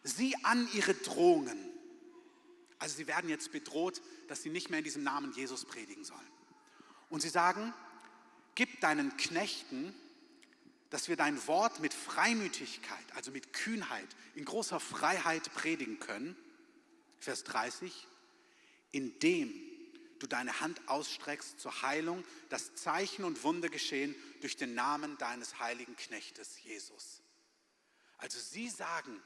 sieh 0.08 0.36
an 0.44 0.68
ihre 0.74 0.94
Drohungen 0.94 1.68
also 2.80 2.96
sie 2.96 3.08
werden 3.08 3.30
jetzt 3.30 3.52
bedroht, 3.52 4.02
dass 4.28 4.44
sie 4.44 4.50
nicht 4.50 4.70
mehr 4.70 4.80
in 4.80 4.86
diesem 4.86 5.04
Namen 5.04 5.32
Jesus 5.34 5.66
predigen 5.66 6.04
sollen. 6.04 6.20
Und 7.10 7.22
sie 7.22 7.30
sagen, 7.30 7.74
gib 8.56 8.82
deinen 8.82 9.16
Knechten, 9.18 9.96
dass 10.90 11.10
wir 11.10 11.16
dein 11.16 11.46
Wort 11.48 11.80
mit 11.80 11.94
Freimütigkeit, 11.94 13.16
also 13.16 13.32
mit 13.32 13.52
Kühnheit, 13.54 14.08
in 14.36 14.46
großer 14.46 14.80
Freiheit 14.80 15.52
predigen 15.54 16.00
können. 16.00 16.36
Vers 17.20 17.44
30, 17.46 18.08
indem 18.92 19.54
du 20.20 20.28
deine 20.28 20.60
Hand 20.62 20.88
ausstreckst 20.88 21.60
zur 21.60 21.82
Heilung, 21.82 22.24
dass 22.50 22.76
Zeichen 22.76 23.24
und 23.24 23.44
Wunder 23.44 23.70
geschehen 23.70 24.16
durch 24.42 24.56
den 24.56 24.76
Namen 24.76 25.18
deines 25.18 25.60
heiligen 25.60 25.96
Knechtes 25.96 26.62
Jesus. 26.64 27.22
Also 28.18 28.40
sie 28.40 28.70
sagen, 28.70 29.22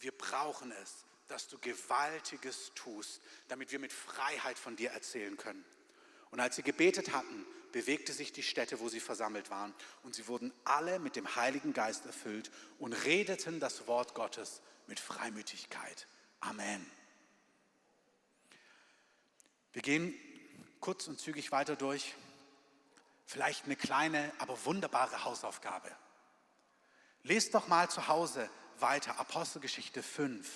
wir 0.00 0.12
brauchen 0.12 0.72
es, 0.72 1.04
dass 1.28 1.46
du 1.48 1.58
Gewaltiges 1.58 2.72
tust, 2.74 3.20
damit 3.48 3.70
wir 3.70 3.78
mit 3.78 3.92
Freiheit 3.92 4.58
von 4.58 4.76
dir 4.76 4.90
erzählen 4.90 5.36
können. 5.36 5.64
Und 6.30 6.40
als 6.40 6.56
sie 6.56 6.62
gebetet 6.62 7.12
hatten, 7.12 7.46
bewegte 7.72 8.12
sich 8.12 8.32
die 8.32 8.42
Stätte, 8.42 8.80
wo 8.80 8.88
sie 8.88 9.00
versammelt 9.00 9.50
waren, 9.50 9.74
und 10.02 10.14
sie 10.14 10.26
wurden 10.26 10.52
alle 10.64 10.98
mit 10.98 11.16
dem 11.16 11.36
Heiligen 11.36 11.72
Geist 11.72 12.04
erfüllt 12.06 12.50
und 12.78 12.92
redeten 12.92 13.60
das 13.60 13.86
Wort 13.86 14.14
Gottes 14.14 14.60
mit 14.86 14.98
Freimütigkeit. 14.98 16.08
Amen. 16.40 16.84
Wir 19.72 19.82
gehen 19.82 20.14
kurz 20.80 21.06
und 21.06 21.20
zügig 21.20 21.52
weiter 21.52 21.76
durch. 21.76 22.14
Vielleicht 23.26 23.66
eine 23.66 23.76
kleine, 23.76 24.32
aber 24.38 24.64
wunderbare 24.64 25.24
Hausaufgabe. 25.24 25.94
Lest 27.22 27.54
doch 27.54 27.68
mal 27.68 27.88
zu 27.88 28.08
Hause 28.08 28.50
weiter 28.80 29.18
Apostelgeschichte 29.18 30.02
5 30.02 30.48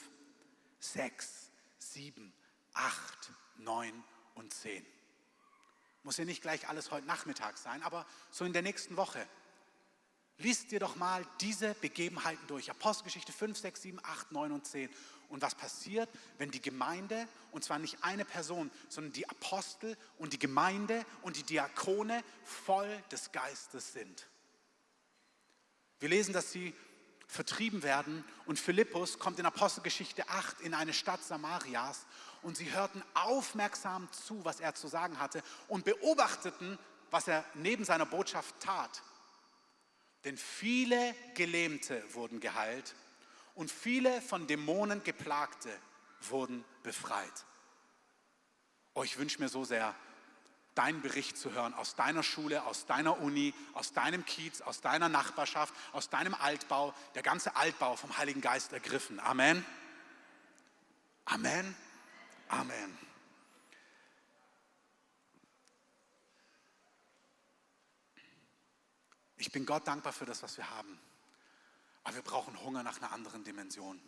sechs, 0.85 1.51
sieben, 1.79 2.33
acht, 2.75 3.33
neun 3.57 4.05
und 4.35 4.53
zehn. 4.53 4.85
Muss 6.03 6.19
ja 6.19 6.25
nicht 6.25 6.43
gleich 6.43 6.69
alles 6.69 6.91
heute 6.91 7.07
Nachmittag 7.07 7.57
sein, 7.57 7.83
aber 7.83 8.07
so 8.31 8.45
in 8.45 8.53
der 8.53 8.63
nächsten 8.63 8.97
Woche. 8.97 9.27
Liest 10.37 10.73
dir 10.73 10.81
doch 10.81 10.97
mal 10.97 11.25
diese 11.41 11.75
Begebenheiten 11.75 12.45
durch. 12.49 12.69
Apostelgeschichte 12.71 13.33
5, 13.33 13.57
6, 13.57 13.83
7, 13.83 14.01
8, 14.03 14.33
9 14.33 14.53
und 14.53 14.67
10. 14.67 14.91
Und 15.29 15.43
was 15.43 15.55
passiert, 15.55 16.11
wenn 16.39 16.51
die 16.51 16.61
Gemeinde, 16.61 17.29
und 17.53 17.65
zwar 17.65 17.79
nicht 17.79 18.03
eine 18.03 18.25
Person, 18.25 18.71
sondern 18.89 19.13
die 19.13 19.29
Apostel 19.29 19.97
und 20.19 20.33
die 20.33 20.39
Gemeinde 20.39 21.07
und 21.23 21.37
die 21.37 21.45
Diakone 21.45 22.23
voll 22.43 23.03
des 23.13 23.33
Geistes 23.33 23.93
sind. 23.93 24.27
Wir 26.01 26.09
lesen, 26.09 26.35
dass 26.35 26.51
sie 26.53 26.75
vertrieben 27.27 27.83
werden. 27.83 28.25
Und 28.47 28.59
Philippus 28.59 29.19
kommt 29.19 29.39
in 29.39 29.47
Apostelgeschichte 29.47 30.29
8 30.29 30.61
in 30.61 30.75
eine 30.75 30.93
Stadt 30.93 31.23
Samarias 31.23 32.07
und 32.43 32.57
sie 32.57 32.73
hörten 32.73 33.03
aufmerksam 33.15 34.09
zu, 34.13 34.45
was 34.45 34.61
er 34.61 34.75
zu 34.75 34.89
sagen 34.89 35.19
hatte 35.19 35.43
und 35.69 35.85
beobachteten, 35.85 36.79
was 37.11 37.29
er 37.29 37.45
neben 37.55 37.85
seiner 37.85 38.07
Botschaft 38.07 38.55
tat. 38.61 39.03
Denn 40.25 40.37
viele 40.37 41.15
Gelähmte 41.35 42.03
wurden 42.15 42.41
geheilt 42.41 42.95
und 43.55 43.71
viele 43.71 44.21
von 44.21 44.47
Dämonen 44.47 45.03
geplagte 45.05 45.71
wurden 46.21 46.65
befreit. 46.83 47.45
Oh, 48.95 49.03
ich 49.03 49.19
wünsche 49.19 49.41
mir 49.41 49.49
so 49.49 49.65
sehr, 49.65 49.95
deinen 50.75 51.03
Bericht 51.03 51.37
zu 51.37 51.53
hören 51.53 51.75
aus 51.75 51.95
deiner 51.95 52.23
Schule, 52.23 52.65
aus 52.65 52.87
deiner 52.87 53.21
Uni, 53.21 53.55
aus 53.75 53.93
deinem 53.93 54.25
Kiez, 54.25 54.61
aus 54.61 54.81
deiner 54.81 55.09
Nachbarschaft, 55.09 55.75
aus 55.93 56.11
deinem 56.11 56.35
Altbau, 56.35 56.95
der 57.15 57.23
ganze 57.23 57.57
Altbau 57.57 57.97
vom 57.97 58.17
Heiligen 58.19 58.41
Geist 58.41 58.73
ergriffen. 58.73 59.21
Amen. 59.21 59.65
Amen. 61.27 61.75
Amen. 62.49 62.99
Ich 69.37 69.53
bin 69.53 69.67
Gott 69.67 69.87
dankbar 69.87 70.13
für 70.13 70.25
das, 70.25 70.43
was 70.43 70.57
wir 70.57 70.71
haben. 70.71 70.99
Aber 72.03 72.17
wir 72.17 72.23
brauchen 72.23 72.61
Hunger 72.63 72.83
nach 72.83 72.99
einer 72.99 73.13
anderen 73.13 73.45
Dimension. 73.45 74.01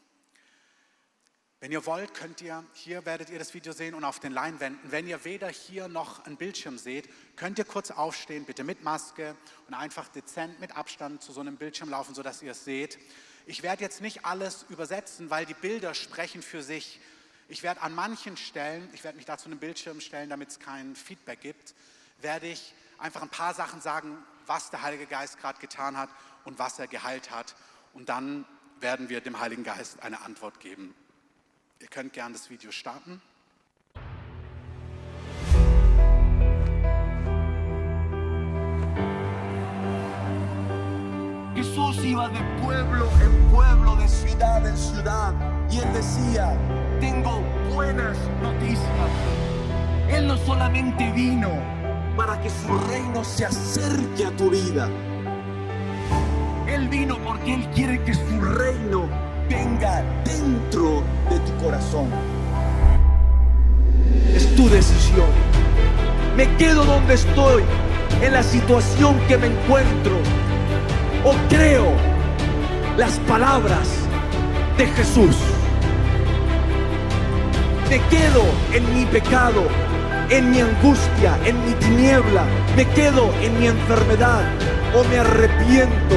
Wenn 1.67 1.73
ihr 1.73 1.85
wollt, 1.85 2.15
könnt 2.15 2.41
ihr, 2.43 2.63
hier 2.75 3.05
werdet 3.07 3.29
ihr 3.29 3.41
das 3.41 3.53
Video 3.53 3.73
sehen 3.73 3.95
und 3.95 4.05
auf 4.05 4.21
den 4.21 4.31
Leinwänden, 4.31 4.93
wenn 4.93 5.09
ihr 5.09 5.25
weder 5.25 5.49
hier 5.49 5.89
noch 5.89 6.25
einen 6.25 6.37
Bildschirm 6.37 6.79
seht, 6.79 7.09
könnt 7.35 7.59
ihr 7.59 7.65
kurz 7.65 7.91
aufstehen, 7.91 8.45
bitte 8.45 8.63
mit 8.63 8.85
Maske 8.85 9.35
und 9.67 9.75
einfach 9.75 10.07
dezent 10.07 10.61
mit 10.61 10.77
Abstand 10.77 11.25
zu 11.25 11.33
so 11.33 11.41
einem 11.41 11.57
Bildschirm 11.57 11.91
laufen, 11.91 12.15
sodass 12.15 12.41
ihr 12.41 12.53
es 12.53 12.65
seht. 12.65 13.01
Ich 13.47 13.65
werde 13.65 13.83
jetzt 13.83 14.01
nicht 14.01 14.25
alles 14.25 14.65
übersetzen, 14.69 15.29
weil 15.29 15.45
die 15.45 15.55
Bilder 15.55 15.95
sprechen 15.95 16.41
für 16.41 16.63
sich. 16.63 17.01
Ich 17.49 17.65
werde 17.65 17.83
an 17.83 17.97
manchen 17.97 18.37
Stellen, 18.37 18.89
ich 18.93 19.03
werde 19.03 19.17
mich 19.17 19.27
da 19.27 19.37
zu 19.37 19.47
einem 19.47 19.59
Bildschirm 19.59 20.01
stellen, 20.01 20.31
damit 20.31 20.51
es 20.51 20.61
kein 20.61 20.95
Feedback 20.95 21.41
gibt, 21.41 21.75
werde 22.21 22.47
ich 22.47 22.75
einfach 22.99 23.23
ein 23.23 23.29
paar 23.29 23.55
Sachen 23.55 23.81
sagen, 23.81 24.17
was 24.47 24.71
der 24.71 24.83
Heilige 24.83 25.07
Geist 25.07 25.41
gerade 25.41 25.59
getan 25.59 25.97
hat 25.97 26.11
und 26.45 26.61
was 26.61 26.79
er 26.79 26.87
geheilt 26.87 27.33
hat. 27.33 27.57
Und 27.93 28.09
dann 28.09 28.45
werden 28.79 29.09
wir 29.09 29.21
dem 29.21 29.41
Heiligen 29.41 29.65
Geist 29.65 30.01
eine 30.05 30.21
Antwort 30.21 30.61
geben. 30.61 30.95
Ihr 31.79 31.89
könnt 31.89 32.13
gerne 32.15 32.33
das 32.33 32.49
Video 32.49 32.73
starten. 32.73 33.21
Jesús 41.55 42.05
iba 42.05 42.29
de 42.29 42.41
pueblo 42.63 43.09
en 43.23 43.51
pueblo, 43.51 43.97
de 43.97 44.09
ciudad 44.09 44.67
en 44.67 44.77
ciudad. 44.77 45.35
Y 45.71 45.79
él 45.79 45.93
decía, 45.93 46.57
tengo 47.01 47.41
buenas 47.75 48.17
noticias. 48.41 49.11
Él 50.09 50.29
no 50.29 50.37
solamente 50.39 51.13
vino 51.13 51.51
para 52.17 52.41
que 52.41 52.49
su 52.49 52.79
reino 52.89 53.23
se 53.23 53.45
acerque 53.45 54.25
a 54.25 54.31
tu 54.37 54.49
vida. 54.49 54.89
Él 56.67 56.89
vino 56.89 57.19
porque 57.23 57.55
Él 57.55 57.69
quiere 57.75 58.03
que 58.03 58.15
su 58.15 58.41
reino 58.41 59.26
venga 59.49 60.03
dentro 60.25 61.03
de 61.31 61.39
tu 61.41 61.65
corazón. 61.65 62.09
Es 64.35 64.55
tu 64.55 64.69
decisión. 64.69 65.29
Me 66.37 66.47
quedo 66.57 66.85
donde 66.85 67.15
estoy, 67.15 67.63
en 68.23 68.33
la 68.33 68.43
situación 68.43 69.19
que 69.29 69.37
me 69.37 69.47
encuentro, 69.47 70.17
o 71.25 71.35
creo 71.49 71.93
las 72.97 73.13
palabras 73.21 73.89
de 74.77 74.87
Jesús. 74.87 75.37
Me 77.89 78.01
quedo 78.09 78.43
en 78.73 78.95
mi 78.95 79.07
pecado, 79.07 79.63
en 80.29 80.51
mi 80.51 80.61
angustia, 80.61 81.39
en 81.45 81.65
mi 81.65 81.73
tiniebla. 81.75 82.45
Me 82.77 82.85
quedo 82.89 83.33
en 83.43 83.59
mi 83.61 83.69
enfermedad 83.69 84.43
o 84.95 85.05
me 85.05 85.19
arrepiento. 85.19 86.17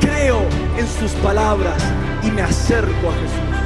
Creo 0.00 0.40
en 0.76 0.86
sus 0.86 1.12
palabras 1.22 1.82
y 2.22 2.30
me 2.30 2.42
acerco 2.42 3.10
a 3.10 3.14
Jesús. 3.14 3.58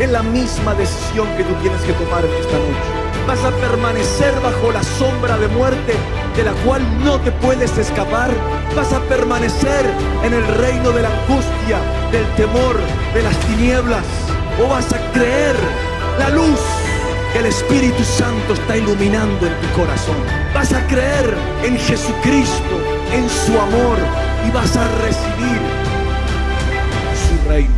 Es 0.00 0.10
la 0.10 0.22
misma 0.22 0.74
decisión 0.74 1.26
que 1.36 1.44
tú 1.44 1.54
tienes 1.62 1.80
que 1.82 1.92
tomar 1.94 2.24
en 2.24 2.32
esta 2.34 2.58
noche. 2.58 3.06
Vas 3.26 3.42
a 3.42 3.50
permanecer 3.50 4.34
bajo 4.40 4.70
la 4.70 4.82
sombra 4.82 5.36
de 5.38 5.48
muerte 5.48 5.94
de 6.36 6.44
la 6.44 6.52
cual 6.64 6.82
no 7.02 7.18
te 7.20 7.32
puedes 7.32 7.76
escapar. 7.78 8.30
Vas 8.76 8.92
a 8.92 9.00
permanecer 9.08 9.86
en 10.22 10.34
el 10.34 10.46
reino 10.58 10.92
de 10.92 11.02
la 11.02 11.08
angustia, 11.08 11.78
del 12.12 12.26
temor, 12.36 12.76
de 13.14 13.22
las 13.22 13.36
tinieblas. 13.40 14.04
O 14.62 14.68
vas 14.68 14.92
a 14.92 15.12
creer 15.12 15.56
la 16.18 16.28
luz 16.28 16.60
que 17.32 17.38
el 17.40 17.46
Espíritu 17.46 18.04
Santo 18.04 18.52
está 18.52 18.76
iluminando 18.76 19.46
en 19.46 19.54
tu 19.60 19.80
corazón. 19.80 20.16
Vas 20.54 20.72
a 20.72 20.86
creer 20.86 21.34
en 21.64 21.76
Jesucristo, 21.78 22.76
en 23.12 23.28
su 23.28 23.58
amor 23.58 23.98
y 24.46 24.50
vas 24.52 24.76
a 24.76 24.86
recibir 25.02 25.60
reino. 27.48 27.70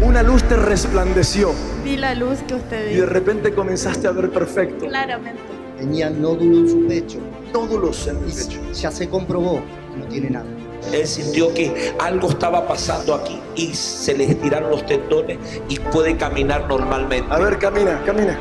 Una 0.00 0.22
luz 0.22 0.42
te 0.44 0.56
resplandeció 0.56 1.52
Vi 1.84 1.96
la 1.96 2.14
luz 2.14 2.38
que 2.46 2.54
usted 2.54 2.92
y 2.92 2.94
de 2.96 3.06
repente 3.06 3.52
comenzaste 3.52 4.06
a 4.08 4.12
ver 4.12 4.30
perfecto. 4.30 4.86
Claramente. 4.86 5.40
Tenía 5.76 6.10
nódulo 6.10 6.58
en 6.58 6.68
su 6.68 6.86
pecho 6.88 7.18
Nódulos 7.52 8.06
en 8.08 8.16
el 8.16 8.22
pecho. 8.24 8.58
ya 8.72 8.90
se 8.90 9.08
comprobó 9.08 9.60
que 9.92 9.98
no 10.00 10.06
tiene 10.06 10.30
nada. 10.30 10.46
Él 10.92 11.06
sintió 11.06 11.52
que 11.52 11.92
algo 12.00 12.30
estaba 12.30 12.66
pasando 12.66 13.14
aquí 13.14 13.38
y 13.56 13.74
se 13.74 14.16
le 14.16 14.24
estiraron 14.24 14.70
los 14.70 14.86
tendones 14.86 15.38
y 15.68 15.78
puede 15.78 16.16
caminar 16.16 16.66
normalmente. 16.68 17.26
A 17.32 17.38
ver, 17.38 17.58
camina, 17.58 18.00
camina. 18.04 18.38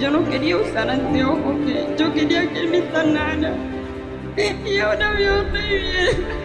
Yo 0.00 0.10
no 0.10 0.28
quería 0.28 0.56
usar 0.56 0.90
anteojos, 0.90 1.56
que 1.64 1.86
yo 1.96 2.12
quería 2.12 2.52
que 2.52 2.66
me 2.66 2.92
sanara. 2.92 3.54
Y 4.64 4.78
ahora 4.78 5.12
veo 5.12 5.42
estoy 5.42 5.68
bien. 5.68 6.37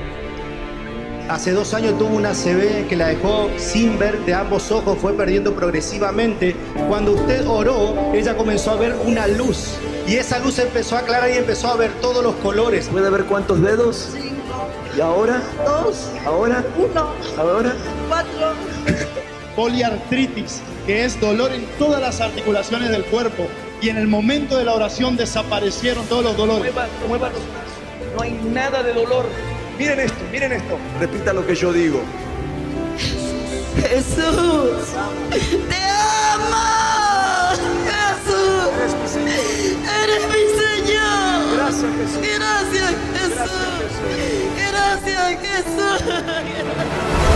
Hace 1.30 1.52
dos 1.52 1.74
años 1.74 1.98
tuvo 1.98 2.16
una 2.16 2.34
CB 2.34 2.88
que 2.88 2.96
la 2.96 3.08
dejó 3.08 3.50
sin 3.58 3.98
ver 3.98 4.20
de 4.26 4.34
ambos 4.34 4.72
ojos, 4.72 4.98
fue 5.00 5.14
perdiendo 5.14 5.54
progresivamente. 5.56 6.56
Cuando 6.90 7.14
usted 7.14 7.48
oró, 7.48 7.96
ella 8.14 8.36
comenzó 8.36 8.72
a 8.72 8.76
ver 8.76 8.96
una 9.06 9.28
luz 9.28 9.76
y 10.06 10.16
esa 10.16 10.40
luz 10.40 10.60
empezó 10.60 10.98
a 10.98 11.00
aclarar 11.00 11.30
y 11.30 11.38
empezó 11.38 11.70
a 11.70 11.76
ver 11.78 11.92
todos 12.02 12.24
los 12.24 12.36
colores. 12.36 12.90
¿Puede 12.90 13.10
ver 13.10 13.24
cuántos 13.24 13.62
dedos? 13.62 14.10
¿Y 14.98 15.02
ahora? 15.02 15.42
Dos, 15.66 16.10
¿Ahora? 16.26 16.64
uno, 16.78 17.14
¿Ahora? 17.38 17.74
cuatro. 18.10 18.54
poliartritis, 19.56 20.62
que 20.86 21.06
es 21.06 21.20
dolor 21.20 21.52
en 21.54 21.66
todas 21.80 22.02
las 22.02 22.20
articulaciones 22.22 22.90
del 22.90 23.06
cuerpo. 23.06 23.48
Y 23.82 23.90
en 23.90 23.98
el 23.98 24.08
momento 24.08 24.58
de 24.58 24.66
la 24.66 24.74
oración 24.74 25.16
desaparecieron 25.16 26.06
todos 26.06 26.24
los 26.24 26.38
dolores. 26.38 26.74
Mueva, 26.74 26.88
mueva 27.08 27.30
los 27.30 27.40
brazos. 27.40 28.16
No 28.16 28.22
hay 28.22 28.32
nada 28.54 28.84
de 28.84 28.94
dolor. 28.94 29.26
Miren 29.78 30.00
esto, 30.00 30.18
miren 30.32 30.52
esto. 30.52 30.78
Repita 31.00 31.34
lo 31.34 31.46
que 31.46 31.56
yo 31.56 31.74
digo. 31.74 32.02
Jesús, 33.82 34.88
te 35.70 35.84
amo. 36.34 37.58
Jesús, 37.90 38.70
Eres 38.84 38.96
mi 39.02 39.08
Señor. 39.08 39.34
mi 40.30 40.44
Señor. 40.62 41.58
Gracias, 41.58 41.92
Jesús. 41.98 42.22
Gracias, 42.22 42.92
Jesús. 43.14 43.92
Gracias, 44.56 45.28
Jesús. 45.42 47.33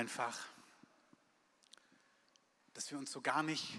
Einfach, 0.00 0.38
dass 2.72 2.90
wir 2.90 2.96
uns 2.96 3.12
so 3.12 3.20
gar 3.20 3.42
nicht, 3.42 3.78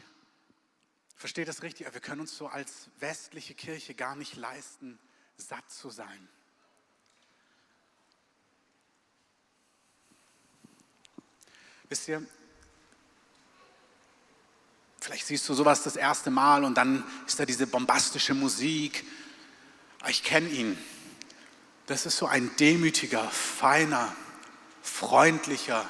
versteht 1.15 1.47
das 1.47 1.63
richtig, 1.63 1.87
aber 1.87 1.95
wir 1.95 2.01
können 2.01 2.21
uns 2.21 2.37
so 2.37 2.47
als 2.47 2.89
westliche 2.99 3.55
Kirche 3.55 3.95
gar 3.95 4.15
nicht 4.15 4.35
leisten, 4.35 4.99
satt 5.37 5.67
zu 5.71 5.89
sein. 5.89 6.29
Wisst 11.89 12.07
ihr, 12.07 12.23
vielleicht 14.99 15.25
siehst 15.25 15.49
du 15.49 15.55
sowas 15.55 15.81
das 15.81 15.95
erste 15.95 16.29
Mal 16.29 16.63
und 16.63 16.75
dann 16.75 17.03
ist 17.25 17.39
da 17.39 17.47
diese 17.47 17.65
bombastische 17.65 18.35
Musik. 18.35 19.05
Ich 20.07 20.23
kenne 20.23 20.49
ihn. 20.49 20.77
Das 21.87 22.05
ist 22.05 22.17
so 22.17 22.27
ein 22.27 22.55
demütiger, 22.57 23.27
feiner, 23.27 24.15
freundlicher, 24.83 25.89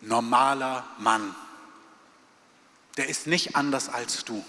normaler 0.00 0.84
Mann. 0.98 1.34
Der 2.96 3.08
ist 3.08 3.26
nicht 3.26 3.56
anders 3.56 3.88
als 3.88 4.24
du. 4.24 4.44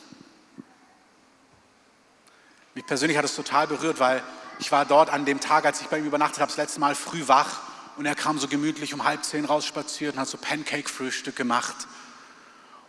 Mich 2.76 2.86
persönlich 2.86 3.18
hat 3.18 3.26
es 3.26 3.36
total 3.36 3.68
berührt, 3.68 4.00
weil 4.00 4.24
ich 4.60 4.72
war 4.72 4.86
dort 4.86 5.10
an 5.10 5.26
dem 5.26 5.39
Tag, 5.39 5.66
als 5.66 5.82
ich 5.82 5.88
bei 5.88 6.00
ihm 6.00 6.06
übernachtet 6.06 6.39
habe, 6.39 6.50
das 6.50 6.58
letzte 6.58 6.80
Mal 6.80 6.95
früh 6.95 7.28
wach 7.28 7.62
und 7.97 8.06
er 8.06 8.16
kam 8.16 8.39
so 8.39 8.47
gemütlich 8.47 8.93
um 8.93 9.04
halb 9.04 9.24
zehn 9.24 9.45
rausspaziert 9.45 10.16
und 10.16 10.22
hat 10.22 10.28
so 10.28 10.38
Pancake-Frühstück 10.38 11.36
gemacht. 11.36 11.76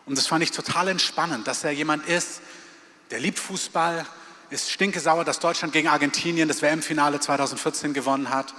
Und 0.06 0.16
das 0.16 0.26
fand 0.26 0.42
ich 0.42 0.50
total 0.50 0.88
entspannend, 0.88 1.46
dass 1.46 1.64
er 1.64 1.72
jemand 1.72 2.06
ist, 2.06 2.40
der 3.10 3.20
liebt 3.20 3.38
Fußball, 3.38 4.06
ist 4.50 4.70
stinkesauer, 4.70 5.24
dass 5.24 5.38
Deutschland 5.38 5.72
gegen 5.72 5.88
Argentinien 5.88 6.48
das 6.48 6.62
WM-Finale 6.62 7.20
2014 7.20 7.94
gewonnen 7.94 8.30
hat. 8.30 8.54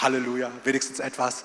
Halleluja, 0.00 0.50
wenigstens 0.64 1.00
etwas. 1.00 1.44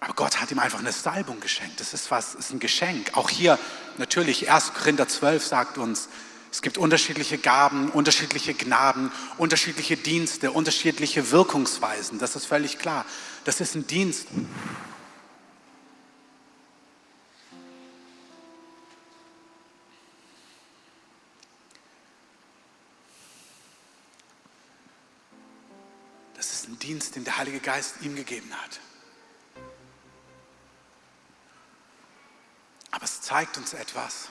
Aber 0.00 0.12
Gott 0.14 0.40
hat 0.40 0.50
ihm 0.50 0.58
einfach 0.58 0.80
eine 0.80 0.92
Salbung 0.92 1.40
geschenkt. 1.40 1.80
Das 1.80 1.94
ist 1.94 2.10
was, 2.10 2.34
ist 2.34 2.50
ein 2.50 2.58
Geschenk. 2.58 3.16
Auch 3.16 3.30
hier 3.30 3.58
natürlich 3.96 4.50
1. 4.50 4.74
Korinther 4.74 5.08
12 5.08 5.46
sagt 5.46 5.78
uns, 5.78 6.08
es 6.52 6.62
gibt 6.62 6.78
unterschiedliche 6.78 7.38
Gaben, 7.38 7.90
unterschiedliche 7.90 8.54
Gnaden, 8.54 9.10
unterschiedliche 9.38 9.96
Dienste, 9.96 10.52
unterschiedliche 10.52 11.32
Wirkungsweisen. 11.32 12.20
Das 12.20 12.36
ist 12.36 12.46
völlig 12.46 12.78
klar. 12.78 13.04
Das 13.44 13.60
ist 13.60 13.74
ein 13.74 13.88
Dienst. 13.88 14.28
Den 27.14 27.24
der 27.24 27.36
Heilige 27.36 27.60
Geist 27.60 27.96
ihm 28.02 28.16
gegeben 28.16 28.50
hat. 28.62 28.80
Aber 32.90 33.04
es 33.04 33.20
zeigt 33.22 33.56
uns 33.56 33.74
etwas, 33.74 34.28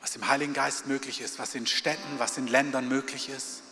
was 0.00 0.16
im 0.16 0.28
Heiligen 0.28 0.52
Geist 0.52 0.86
möglich 0.86 1.20
ist, 1.20 1.38
was 1.38 1.54
in 1.54 1.66
Städten, 1.66 2.18
was 2.18 2.36
in 2.36 2.46
Ländern 2.46 2.88
möglich 2.88 3.28
ist. 3.28 3.62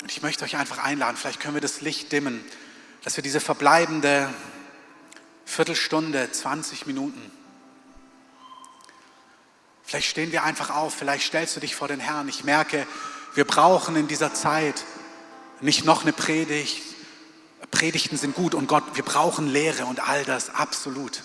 Und 0.00 0.10
ich 0.10 0.22
möchte 0.22 0.44
euch 0.44 0.56
einfach 0.56 0.78
einladen, 0.78 1.16
vielleicht 1.16 1.40
können 1.40 1.54
wir 1.54 1.60
das 1.60 1.80
Licht 1.80 2.12
dimmen, 2.12 2.44
dass 3.02 3.16
wir 3.16 3.22
diese 3.22 3.40
verbleibende 3.40 4.32
Viertelstunde, 5.44 6.30
20 6.30 6.86
Minuten, 6.86 7.30
vielleicht 9.82 10.08
stehen 10.08 10.32
wir 10.32 10.42
einfach 10.42 10.70
auf, 10.70 10.94
vielleicht 10.94 11.26
stellst 11.26 11.56
du 11.56 11.60
dich 11.60 11.76
vor 11.76 11.88
den 11.88 12.00
Herrn. 12.00 12.28
Ich 12.28 12.44
merke, 12.44 12.86
wir 13.34 13.44
brauchen 13.44 13.96
in 13.96 14.06
dieser 14.06 14.32
Zeit 14.32 14.84
nicht 15.60 15.84
noch 15.84 16.02
eine 16.02 16.12
Predigt. 16.12 16.82
Predigten 17.70 18.16
sind 18.16 18.34
gut 18.34 18.54
und 18.54 18.68
Gott, 18.68 18.84
wir 18.94 19.04
brauchen 19.04 19.48
Lehre 19.48 19.86
und 19.86 20.08
all 20.08 20.24
das, 20.24 20.50
absolut. 20.50 21.22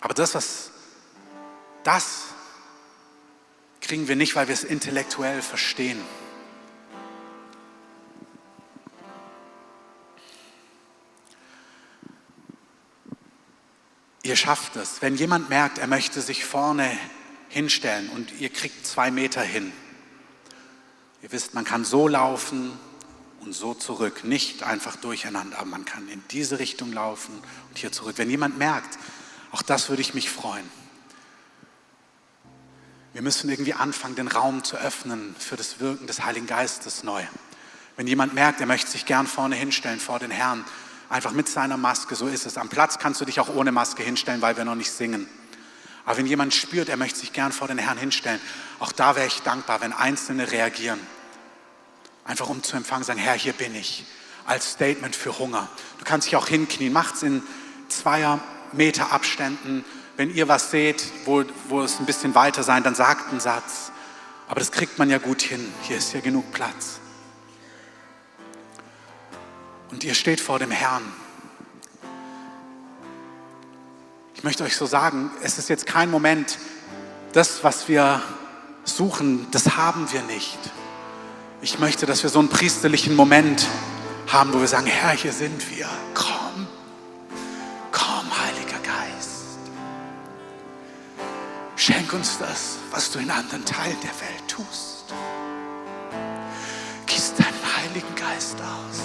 Aber 0.00 0.14
das, 0.14 0.34
was, 0.34 0.70
das 1.84 2.24
kriegen 3.80 4.08
wir 4.08 4.16
nicht, 4.16 4.34
weil 4.34 4.48
wir 4.48 4.54
es 4.54 4.64
intellektuell 4.64 5.42
verstehen. 5.42 6.00
Ihr 14.22 14.36
schafft 14.36 14.76
es. 14.76 15.00
Wenn 15.00 15.16
jemand 15.16 15.48
merkt, 15.48 15.78
er 15.78 15.86
möchte 15.86 16.20
sich 16.20 16.44
vorne 16.44 16.98
hinstellen 17.50 18.08
und 18.08 18.40
ihr 18.40 18.48
kriegt 18.48 18.86
zwei 18.86 19.10
Meter 19.10 19.42
hin. 19.42 19.72
Ihr 21.22 21.32
wisst, 21.32 21.52
man 21.52 21.64
kann 21.64 21.84
so 21.84 22.08
laufen 22.08 22.72
und 23.40 23.52
so 23.52 23.74
zurück, 23.74 24.24
nicht 24.24 24.62
einfach 24.62 24.96
durcheinander, 24.96 25.58
aber 25.58 25.66
man 25.66 25.84
kann 25.84 26.08
in 26.08 26.22
diese 26.30 26.58
Richtung 26.58 26.92
laufen 26.92 27.34
und 27.68 27.78
hier 27.78 27.92
zurück. 27.92 28.16
Wenn 28.16 28.30
jemand 28.30 28.56
merkt, 28.56 28.98
auch 29.52 29.62
das 29.62 29.88
würde 29.88 30.00
ich 30.00 30.14
mich 30.14 30.30
freuen. 30.30 30.68
Wir 33.12 33.22
müssen 33.22 33.50
irgendwie 33.50 33.74
anfangen, 33.74 34.14
den 34.14 34.28
Raum 34.28 34.62
zu 34.62 34.76
öffnen 34.76 35.34
für 35.38 35.56
das 35.56 35.80
Wirken 35.80 36.06
des 36.06 36.24
Heiligen 36.24 36.46
Geistes 36.46 37.02
neu. 37.02 37.22
Wenn 37.96 38.06
jemand 38.06 38.32
merkt, 38.34 38.60
er 38.60 38.66
möchte 38.66 38.90
sich 38.90 39.04
gern 39.04 39.26
vorne 39.26 39.56
hinstellen 39.56 39.98
vor 39.98 40.20
den 40.20 40.30
Herrn, 40.30 40.64
einfach 41.08 41.32
mit 41.32 41.48
seiner 41.48 41.76
Maske, 41.76 42.14
so 42.14 42.28
ist 42.28 42.46
es. 42.46 42.56
Am 42.56 42.68
Platz 42.68 42.98
kannst 42.98 43.20
du 43.20 43.24
dich 43.24 43.40
auch 43.40 43.52
ohne 43.54 43.72
Maske 43.72 44.04
hinstellen, 44.04 44.40
weil 44.40 44.56
wir 44.56 44.64
noch 44.64 44.76
nicht 44.76 44.92
singen. 44.92 45.28
Aber 46.10 46.18
wenn 46.18 46.26
jemand 46.26 46.52
spürt, 46.52 46.88
er 46.88 46.96
möchte 46.96 47.20
sich 47.20 47.32
gern 47.32 47.52
vor 47.52 47.68
den 47.68 47.78
Herrn 47.78 47.96
hinstellen, 47.96 48.40
auch 48.80 48.90
da 48.90 49.14
wäre 49.14 49.28
ich 49.28 49.42
dankbar, 49.42 49.80
wenn 49.80 49.92
Einzelne 49.92 50.50
reagieren. 50.50 50.98
Einfach 52.24 52.48
um 52.48 52.64
zu 52.64 52.76
empfangen, 52.76 53.04
sagen, 53.04 53.20
Herr, 53.20 53.34
hier 53.34 53.52
bin 53.52 53.76
ich. 53.76 54.04
Als 54.44 54.72
Statement 54.72 55.14
für 55.14 55.38
Hunger. 55.38 55.68
Du 56.00 56.04
kannst 56.04 56.26
dich 56.26 56.34
auch 56.34 56.48
hinknien. 56.48 56.92
Macht's 56.92 57.22
in 57.22 57.44
zweier 57.88 58.40
Meter 58.72 59.12
Abständen. 59.12 59.84
Wenn 60.16 60.34
ihr 60.34 60.48
was 60.48 60.72
seht, 60.72 61.04
wo, 61.26 61.44
wo 61.68 61.82
es 61.82 62.00
ein 62.00 62.06
bisschen 62.06 62.34
weiter 62.34 62.64
sein, 62.64 62.82
dann 62.82 62.96
sagt 62.96 63.30
einen 63.30 63.38
Satz. 63.38 63.92
Aber 64.48 64.58
das 64.58 64.72
kriegt 64.72 64.98
man 64.98 65.10
ja 65.10 65.18
gut 65.18 65.42
hin. 65.42 65.72
Hier 65.82 65.98
ist 65.98 66.12
ja 66.12 66.18
genug 66.18 66.50
Platz. 66.50 66.98
Und 69.92 70.02
ihr 70.02 70.14
steht 70.14 70.40
vor 70.40 70.58
dem 70.58 70.72
Herrn. 70.72 71.04
Ich 74.40 74.44
möchte 74.44 74.64
euch 74.64 74.74
so 74.74 74.86
sagen, 74.86 75.30
es 75.42 75.58
ist 75.58 75.68
jetzt 75.68 75.84
kein 75.84 76.10
Moment, 76.10 76.56
das, 77.34 77.62
was 77.62 77.88
wir 77.88 78.22
suchen, 78.84 79.46
das 79.50 79.76
haben 79.76 80.10
wir 80.12 80.22
nicht. 80.22 80.58
Ich 81.60 81.78
möchte, 81.78 82.06
dass 82.06 82.22
wir 82.22 82.30
so 82.30 82.38
einen 82.38 82.48
priesterlichen 82.48 83.14
Moment 83.14 83.66
haben, 84.28 84.54
wo 84.54 84.60
wir 84.60 84.66
sagen, 84.66 84.86
Herr, 84.86 85.10
hier 85.10 85.34
sind 85.34 85.70
wir. 85.70 85.86
Komm, 86.14 86.66
komm, 87.92 88.24
Heiliger 88.40 88.78
Geist. 88.78 89.58
Schenk 91.76 92.10
uns 92.14 92.38
das, 92.38 92.78
was 92.92 93.10
du 93.10 93.18
in 93.18 93.30
anderen 93.30 93.66
Teilen 93.66 94.00
der 94.00 94.26
Welt 94.26 94.48
tust. 94.48 95.04
Gieß 97.04 97.34
deinen 97.34 97.76
Heiligen 97.76 98.14
Geist 98.14 98.56
aus. 98.56 99.02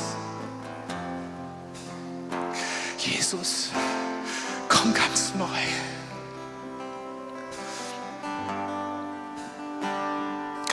Jesus, 2.98 3.72
komm 4.86 4.94
ganz 4.94 5.34
neu. 5.36 5.46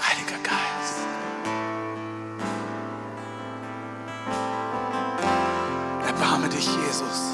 Heiliger 0.07 0.39
Geist. 0.43 0.99
Erbarme 6.07 6.49
dich, 6.49 6.67
Jesus. 6.67 7.33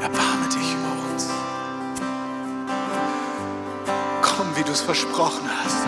Erbarme 0.00 0.48
dich 0.48 0.74
über 0.74 1.12
uns. 1.12 1.28
Komm, 4.22 4.56
wie 4.56 4.64
du 4.64 4.74
versprochen 4.74 5.48
hast, 5.64 5.81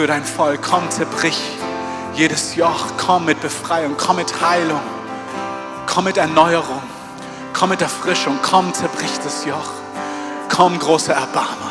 berühre 0.00 0.14
dein 0.14 0.24
Volk. 0.24 0.62
Komm, 0.62 0.90
zerbrich 0.90 1.38
jedes 2.14 2.54
Joch. 2.56 2.86
Komm 2.96 3.26
mit 3.26 3.40
Befreiung. 3.40 3.96
Komm 3.98 4.16
mit 4.16 4.40
Heilung. 4.40 4.80
Komm 5.86 6.04
mit 6.04 6.16
Erneuerung. 6.16 6.82
Komm 7.52 7.70
mit 7.70 7.82
Erfrischung. 7.82 8.38
Komm, 8.40 8.72
zerbrich 8.72 9.18
das 9.22 9.44
Joch. 9.44 9.70
Komm, 10.48 10.78
großer 10.78 11.12
Erbarmer. 11.12 11.70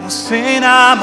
Musina 0.00 0.94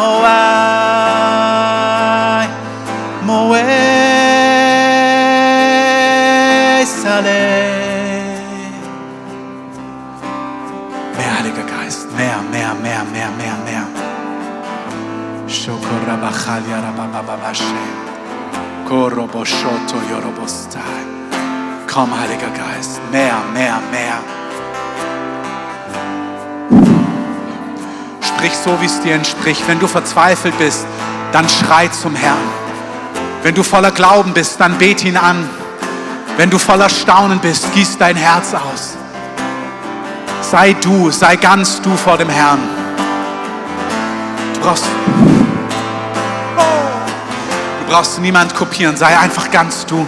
Komm, 21.96 22.12
Heiliger 22.20 22.50
Geist, 22.50 23.00
mehr, 23.10 23.38
mehr, 23.54 23.80
mehr. 23.90 24.20
Sprich 28.20 28.52
so, 28.66 28.82
wie 28.82 28.86
es 28.86 29.00
dir 29.00 29.16
entspricht. 29.16 29.66
Wenn 29.66 29.80
du 29.80 29.88
verzweifelt 29.88 30.58
bist, 30.58 30.86
dann 31.32 31.48
schrei 31.48 31.88
zum 31.88 32.14
Herrn. 32.14 32.50
Wenn 33.44 33.56
du 33.56 33.64
voller 33.64 33.92
Glauben 33.92 34.34
bist, 34.34 34.60
dann 34.60 34.78
bet 34.78 35.06
ihn 35.06 35.16
an. 35.16 35.50
Wenn 36.36 36.50
du 36.50 36.60
voller 36.60 36.90
Staunen 36.90 37.40
bist, 37.40 37.74
gieß 37.74 37.98
dein 37.98 38.18
Herz 38.18 38.54
aus. 38.54 38.98
Sei 40.42 40.74
du, 40.74 41.12
sei 41.12 41.38
ganz 41.38 41.82
du 41.82 41.96
vor 41.96 42.18
dem 42.18 42.28
Herrn. 42.28 42.60
Du 44.54 44.60
brauchst, 44.60 44.84
du 47.80 47.86
brauchst 47.90 48.20
niemand 48.20 48.54
kopieren, 48.54 48.98
sei 48.98 49.18
einfach 49.18 49.50
ganz 49.50 49.86
du. 49.86 50.06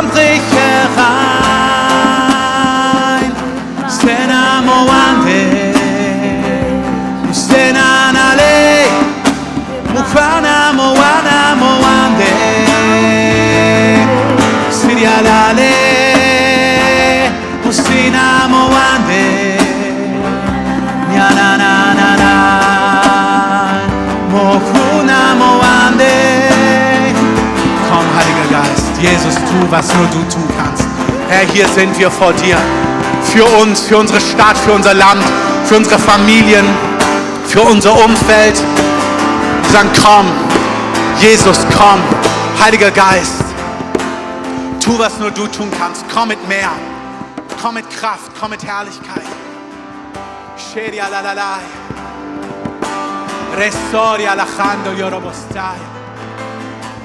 20 0.00 0.51
tu, 29.52 29.70
was 29.70 29.92
nur 29.94 30.06
du 30.06 30.22
tun 30.28 30.48
kannst. 30.56 30.86
Herr, 31.28 31.46
hier 31.52 31.68
sind 31.68 31.98
wir 31.98 32.10
vor 32.10 32.32
dir. 32.32 32.56
Für 33.32 33.44
uns, 33.60 33.82
für 33.82 33.98
unsere 33.98 34.20
Stadt, 34.20 34.56
für 34.58 34.72
unser 34.72 34.94
Land, 34.94 35.22
für 35.64 35.76
unsere 35.76 35.98
Familien, 35.98 36.66
für 37.46 37.62
unser 37.62 37.92
Umfeld. 37.92 38.56
Wir 39.62 39.70
sagen, 39.70 39.90
komm, 40.02 40.26
Jesus, 41.20 41.58
komm. 41.76 42.00
Heiliger 42.62 42.90
Geist, 42.90 43.44
tu, 44.80 44.98
was 44.98 45.18
nur 45.18 45.30
du 45.30 45.46
tun 45.46 45.70
kannst. 45.78 46.04
Komm 46.12 46.28
mit 46.28 46.48
mehr. 46.48 46.70
Komm 47.60 47.74
mit 47.74 47.88
Kraft, 47.90 48.30
komm 48.38 48.50
mit 48.50 48.64
Herrlichkeit. 48.64 49.28
Sheria 50.56 51.08
la 51.08 51.20
la 51.20 51.32
la. 51.32 51.58
Restoria 53.56 54.34
la 54.34 54.46
chando 54.56 54.90
yorobostai. 54.92 55.80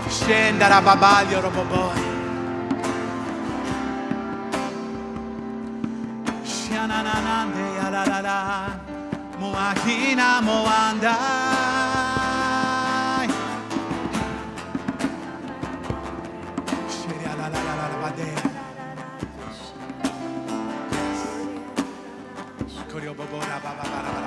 Scendere 0.10 0.74
a 0.74 0.82
babaglio 0.82 1.42
roboboi. 1.42 2.07
Shananande 6.88 7.66
ya 7.76 7.88
la 7.92 8.04
la 8.06 8.20
la. 8.28 8.38
Moahina 9.40 10.42
moandai. 10.42 11.18
Sheria 16.96 17.34
la 17.40 17.48
la 17.54 17.60
la 17.68 17.74
la 17.80 17.86
la 17.92 17.98
badea. 18.04 18.42
Korio 22.90 23.14
bobora 23.14 23.58
ba 23.64 23.72
ba 23.78 24.27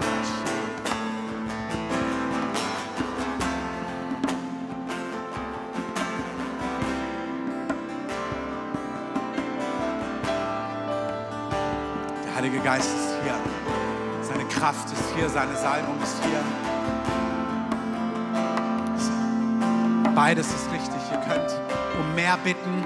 Heilige 12.60 12.64
Geist 12.64 12.90
ist 12.94 13.14
hier. 13.22 13.34
Seine 14.22 14.44
Kraft 14.44 14.92
ist 14.92 15.02
hier, 15.14 15.28
seine 15.28 15.56
Salbung 15.56 15.96
ist 16.02 16.16
hier. 16.22 16.40
Beides 20.14 20.48
ist 20.48 20.70
richtig. 20.72 21.00
Ihr 21.10 21.18
könnt 21.18 21.60
um 21.98 22.14
mehr 22.14 22.36
bitten. 22.44 22.84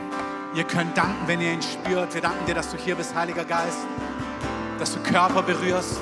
Ihr 0.55 0.65
könnt 0.65 0.97
danken, 0.97 1.27
wenn 1.27 1.41
ihr 1.41 1.53
ihn 1.53 1.63
spürt. 1.63 2.15
Wir 2.15 2.21
danken 2.21 2.47
dir, 2.47 2.55
dass 2.55 2.71
du 2.71 2.77
hier 2.77 2.95
bist, 2.95 3.15
Heiliger 3.15 3.45
Geist. 3.45 3.79
Dass 4.79 4.95
du 4.95 5.01
Körper 5.01 5.43
berührst. 5.43 5.99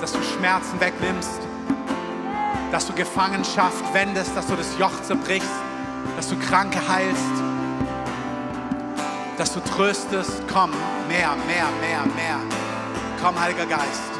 Dass 0.00 0.12
du 0.12 0.22
Schmerzen 0.22 0.80
wegnimmst. 0.80 1.40
Dass 2.72 2.86
du 2.86 2.94
Gefangenschaft 2.94 3.92
wendest. 3.92 4.34
Dass 4.34 4.46
du 4.46 4.56
das 4.56 4.78
Joch 4.78 5.02
zerbrichst. 5.02 5.50
Dass 6.16 6.28
du 6.28 6.38
Kranke 6.38 6.80
heilst. 6.88 7.42
Dass 9.36 9.52
du 9.52 9.60
tröstest. 9.60 10.42
Komm, 10.50 10.70
mehr, 11.08 11.36
mehr, 11.46 11.68
mehr, 11.80 12.06
mehr. 12.14 12.67
Komm, 13.20 13.40
Heiliger 13.40 13.66
Geist. 13.66 14.12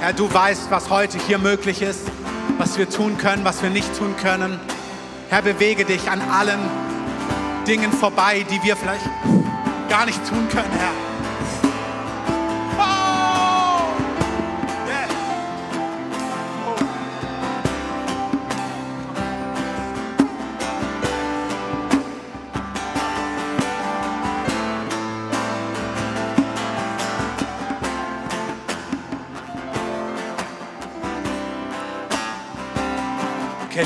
Herr, 0.00 0.12
du 0.12 0.32
weißt, 0.32 0.70
was 0.70 0.90
heute 0.90 1.18
hier 1.26 1.38
möglich 1.38 1.80
ist, 1.80 2.02
was 2.58 2.76
wir 2.76 2.88
tun 2.88 3.16
können, 3.16 3.44
was 3.44 3.62
wir 3.62 3.70
nicht 3.70 3.96
tun 3.96 4.14
können. 4.16 4.60
Herr, 5.30 5.40
bewege 5.40 5.86
dich 5.86 6.10
an 6.10 6.20
allen 6.20 6.60
Dingen 7.66 7.90
vorbei, 7.92 8.44
die 8.50 8.62
wir 8.62 8.76
vielleicht 8.76 9.08
gar 9.88 10.04
nicht 10.04 10.18
tun 10.28 10.46
können, 10.50 10.70
Herr. 10.78 11.05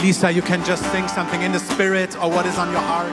Elisa, 0.01 0.33
you 0.33 0.41
can 0.41 0.65
just 0.65 0.83
sing 0.93 1.07
something 1.09 1.43
in 1.43 1.53
the 1.53 1.59
spirit 1.59 2.17
or 2.17 2.31
what 2.31 2.47
is 2.47 2.57
on 2.57 2.71
your 2.71 2.81
heart. 2.81 3.13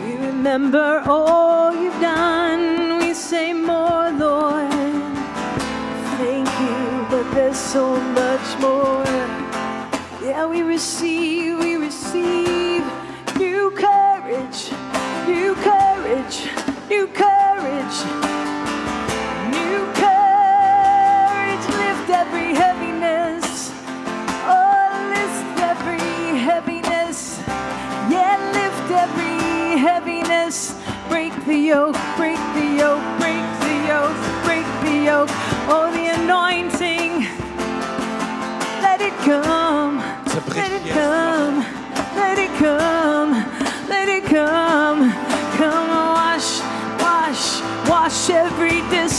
we 0.00 0.16
remember 0.26 1.04
all 1.06 1.72
you've 1.72 2.00
done. 2.00 2.98
We 2.98 3.14
say 3.14 3.52
more, 3.52 4.10
Lord. 4.10 4.72
Thank 6.18 6.48
you, 6.64 7.06
but 7.10 7.30
there's 7.32 7.56
so 7.56 7.94
much 7.94 8.58
more. 8.58 9.04
Yeah, 10.20 10.46
we 10.46 10.62
receive. 10.62 11.31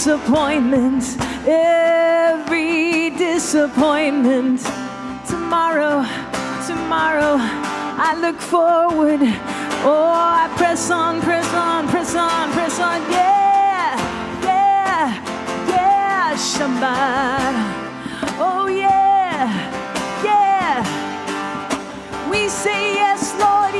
Disappointment. 0.03 1.01
Every 1.47 3.09
disappointment. 3.11 4.59
Tomorrow, 5.25 6.03
tomorrow, 6.67 7.37
I 7.39 8.13
look 8.19 8.35
forward. 8.35 9.21
Oh, 9.85 10.11
I 10.13 10.53
press 10.57 10.91
on, 10.91 11.21
press 11.21 11.47
on, 11.53 11.87
press 11.87 12.15
on, 12.15 12.51
press 12.51 12.81
on. 12.81 13.01
Yeah, 13.11 13.95
yeah, 14.43 15.23
yeah, 15.69 16.35
Shabbat. 16.35 17.55
Oh, 18.39 18.67
yeah, 18.67 19.47
yeah. 20.21 20.83
We 22.29 22.49
say 22.49 22.95
yes, 22.95 23.33
Lord, 23.39 23.73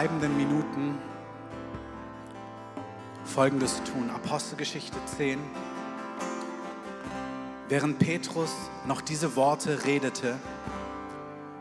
verbleibenden 0.00 0.34
Minuten 0.34 0.98
Folgendes 3.26 3.82
tun. 3.84 4.08
Apostelgeschichte 4.08 4.96
10. 5.04 5.38
Während 7.68 7.98
Petrus 7.98 8.50
noch 8.86 9.02
diese 9.02 9.36
Worte 9.36 9.84
redete, 9.84 10.38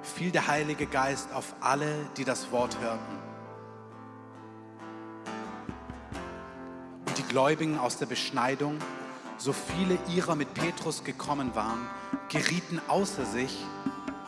fiel 0.03 0.31
der 0.31 0.47
Heilige 0.47 0.85
Geist 0.85 1.33
auf 1.33 1.53
alle, 1.59 1.93
die 2.15 2.23
das 2.23 2.49
Wort 2.53 2.79
hörten. 2.79 3.17
Und 7.07 7.17
die 7.17 7.23
Gläubigen 7.23 7.77
aus 7.77 7.97
der 7.97 8.05
Beschneidung, 8.05 8.77
so 9.37 9.51
viele 9.51 9.97
ihrer 10.15 10.35
mit 10.35 10.53
Petrus 10.53 11.03
gekommen 11.03 11.55
waren, 11.55 11.89
gerieten 12.29 12.79
außer 12.87 13.25
sich, 13.25 13.57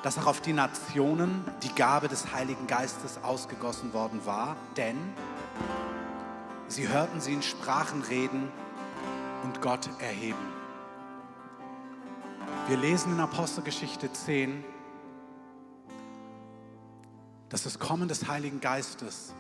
dass 0.03 0.17
auch 0.17 0.25
auf 0.25 0.41
die 0.41 0.53
Nationen 0.53 1.45
die 1.63 1.73
Gabe 1.73 2.07
des 2.07 2.33
Heiligen 2.33 2.67
Geistes 2.67 3.19
ausgegossen 3.23 3.93
worden 3.93 4.25
war, 4.25 4.55
denn 4.77 4.97
sie 6.67 6.87
hörten 6.87 7.21
sie 7.21 7.33
in 7.33 7.43
Sprachen 7.43 8.01
reden 8.01 8.51
und 9.43 9.61
Gott 9.61 9.89
erheben. 9.99 10.61
Wir 12.67 12.77
lesen 12.77 13.13
in 13.13 13.19
Apostelgeschichte 13.19 14.11
10, 14.11 14.63
dass 17.49 17.63
das 17.63 17.79
Kommen 17.79 18.07
des 18.07 18.27
Heiligen 18.27 18.61
Geistes 18.61 19.33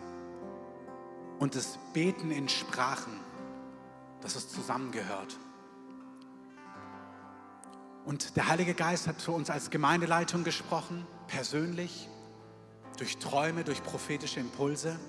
und 1.39 1.55
das 1.55 1.79
Beten 1.93 2.29
in 2.29 2.49
Sprachen, 2.49 3.13
dass 4.21 4.35
es 4.35 4.49
zusammengehört. 4.49 5.37
Und 8.05 8.35
der 8.35 8.47
Heilige 8.47 8.73
Geist 8.73 9.07
hat 9.07 9.19
zu 9.19 9.31
uns 9.31 9.49
als 9.49 9.69
Gemeindeleitung 9.69 10.43
gesprochen, 10.43 11.05
persönlich, 11.27 12.09
durch 12.97 13.17
Träume, 13.17 13.63
durch 13.63 13.83
prophetische 13.83 14.39
Impulse, 14.39 14.99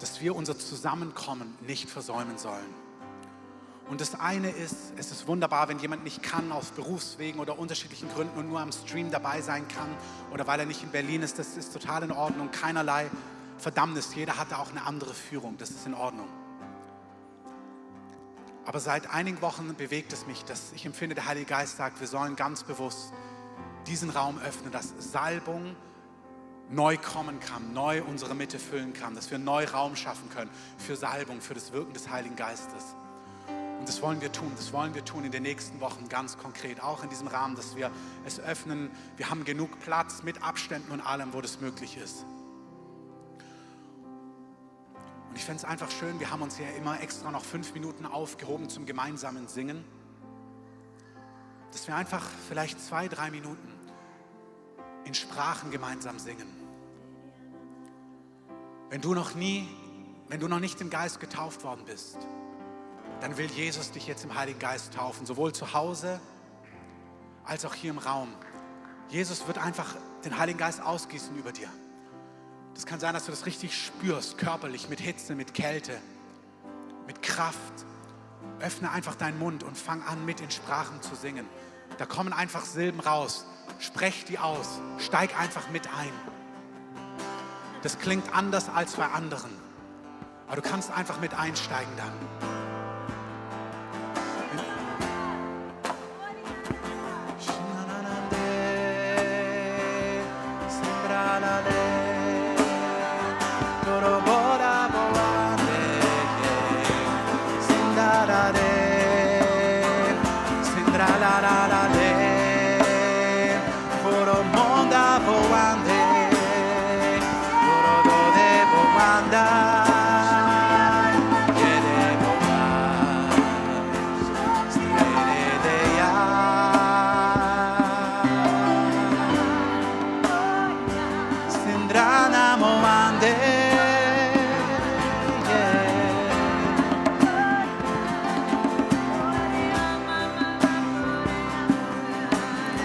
dass 0.00 0.20
wir 0.20 0.34
unser 0.36 0.58
Zusammenkommen 0.58 1.56
nicht 1.66 1.90
versäumen 1.90 2.38
sollen. 2.38 2.74
Und 3.88 4.00
das 4.00 4.18
eine 4.18 4.50
ist, 4.50 4.92
es 4.96 5.12
ist 5.12 5.28
wunderbar, 5.28 5.68
wenn 5.68 5.78
jemand 5.78 6.02
nicht 6.02 6.22
kann, 6.22 6.50
aus 6.50 6.72
Berufswegen 6.72 7.40
oder 7.40 7.58
unterschiedlichen 7.58 8.08
Gründen 8.12 8.36
und 8.36 8.48
nur 8.48 8.60
am 8.60 8.72
Stream 8.72 9.10
dabei 9.12 9.40
sein 9.40 9.68
kann 9.68 9.88
oder 10.32 10.46
weil 10.46 10.58
er 10.58 10.66
nicht 10.66 10.82
in 10.82 10.90
Berlin 10.90 11.22
ist, 11.22 11.38
das 11.38 11.56
ist 11.56 11.72
total 11.72 12.02
in 12.02 12.10
Ordnung, 12.10 12.50
keinerlei 12.50 13.08
Verdammnis. 13.58 14.14
Jeder 14.14 14.38
hatte 14.38 14.58
auch 14.58 14.70
eine 14.70 14.84
andere 14.84 15.14
Führung, 15.14 15.56
das 15.58 15.70
ist 15.70 15.86
in 15.86 15.94
Ordnung. 15.94 16.28
Aber 18.66 18.80
seit 18.80 19.08
einigen 19.10 19.40
Wochen 19.42 19.74
bewegt 19.76 20.12
es 20.12 20.26
mich, 20.26 20.44
dass 20.44 20.72
ich 20.72 20.84
empfinde, 20.84 21.14
der 21.14 21.26
Heilige 21.26 21.46
Geist 21.46 21.76
sagt, 21.76 22.00
wir 22.00 22.08
sollen 22.08 22.34
ganz 22.34 22.64
bewusst 22.64 23.12
diesen 23.86 24.10
Raum 24.10 24.38
öffnen, 24.40 24.72
dass 24.72 24.92
Salbung 24.98 25.76
neu 26.68 26.96
kommen 26.96 27.38
kann, 27.38 27.72
neu 27.72 28.02
unsere 28.02 28.34
Mitte 28.34 28.58
füllen 28.58 28.92
kann, 28.92 29.14
dass 29.14 29.30
wir 29.30 29.38
neu 29.38 29.66
Raum 29.66 29.94
schaffen 29.94 30.28
können 30.30 30.50
für 30.78 30.96
Salbung, 30.96 31.40
für 31.40 31.54
das 31.54 31.72
Wirken 31.72 31.92
des 31.92 32.10
Heiligen 32.10 32.34
Geistes. 32.34 32.96
Und 33.78 33.88
das 33.88 34.02
wollen 34.02 34.20
wir 34.20 34.32
tun, 34.32 34.50
das 34.56 34.72
wollen 34.72 34.96
wir 34.96 35.04
tun 35.04 35.24
in 35.24 35.30
den 35.30 35.44
nächsten 35.44 35.80
Wochen 35.80 36.08
ganz 36.08 36.36
konkret, 36.36 36.82
auch 36.82 37.04
in 37.04 37.08
diesem 37.08 37.28
Rahmen, 37.28 37.54
dass 37.54 37.76
wir 37.76 37.92
es 38.24 38.40
öffnen. 38.40 38.90
Wir 39.16 39.30
haben 39.30 39.44
genug 39.44 39.78
Platz 39.78 40.24
mit 40.24 40.42
Abständen 40.42 40.90
und 40.90 41.00
allem, 41.00 41.32
wo 41.34 41.40
das 41.40 41.60
möglich 41.60 41.96
ist. 41.98 42.24
Und 45.36 45.40
ich 45.40 45.44
fände 45.44 45.58
es 45.58 45.64
einfach 45.66 45.90
schön, 45.90 46.18
wir 46.18 46.30
haben 46.30 46.40
uns 46.40 46.58
ja 46.58 46.66
immer 46.78 46.98
extra 47.02 47.30
noch 47.30 47.44
fünf 47.44 47.74
Minuten 47.74 48.06
aufgehoben 48.06 48.70
zum 48.70 48.86
gemeinsamen 48.86 49.48
Singen, 49.48 49.84
dass 51.72 51.86
wir 51.86 51.94
einfach 51.94 52.26
vielleicht 52.48 52.80
zwei, 52.80 53.06
drei 53.06 53.30
Minuten 53.30 53.68
in 55.04 55.12
Sprachen 55.12 55.70
gemeinsam 55.70 56.18
singen. 56.18 56.48
Wenn 58.88 59.02
du 59.02 59.12
noch 59.12 59.34
nie, 59.34 59.68
wenn 60.28 60.40
du 60.40 60.48
noch 60.48 60.58
nicht 60.58 60.80
im 60.80 60.88
Geist 60.88 61.20
getauft 61.20 61.64
worden 61.64 61.84
bist, 61.84 62.16
dann 63.20 63.36
will 63.36 63.50
Jesus 63.50 63.90
dich 63.90 64.06
jetzt 64.06 64.24
im 64.24 64.34
Heiligen 64.34 64.58
Geist 64.58 64.94
taufen, 64.94 65.26
sowohl 65.26 65.52
zu 65.52 65.74
Hause 65.74 66.18
als 67.44 67.66
auch 67.66 67.74
hier 67.74 67.90
im 67.90 67.98
Raum. 67.98 68.32
Jesus 69.10 69.46
wird 69.46 69.58
einfach 69.58 69.96
den 70.24 70.38
Heiligen 70.38 70.58
Geist 70.58 70.80
ausgießen 70.80 71.36
über 71.36 71.52
dir. 71.52 71.68
Das 72.76 72.84
kann 72.84 73.00
sein, 73.00 73.14
dass 73.14 73.24
du 73.24 73.30
das 73.30 73.46
richtig 73.46 73.74
spürst, 73.74 74.36
körperlich, 74.36 74.90
mit 74.90 75.00
Hitze, 75.00 75.34
mit 75.34 75.54
Kälte, 75.54 75.98
mit 77.06 77.22
Kraft. 77.22 77.56
Öffne 78.60 78.90
einfach 78.90 79.14
deinen 79.14 79.38
Mund 79.38 79.62
und 79.62 79.78
fang 79.78 80.02
an, 80.02 80.26
mit 80.26 80.42
in 80.42 80.50
Sprachen 80.50 81.00
zu 81.00 81.14
singen. 81.14 81.46
Da 81.96 82.04
kommen 82.04 82.34
einfach 82.34 82.66
Silben 82.66 83.00
raus. 83.00 83.46
Sprech 83.78 84.26
die 84.26 84.38
aus. 84.38 84.78
Steig 84.98 85.38
einfach 85.40 85.70
mit 85.70 85.86
ein. 85.86 86.12
Das 87.82 87.98
klingt 87.98 88.36
anders 88.36 88.68
als 88.68 88.92
bei 88.92 89.06
anderen. 89.06 89.50
Aber 90.46 90.56
du 90.56 90.62
kannst 90.62 90.90
einfach 90.90 91.18
mit 91.18 91.32
einsteigen 91.32 91.92
dann. 91.96 92.55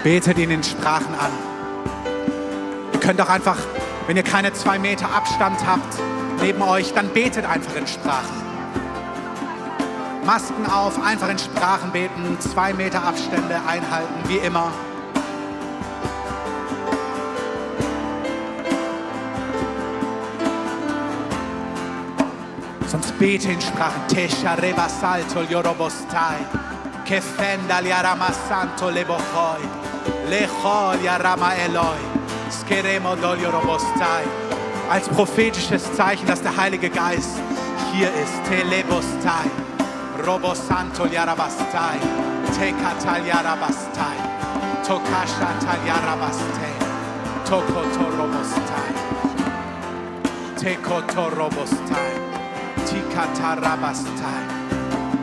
Betet 0.04 0.40
ihn 0.40 0.50
in 0.50 0.64
Sprachen 0.64 1.14
an. 1.14 1.32
Ihr 2.92 3.00
könnt 3.00 3.22
auch 3.22 3.30
einfach, 3.30 3.58
wenn 4.08 4.18
ihr 4.18 4.24
keine 4.24 4.52
zwei 4.52 4.80
Meter 4.80 5.14
Abstand 5.14 5.66
habt 5.66 5.96
neben 6.42 6.62
euch, 6.64 6.92
dann 6.94 7.10
betet 7.10 7.46
einfach 7.46 7.76
in 7.76 7.86
Sprachen. 7.86 8.42
Masken 10.26 10.66
auf, 10.66 11.04
einfach 11.04 11.30
in 11.30 11.38
Sprachen 11.38 11.92
beten, 11.92 12.38
zwei 12.40 12.74
Meter 12.74 13.04
Abstände 13.04 13.62
einhalten, 13.68 14.14
wie 14.28 14.38
immer. 14.38 14.72
Sonst 22.88 23.18
bete 23.20 23.52
in 23.52 23.62
Sprachen. 23.62 24.02
Tesha 24.08 24.56
reba 24.56 24.90
salto 24.90 25.44
yorobostai. 25.44 26.38
Que 27.06 27.22
fenda 27.22 27.80
liarama 27.80 28.32
santo 28.50 28.90
lebochoi. 28.90 29.81
Lechol 30.32 31.04
yarama 31.04 31.54
eloi. 31.56 32.00
Skeremo 32.50 33.16
dol 33.22 33.38
yorobostai. 33.42 34.24
Als 34.90 35.10
prophetisches 35.10 35.84
Zeichen, 35.94 36.26
dass 36.26 36.42
der 36.42 36.56
Heilige 36.56 36.90
Geist 36.90 37.36
hier 37.92 38.08
ist. 38.08 38.44
Telebostai. 38.48 39.50
Robo 40.26 40.54
santo 40.56 41.06
yarabastai. 41.06 42.00
Tekatal 42.58 43.26
yarabastai. 43.28 44.18
Tokasha 44.88 45.52
tal 45.66 45.82
yarabastai. 45.86 46.76
Tokotorobostai. 47.50 48.92
Tekotorobostai. 50.56 52.12
Tikatarabastai. 52.88 54.44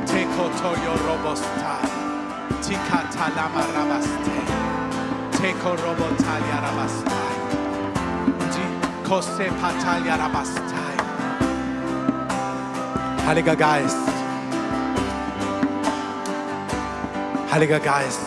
Tekotoyorobostai. 0.04 1.88
Tikatalamarabastai. 5.38 5.38
Tekorobotaliarabastai. 5.38 7.34
Tikosepataliarabastai. 8.54 10.96
Heiliger 13.26 13.56
Geist. 13.56 13.96
Heiliger 17.52 17.80
Geist, 17.80 18.20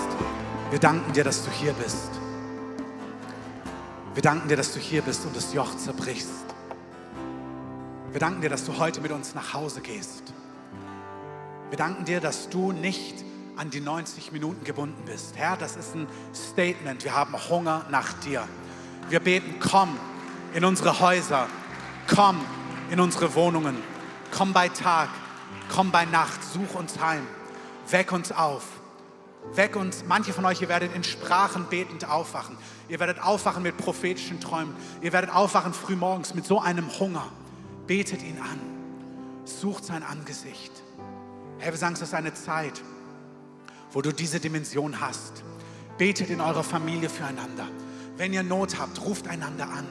wir 0.71 0.79
danken 0.79 1.13
dir, 1.13 1.23
dass 1.23 1.45
du 1.45 1.51
hier 1.51 1.73
bist. 1.73 2.09
Wir 4.13 4.23
danken 4.23 4.47
dir, 4.47 4.57
dass 4.57 4.73
du 4.73 4.79
hier 4.79 5.01
bist 5.01 5.25
und 5.25 5.35
das 5.35 5.53
Joch 5.53 5.75
zerbrichst. 5.77 6.29
Wir 8.11 8.19
danken 8.19 8.41
dir, 8.41 8.49
dass 8.49 8.65
du 8.65 8.77
heute 8.77 9.01
mit 9.01 9.11
uns 9.11 9.35
nach 9.35 9.53
Hause 9.53 9.81
gehst. 9.81 10.33
Wir 11.69 11.77
danken 11.77 12.05
dir, 12.05 12.19
dass 12.19 12.49
du 12.49 12.71
nicht 12.71 13.23
an 13.57 13.69
die 13.69 13.81
90 13.81 14.31
Minuten 14.31 14.63
gebunden 14.63 15.03
bist. 15.05 15.35
Herr, 15.35 15.57
das 15.57 15.75
ist 15.75 15.95
ein 15.95 16.07
Statement. 16.33 17.03
Wir 17.03 17.15
haben 17.15 17.33
Hunger 17.49 17.85
nach 17.89 18.13
dir. 18.13 18.47
Wir 19.09 19.19
beten, 19.19 19.59
komm 19.59 19.97
in 20.53 20.65
unsere 20.65 20.99
Häuser, 20.99 21.47
komm 22.13 22.39
in 22.89 22.99
unsere 22.99 23.33
Wohnungen, 23.35 23.77
komm 24.31 24.53
bei 24.53 24.69
Tag, 24.69 25.09
komm 25.73 25.91
bei 25.91 26.05
Nacht, 26.05 26.43
such 26.43 26.75
uns 26.75 26.99
heim, 26.99 27.25
weck 27.89 28.11
uns 28.11 28.31
auf. 28.31 28.63
Weck 29.53 29.75
uns, 29.75 30.05
manche 30.07 30.33
von 30.33 30.45
euch, 30.45 30.61
ihr 30.61 30.69
werdet 30.69 30.95
in 30.95 31.03
Sprachen 31.03 31.65
betend 31.65 32.07
aufwachen. 32.07 32.57
Ihr 32.87 32.99
werdet 32.99 33.21
aufwachen 33.21 33.63
mit 33.63 33.75
prophetischen 33.75 34.39
Träumen. 34.39 34.75
Ihr 35.01 35.13
werdet 35.13 35.33
aufwachen 35.33 35.73
frühmorgens 35.73 36.35
mit 36.35 36.45
so 36.45 36.61
einem 36.61 36.87
Hunger. 36.99 37.25
Betet 37.87 38.21
ihn 38.21 38.37
an. 38.39 38.59
Sucht 39.43 39.83
sein 39.83 40.03
Angesicht. 40.03 40.71
Herr, 41.57 41.71
wir 41.71 41.77
sagen, 41.77 41.95
es 41.95 42.01
ist 42.01 42.13
eine 42.13 42.33
Zeit, 42.33 42.81
wo 43.91 44.01
du 44.01 44.11
diese 44.11 44.39
Dimension 44.39 44.99
hast. 45.01 45.43
Betet 45.97 46.29
in 46.29 46.41
eurer 46.41 46.63
Familie 46.63 47.09
füreinander. 47.09 47.67
Wenn 48.17 48.33
ihr 48.33 48.43
Not 48.43 48.79
habt, 48.79 49.01
ruft 49.01 49.27
einander 49.27 49.65
an. 49.65 49.85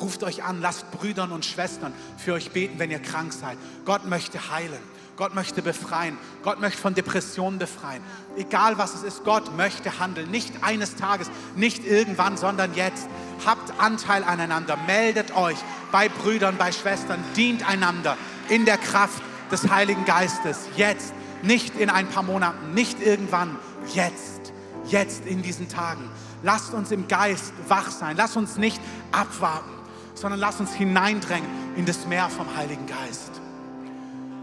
Ruft 0.00 0.22
euch 0.22 0.44
an, 0.44 0.60
lasst 0.60 0.90
Brüdern 0.92 1.32
und 1.32 1.44
Schwestern 1.44 1.92
für 2.16 2.34
euch 2.34 2.50
beten, 2.52 2.78
wenn 2.78 2.90
ihr 2.90 3.00
krank 3.00 3.32
seid. 3.32 3.58
Gott 3.84 4.06
möchte 4.06 4.50
heilen. 4.50 4.78
Gott 5.16 5.34
möchte 5.34 5.62
befreien. 5.62 6.16
Gott 6.44 6.60
möchte 6.60 6.80
von 6.80 6.94
Depressionen 6.94 7.58
befreien. 7.58 8.00
Egal 8.36 8.78
was 8.78 8.94
es 8.94 9.02
ist, 9.02 9.24
Gott 9.24 9.56
möchte 9.56 9.98
handeln. 9.98 10.30
Nicht 10.30 10.62
eines 10.62 10.94
Tages, 10.94 11.28
nicht 11.56 11.84
irgendwann, 11.84 12.36
sondern 12.36 12.72
jetzt. 12.74 13.08
Habt 13.44 13.80
Anteil 13.80 14.22
aneinander. 14.22 14.78
Meldet 14.86 15.34
euch 15.34 15.56
bei 15.90 16.08
Brüdern, 16.08 16.56
bei 16.56 16.70
Schwestern. 16.70 17.18
Dient 17.34 17.68
einander 17.68 18.16
in 18.48 18.64
der 18.64 18.78
Kraft 18.78 19.20
des 19.50 19.68
Heiligen 19.68 20.04
Geistes. 20.04 20.68
Jetzt. 20.76 21.12
Nicht 21.42 21.76
in 21.76 21.90
ein 21.90 22.08
paar 22.08 22.22
Monaten, 22.22 22.74
nicht 22.74 23.00
irgendwann. 23.00 23.56
Jetzt. 23.94 24.52
Jetzt 24.86 25.26
in 25.26 25.42
diesen 25.42 25.68
Tagen. 25.68 26.08
Lasst 26.42 26.72
uns 26.72 26.90
im 26.90 27.08
Geist 27.08 27.52
wach 27.68 27.90
sein. 27.90 28.16
Lasst 28.16 28.36
uns 28.36 28.56
nicht 28.56 28.80
abwarten, 29.12 29.70
sondern 30.14 30.40
lasst 30.40 30.60
uns 30.60 30.72
hineindrängen 30.72 31.48
in 31.76 31.84
das 31.84 32.06
Meer 32.06 32.28
vom 32.28 32.56
Heiligen 32.56 32.86
Geist. 32.86 33.32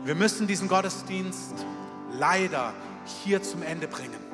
Wir 0.03 0.15
müssen 0.15 0.45
diesen 0.45 0.67
Gottesdienst 0.67 1.65
leider 2.11 2.73
hier 3.23 3.41
zum 3.41 3.63
Ende 3.63 3.87
bringen. 3.87 4.24